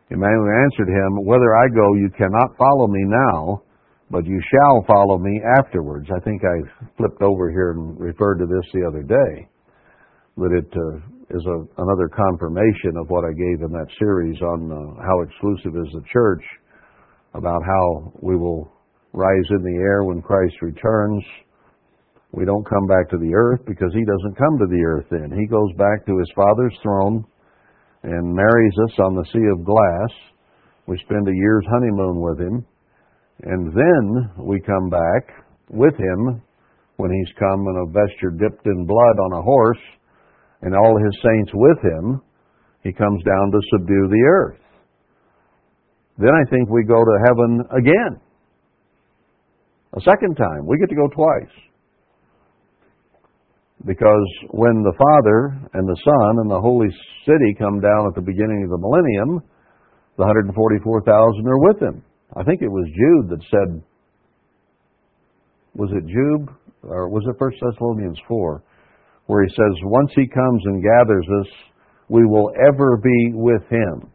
Emmanuel 0.09 0.63
answered 0.65 0.89
him, 0.89 1.23
Whether 1.25 1.55
I 1.55 1.67
go, 1.69 1.93
you 1.95 2.09
cannot 2.17 2.57
follow 2.57 2.87
me 2.87 3.03
now, 3.05 3.63
but 4.11 4.25
you 4.25 4.41
shall 4.51 4.83
follow 4.85 5.17
me 5.17 5.41
afterwards. 5.57 6.07
I 6.15 6.19
think 6.19 6.41
I 6.43 6.87
flipped 6.97 7.21
over 7.21 7.49
here 7.49 7.71
and 7.71 7.99
referred 7.99 8.39
to 8.39 8.45
this 8.45 8.69
the 8.73 8.85
other 8.85 9.01
day, 9.01 9.47
that 10.37 10.51
it 10.51 10.69
uh, 10.75 11.37
is 11.37 11.45
a, 11.45 11.81
another 11.81 12.09
confirmation 12.09 12.97
of 12.99 13.09
what 13.09 13.23
I 13.23 13.31
gave 13.31 13.63
in 13.63 13.71
that 13.71 13.87
series 13.97 14.39
on 14.41 14.71
uh, 14.71 15.01
how 15.01 15.21
exclusive 15.21 15.75
is 15.79 15.91
the 15.93 16.03
church, 16.11 16.43
about 17.33 17.63
how 17.65 18.13
we 18.21 18.35
will 18.35 18.71
rise 19.13 19.47
in 19.49 19.63
the 19.63 19.79
air 19.81 20.03
when 20.03 20.21
Christ 20.21 20.55
returns. 20.61 21.23
We 22.31 22.45
don't 22.45 22.67
come 22.67 22.87
back 22.87 23.09
to 23.11 23.17
the 23.17 23.33
earth 23.33 23.61
because 23.65 23.93
he 23.93 24.03
doesn't 24.05 24.37
come 24.37 24.57
to 24.59 24.67
the 24.67 24.83
earth 24.83 25.05
then. 25.09 25.31
He 25.37 25.47
goes 25.47 25.71
back 25.77 26.05
to 26.05 26.17
his 26.17 26.29
Father's 26.35 26.75
throne 26.83 27.25
and 28.03 28.35
marries 28.35 28.73
us 28.85 28.99
on 28.99 29.15
the 29.15 29.25
sea 29.31 29.47
of 29.51 29.65
glass. 29.65 30.11
We 30.87 30.97
spend 31.05 31.27
a 31.27 31.35
year's 31.35 31.65
honeymoon 31.71 32.21
with 32.21 32.39
him. 32.39 32.65
And 33.43 33.73
then 33.73 34.45
we 34.45 34.59
come 34.61 34.89
back 34.89 35.45
with 35.69 35.95
him 35.95 36.41
when 36.97 37.11
he's 37.11 37.33
come 37.39 37.65
in 37.67 37.87
a 37.87 37.91
vesture 37.91 38.31
dipped 38.31 38.65
in 38.65 38.85
blood 38.85 39.17
on 39.19 39.39
a 39.39 39.41
horse 39.41 39.83
and 40.61 40.75
all 40.75 40.97
his 40.97 41.17
saints 41.23 41.51
with 41.53 41.77
him. 41.83 42.21
He 42.83 42.91
comes 42.91 43.23
down 43.23 43.51
to 43.51 43.59
subdue 43.71 44.07
the 44.09 44.23
earth. 44.27 44.59
Then 46.17 46.29
I 46.29 46.49
think 46.49 46.69
we 46.69 46.83
go 46.83 47.03
to 47.03 47.23
heaven 47.25 47.61
again. 47.71 48.19
A 49.95 50.01
second 50.01 50.35
time. 50.35 50.67
We 50.67 50.77
get 50.77 50.89
to 50.89 50.95
go 50.95 51.07
twice. 51.07 51.53
Because 53.85 54.27
when 54.51 54.81
the 54.81 54.95
Father 54.95 55.59
and 55.73 55.83
the 55.87 55.99
Son 56.03 56.39
and 56.39 56.49
the 56.49 56.59
Holy 56.59 56.87
City 57.27 57.53
come 57.59 57.81
down 57.81 58.07
at 58.07 58.15
the 58.15 58.23
beginning 58.23 58.63
of 58.63 58.71
the 58.71 58.79
millennium, 58.79 59.43
the 60.15 60.23
144,000 60.23 61.47
are 61.47 61.59
with 61.59 61.81
him. 61.81 62.03
I 62.35 62.43
think 62.43 62.61
it 62.61 62.71
was 62.71 62.87
Jude 62.95 63.29
that 63.29 63.43
said, 63.51 63.83
was 65.75 65.91
it 65.91 66.05
Jude 66.07 66.47
or 66.83 67.09
was 67.09 67.23
it 67.27 67.35
First 67.39 67.57
Thessalonians 67.59 68.19
4, 68.27 68.63
where 69.27 69.43
he 69.43 69.49
says, 69.49 69.75
once 69.83 70.11
he 70.15 70.27
comes 70.27 70.61
and 70.65 70.83
gathers 70.83 71.27
us, 71.41 71.51
we 72.09 72.25
will 72.25 72.51
ever 72.55 72.97
be 72.97 73.31
with 73.33 73.63
him. 73.69 74.11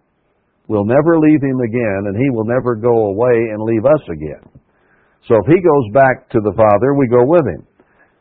We'll 0.69 0.85
never 0.85 1.19
leave 1.19 1.43
him 1.43 1.61
again, 1.61 2.03
and 2.09 2.17
he 2.17 2.29
will 2.31 2.45
never 2.45 2.77
go 2.77 3.09
away 3.09 3.53
and 3.53 3.63
leave 3.63 3.85
us 3.85 4.05
again. 4.13 4.45
So 5.27 5.37
if 5.37 5.47
he 5.47 5.61
goes 5.61 5.87
back 5.93 6.29
to 6.31 6.41
the 6.41 6.53
Father, 6.57 6.95
we 6.95 7.09
go 7.09 7.25
with 7.25 7.47
him. 7.47 7.68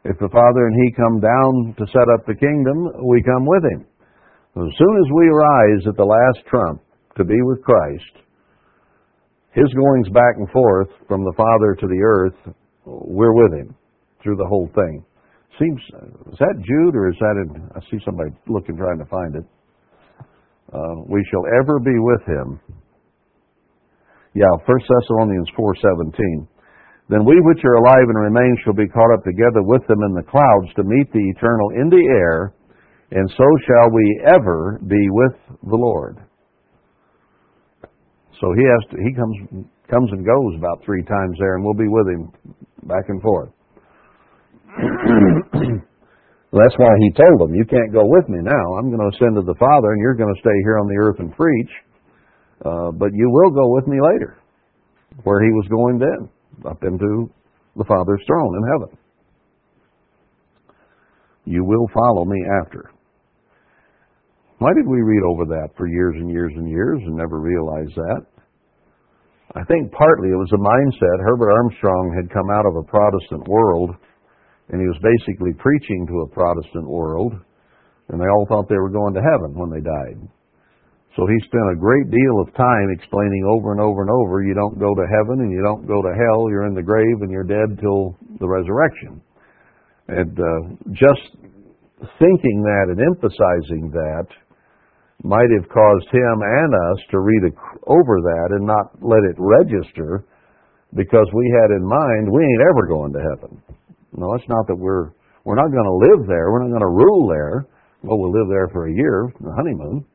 If 0.08 0.16
the 0.20 0.32
Father 0.32 0.68
and 0.68 0.76
he 0.88 0.96
come 0.96 1.20
down 1.20 1.76
to 1.76 1.86
set 1.92 2.08
up 2.16 2.24
the 2.26 2.40
kingdom, 2.40 2.88
we 3.04 3.22
come 3.24 3.46
with 3.46 3.64
him. 3.76 3.86
As 4.56 4.72
soon 4.80 4.96
as 5.04 5.10
we 5.12 5.28
rise 5.28 5.84
at 5.86 5.98
the 5.98 6.08
last 6.08 6.48
trump 6.48 6.82
to 7.18 7.26
be 7.26 7.36
with 7.44 7.62
Christ, 7.62 8.24
his 9.52 9.68
goings 9.76 10.08
back 10.10 10.40
and 10.40 10.50
forth 10.50 10.88
from 11.08 11.24
the 11.24 11.34
Father 11.36 11.76
to 11.76 11.88
the 11.88 12.02
earth, 12.02 12.56
we're 12.86 13.36
with 13.36 13.52
him 13.60 13.76
through 14.24 14.38
the 14.38 14.48
whole 14.48 14.70
thing. 14.74 15.04
Seems 15.60 15.82
is 16.32 16.38
that 16.40 16.56
Jude 16.64 16.96
or 16.96 17.10
is 17.10 17.18
that 17.20 17.36
in? 17.44 17.70
I 17.76 17.80
see 17.92 17.98
somebody 18.06 18.30
looking 18.48 18.78
trying 18.78 19.00
to 19.00 19.10
find 19.12 19.36
it. 19.36 19.46
Uh, 20.72 21.04
we 21.10 21.26
shall 21.32 21.44
ever 21.60 21.80
be 21.80 21.98
with 21.98 22.22
him. 22.28 22.60
Yeah, 24.36 24.54
First 24.66 24.86
Thessalonians 24.88 25.50
four 25.56 25.76
seventeen. 25.76 26.48
Then 27.10 27.24
we 27.24 27.40
which 27.40 27.64
are 27.64 27.76
alive 27.76 28.08
and 28.10 28.20
remain 28.20 28.58
shall 28.64 28.74
be 28.74 28.88
caught 28.88 29.14
up 29.14 29.24
together 29.24 29.64
with 29.64 29.86
them 29.88 30.04
in 30.04 30.14
the 30.14 30.28
clouds 30.28 30.74
to 30.76 30.84
meet 30.84 31.08
the 31.14 31.24
eternal 31.36 31.70
in 31.80 31.90
the 31.90 32.04
air, 32.04 32.54
and 33.12 33.30
so 33.32 33.46
shall 33.64 33.90
we 33.92 34.22
ever 34.28 34.80
be 34.86 35.08
with 35.10 35.36
the 35.64 35.78
Lord. 35.78 36.18
So 38.42 38.54
he 38.54 38.64
has 38.68 38.84
to, 38.92 38.98
he 39.02 39.14
comes 39.16 39.66
comes 39.90 40.12
and 40.12 40.26
goes 40.26 40.56
about 40.58 40.84
three 40.84 41.04
times 41.04 41.38
there, 41.40 41.56
and 41.56 41.64
we'll 41.64 41.74
be 41.74 41.88
with 41.88 42.08
him 42.08 42.30
back 42.84 43.08
and 43.08 43.22
forth. 43.22 43.50
That's 46.52 46.76
why 46.78 46.92
he 47.00 47.12
told 47.16 47.40
them, 47.40 47.56
"You 47.56 47.66
can't 47.66 47.94
go 47.94 48.04
with 48.04 48.28
me 48.28 48.40
now. 48.44 48.76
I'm 48.76 48.92
going 48.92 49.00
to 49.00 49.16
ascend 49.16 49.36
to 49.36 49.48
the 49.48 49.56
Father, 49.58 49.92
and 49.92 50.02
you're 50.02 50.16
going 50.16 50.34
to 50.34 50.40
stay 50.42 50.60
here 50.64 50.78
on 50.78 50.88
the 50.88 50.98
earth 51.00 51.20
and 51.20 51.32
preach. 51.34 51.72
Uh, 52.66 52.92
but 52.92 53.14
you 53.14 53.30
will 53.30 53.52
go 53.52 53.70
with 53.74 53.88
me 53.88 53.98
later, 54.02 54.38
where 55.24 55.42
he 55.44 55.52
was 55.52 55.68
going 55.70 56.00
then, 56.00 56.30
up 56.66 56.84
into 56.84 57.30
the 57.76 57.86
Father's 57.86 58.24
throne 58.26 58.56
in 58.56 58.64
heaven. 58.72 58.98
You 61.46 61.64
will 61.64 61.88
follow 61.94 62.26
me 62.26 62.44
after." 62.62 62.92
Why 64.60 64.74
did 64.74 64.88
we 64.88 65.02
read 65.02 65.22
over 65.24 65.46
that 65.46 65.70
for 65.78 65.86
years 65.86 66.16
and 66.18 66.32
years 66.32 66.52
and 66.56 66.68
years 66.68 67.00
and 67.06 67.16
never 67.16 67.40
realize 67.40 67.94
that? 67.96 68.26
I 69.56 69.64
think 69.66 69.92
partly 69.92 70.30
it 70.30 70.36
was 70.36 70.52
a 70.52 70.58
mindset. 70.58 71.20
Herbert 71.22 71.52
Armstrong 71.52 72.14
had 72.16 72.34
come 72.34 72.50
out 72.50 72.66
of 72.66 72.76
a 72.76 72.84
Protestant 72.84 73.48
world, 73.48 73.96
and 74.70 74.82
he 74.82 74.88
was 74.88 74.98
basically 74.98 75.54
preaching 75.54 76.08
to 76.08 76.22
a 76.22 76.28
Protestant 76.28 76.88
world, 76.90 77.34
and 78.10 78.20
they 78.20 78.26
all 78.26 78.46
thought 78.48 78.68
they 78.68 78.82
were 78.82 78.90
going 78.90 79.14
to 79.14 79.22
heaven 79.22 79.54
when 79.54 79.70
they 79.70 79.80
died. 79.80 80.28
So 81.18 81.26
he 81.26 81.34
spent 81.50 81.74
a 81.74 81.82
great 81.82 82.14
deal 82.14 82.38
of 82.46 82.54
time 82.54 82.94
explaining 82.94 83.42
over 83.50 83.74
and 83.74 83.82
over 83.82 84.06
and 84.06 84.12
over 84.14 84.46
you 84.46 84.54
don't 84.54 84.78
go 84.78 84.94
to 84.94 85.06
heaven 85.10 85.42
and 85.42 85.52
you 85.52 85.66
don't 85.66 85.90
go 85.90 86.06
to 86.06 86.14
hell, 86.14 86.46
you're 86.46 86.70
in 86.70 86.78
the 86.78 86.86
grave 86.86 87.26
and 87.26 87.32
you're 87.32 87.42
dead 87.42 87.82
till 87.82 88.14
the 88.38 88.46
resurrection. 88.48 89.20
And 90.08 90.38
uh, 90.38 90.78
just 90.94 91.42
thinking 92.22 92.62
that 92.62 92.94
and 92.94 93.02
emphasizing 93.02 93.90
that 93.98 94.30
might 95.26 95.50
have 95.58 95.66
caused 95.74 96.08
him 96.14 96.38
and 96.38 96.72
us 96.94 97.00
to 97.10 97.20
read 97.20 97.50
over 97.90 98.22
that 98.22 98.54
and 98.54 98.70
not 98.70 98.94
let 99.02 99.26
it 99.26 99.36
register 99.42 100.24
because 100.94 101.26
we 101.34 101.50
had 101.58 101.74
in 101.74 101.82
mind 101.82 102.30
we 102.30 102.46
ain't 102.46 102.70
ever 102.70 102.86
going 102.86 103.12
to 103.14 103.26
heaven. 103.34 103.58
No, 104.14 104.36
it's 104.36 104.48
not 104.48 104.68
that 104.68 104.78
we're 104.78 105.10
we're 105.44 105.58
not 105.58 105.74
going 105.74 105.90
to 105.90 106.14
live 106.14 106.28
there. 106.28 106.52
We're 106.52 106.62
not 106.62 106.70
going 106.70 106.86
to 106.86 106.94
rule 106.94 107.28
there. 107.28 107.66
Well, 108.04 108.20
we'll 108.20 108.38
live 108.38 108.50
there 108.50 108.68
for 108.70 108.88
a 108.88 108.94
year, 108.94 109.32
the 109.42 109.52
honeymoon, 109.58 110.06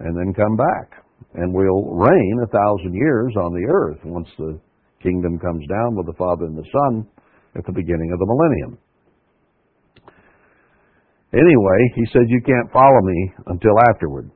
and 0.00 0.16
then 0.16 0.34
come 0.34 0.56
back, 0.56 1.04
and 1.34 1.52
we'll 1.52 1.90
reign 1.90 2.36
a 2.44 2.50
thousand 2.50 2.94
years 2.94 3.34
on 3.36 3.52
the 3.52 3.66
earth 3.68 3.98
once 4.04 4.28
the 4.38 4.58
kingdom 5.02 5.38
comes 5.38 5.66
down 5.68 5.96
with 5.96 6.06
the 6.06 6.18
Father 6.18 6.46
and 6.46 6.56
the 6.56 6.66
Son 6.70 7.06
at 7.56 7.64
the 7.66 7.72
beginning 7.72 8.10
of 8.12 8.18
the 8.18 8.26
millennium. 8.26 8.78
Anyway, 11.34 11.80
he 11.94 12.06
said, 12.12 12.24
You 12.28 12.40
can't 12.40 12.72
follow 12.72 13.02
me 13.02 13.32
until 13.46 13.76
afterward. 13.90 14.30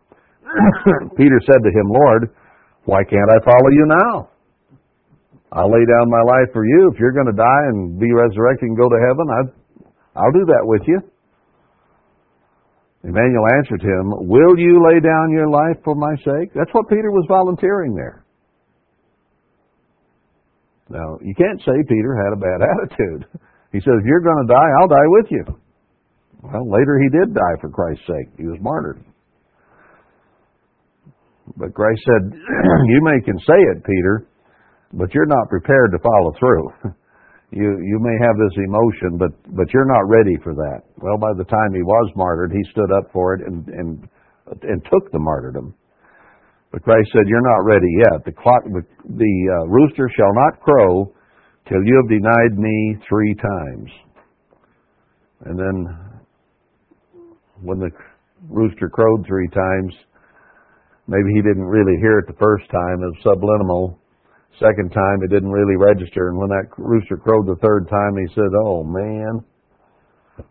Peter 1.16 1.40
said 1.46 1.62
to 1.64 1.72
him, 1.72 1.88
Lord, 1.88 2.34
why 2.84 3.02
can't 3.04 3.30
I 3.30 3.38
follow 3.44 3.70
you 3.72 3.86
now? 3.88 4.28
I'll 5.52 5.70
lay 5.70 5.84
down 5.84 6.08
my 6.08 6.22
life 6.24 6.52
for 6.52 6.64
you. 6.64 6.90
If 6.92 6.98
you're 6.98 7.12
going 7.12 7.28
to 7.28 7.36
die 7.36 7.64
and 7.72 7.98
be 7.98 8.12
resurrected 8.12 8.68
and 8.68 8.76
go 8.76 8.88
to 8.88 8.98
heaven, 9.08 9.26
i 9.28 9.40
I'll 10.20 10.32
do 10.32 10.44
that 10.44 10.64
with 10.64 10.82
you. 10.86 11.00
Emmanuel 13.04 13.46
answered 13.58 13.82
him, 13.82 14.28
Will 14.30 14.54
you 14.58 14.78
lay 14.86 15.00
down 15.00 15.32
your 15.32 15.50
life 15.50 15.76
for 15.82 15.94
my 15.94 16.14
sake? 16.22 16.54
That's 16.54 16.70
what 16.72 16.88
Peter 16.88 17.10
was 17.10 17.26
volunteering 17.28 17.94
there. 17.94 18.24
Now, 20.88 21.18
you 21.20 21.34
can't 21.34 21.58
say 21.60 21.72
Peter 21.88 22.14
had 22.14 22.32
a 22.32 22.40
bad 22.40 22.60
attitude. 22.70 23.26
He 23.72 23.80
says, 23.80 23.98
If 23.98 24.06
you're 24.06 24.22
going 24.22 24.46
to 24.46 24.52
die, 24.52 24.70
I'll 24.78 24.88
die 24.88 25.10
with 25.18 25.26
you. 25.30 25.44
Well, 26.42 26.70
later 26.70 26.98
he 27.02 27.08
did 27.08 27.34
die 27.34 27.56
for 27.60 27.70
Christ's 27.70 28.06
sake. 28.06 28.28
He 28.36 28.46
was 28.46 28.58
martyred. 28.60 29.02
But 31.56 31.74
Christ 31.74 32.00
said, 32.06 32.32
You 32.86 33.00
may 33.02 33.24
can 33.24 33.38
say 33.38 33.58
it, 33.74 33.84
Peter, 33.84 34.26
but 34.92 35.12
you're 35.14 35.26
not 35.26 35.48
prepared 35.48 35.90
to 35.92 35.98
follow 35.98 36.32
through. 36.38 36.92
You 37.52 37.68
you 37.84 37.98
may 38.00 38.16
have 38.24 38.36
this 38.40 38.56
emotion, 38.64 39.18
but 39.20 39.32
but 39.54 39.68
you're 39.74 39.84
not 39.84 40.08
ready 40.08 40.36
for 40.42 40.54
that. 40.54 40.88
Well, 40.96 41.18
by 41.18 41.36
the 41.36 41.44
time 41.44 41.74
he 41.74 41.82
was 41.82 42.10
martyred, 42.16 42.50
he 42.50 42.64
stood 42.72 42.90
up 42.90 43.12
for 43.12 43.34
it 43.34 43.46
and 43.46 43.68
and 43.68 44.08
and 44.62 44.82
took 44.90 45.12
the 45.12 45.18
martyrdom. 45.20 45.74
But 46.72 46.82
Christ 46.82 47.10
said, 47.12 47.28
"You're 47.28 47.44
not 47.44 47.64
ready 47.68 47.92
yet. 48.08 48.24
The 48.24 48.32
clock, 48.32 48.64
the, 48.64 49.34
uh, 49.52 49.68
rooster 49.68 50.08
shall 50.16 50.32
not 50.32 50.60
crow 50.60 51.12
till 51.68 51.84
you 51.84 51.96
have 52.00 52.08
denied 52.08 52.58
me 52.58 52.96
three 53.06 53.34
times." 53.34 53.90
And 55.44 55.58
then 55.58 55.96
when 57.60 57.78
the 57.78 57.90
rooster 58.48 58.88
crowed 58.88 59.26
three 59.26 59.48
times, 59.48 59.94
maybe 61.06 61.28
he 61.34 61.42
didn't 61.42 61.68
really 61.68 62.00
hear 62.00 62.18
it 62.20 62.26
the 62.26 62.40
first 62.40 62.64
time. 62.70 63.02
It 63.02 63.12
was 63.12 63.22
subliminal. 63.22 63.98
Second 64.58 64.90
time, 64.90 65.22
it 65.22 65.30
didn't 65.30 65.50
really 65.50 65.76
register. 65.76 66.28
And 66.28 66.38
when 66.38 66.48
that 66.48 66.68
rooster 66.76 67.16
crowed 67.16 67.46
the 67.46 67.56
third 67.62 67.88
time, 67.88 68.16
he 68.16 68.26
said, 68.34 68.50
Oh 68.64 68.84
man, 68.84 69.40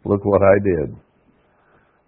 look 0.06 0.26
what 0.26 0.42
I 0.42 0.56
did. 0.64 0.96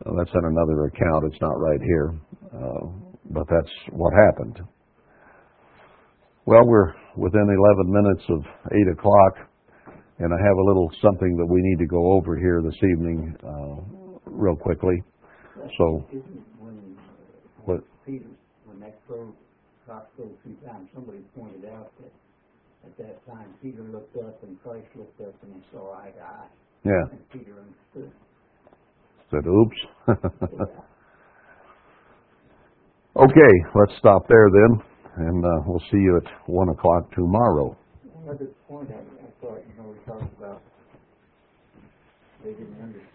Well, 0.06 0.16
that's 0.18 0.34
in 0.34 0.46
another 0.46 0.86
account. 0.86 1.26
It's 1.32 1.42
not 1.42 1.60
right 1.60 1.80
here. 1.82 2.14
Uh, 2.54 2.88
but 3.32 3.46
that's 3.50 3.72
what 3.92 4.14
happened. 4.14 4.60
Well, 6.46 6.66
we're 6.66 6.94
within 7.16 7.48
11 7.48 7.58
minutes 7.88 8.24
of 8.30 8.42
8 8.72 8.92
o'clock, 8.92 9.48
and 10.20 10.34
I 10.34 10.38
have 10.38 10.58
a 10.58 10.66
little 10.68 10.92
something 11.02 11.38
that 11.38 11.46
we 11.46 11.62
need 11.62 11.80
to 11.80 11.88
go 11.88 12.14
over 12.14 12.38
here 12.38 12.62
this 12.62 12.76
evening. 12.84 13.34
Uh, 13.42 14.04
real 14.26 14.56
quickly. 14.56 15.02
So, 15.78 16.06
what? 17.66 17.82
Peter, 18.06 18.26
when 18.66 18.80
that 18.80 19.00
crow, 19.08 19.34
cock 19.88 20.08
crowed 20.16 20.36
three 20.44 20.56
times, 20.66 20.90
somebody 20.94 21.20
pointed 21.36 21.66
out 21.66 21.92
that 22.00 22.12
at 22.86 22.98
that 22.98 23.26
time 23.26 23.54
Peter 23.62 23.84
looked 23.84 24.16
up 24.18 24.42
and 24.44 24.62
Christ 24.64 24.88
looked 24.96 25.22
up 25.22 25.34
and 25.44 25.56
they 25.56 25.64
saw 25.72 25.94
eye 25.96 26.12
to 26.12 26.22
eye. 26.22 26.48
Yeah. 26.86 27.06
And 27.12 27.30
Peter 27.32 27.56
understood. 27.60 28.12
Said, 29.32 29.48
oops. 29.48 29.78
okay, 33.18 33.54
let's 33.76 33.94
stop 34.00 34.28
there 34.28 34.50
then, 34.52 34.82
and 35.28 35.46
uh, 35.46 35.62
we'll 35.66 35.84
see 35.92 35.98
you 35.98 36.18
at 36.18 36.30
1 36.48 36.70
o'clock 36.70 37.12
tomorrow. 37.16 37.76
One 38.14 38.36
other 38.36 38.48
point 38.68 38.90
I, 38.92 39.00
I 39.00 39.32
thought, 39.42 39.64
you 39.68 39.74
know, 39.82 39.90
we 39.90 39.98
talked 40.06 40.38
about 40.38 40.62
they 42.44 42.52
didn't 42.52 42.82
understand. 42.84 43.14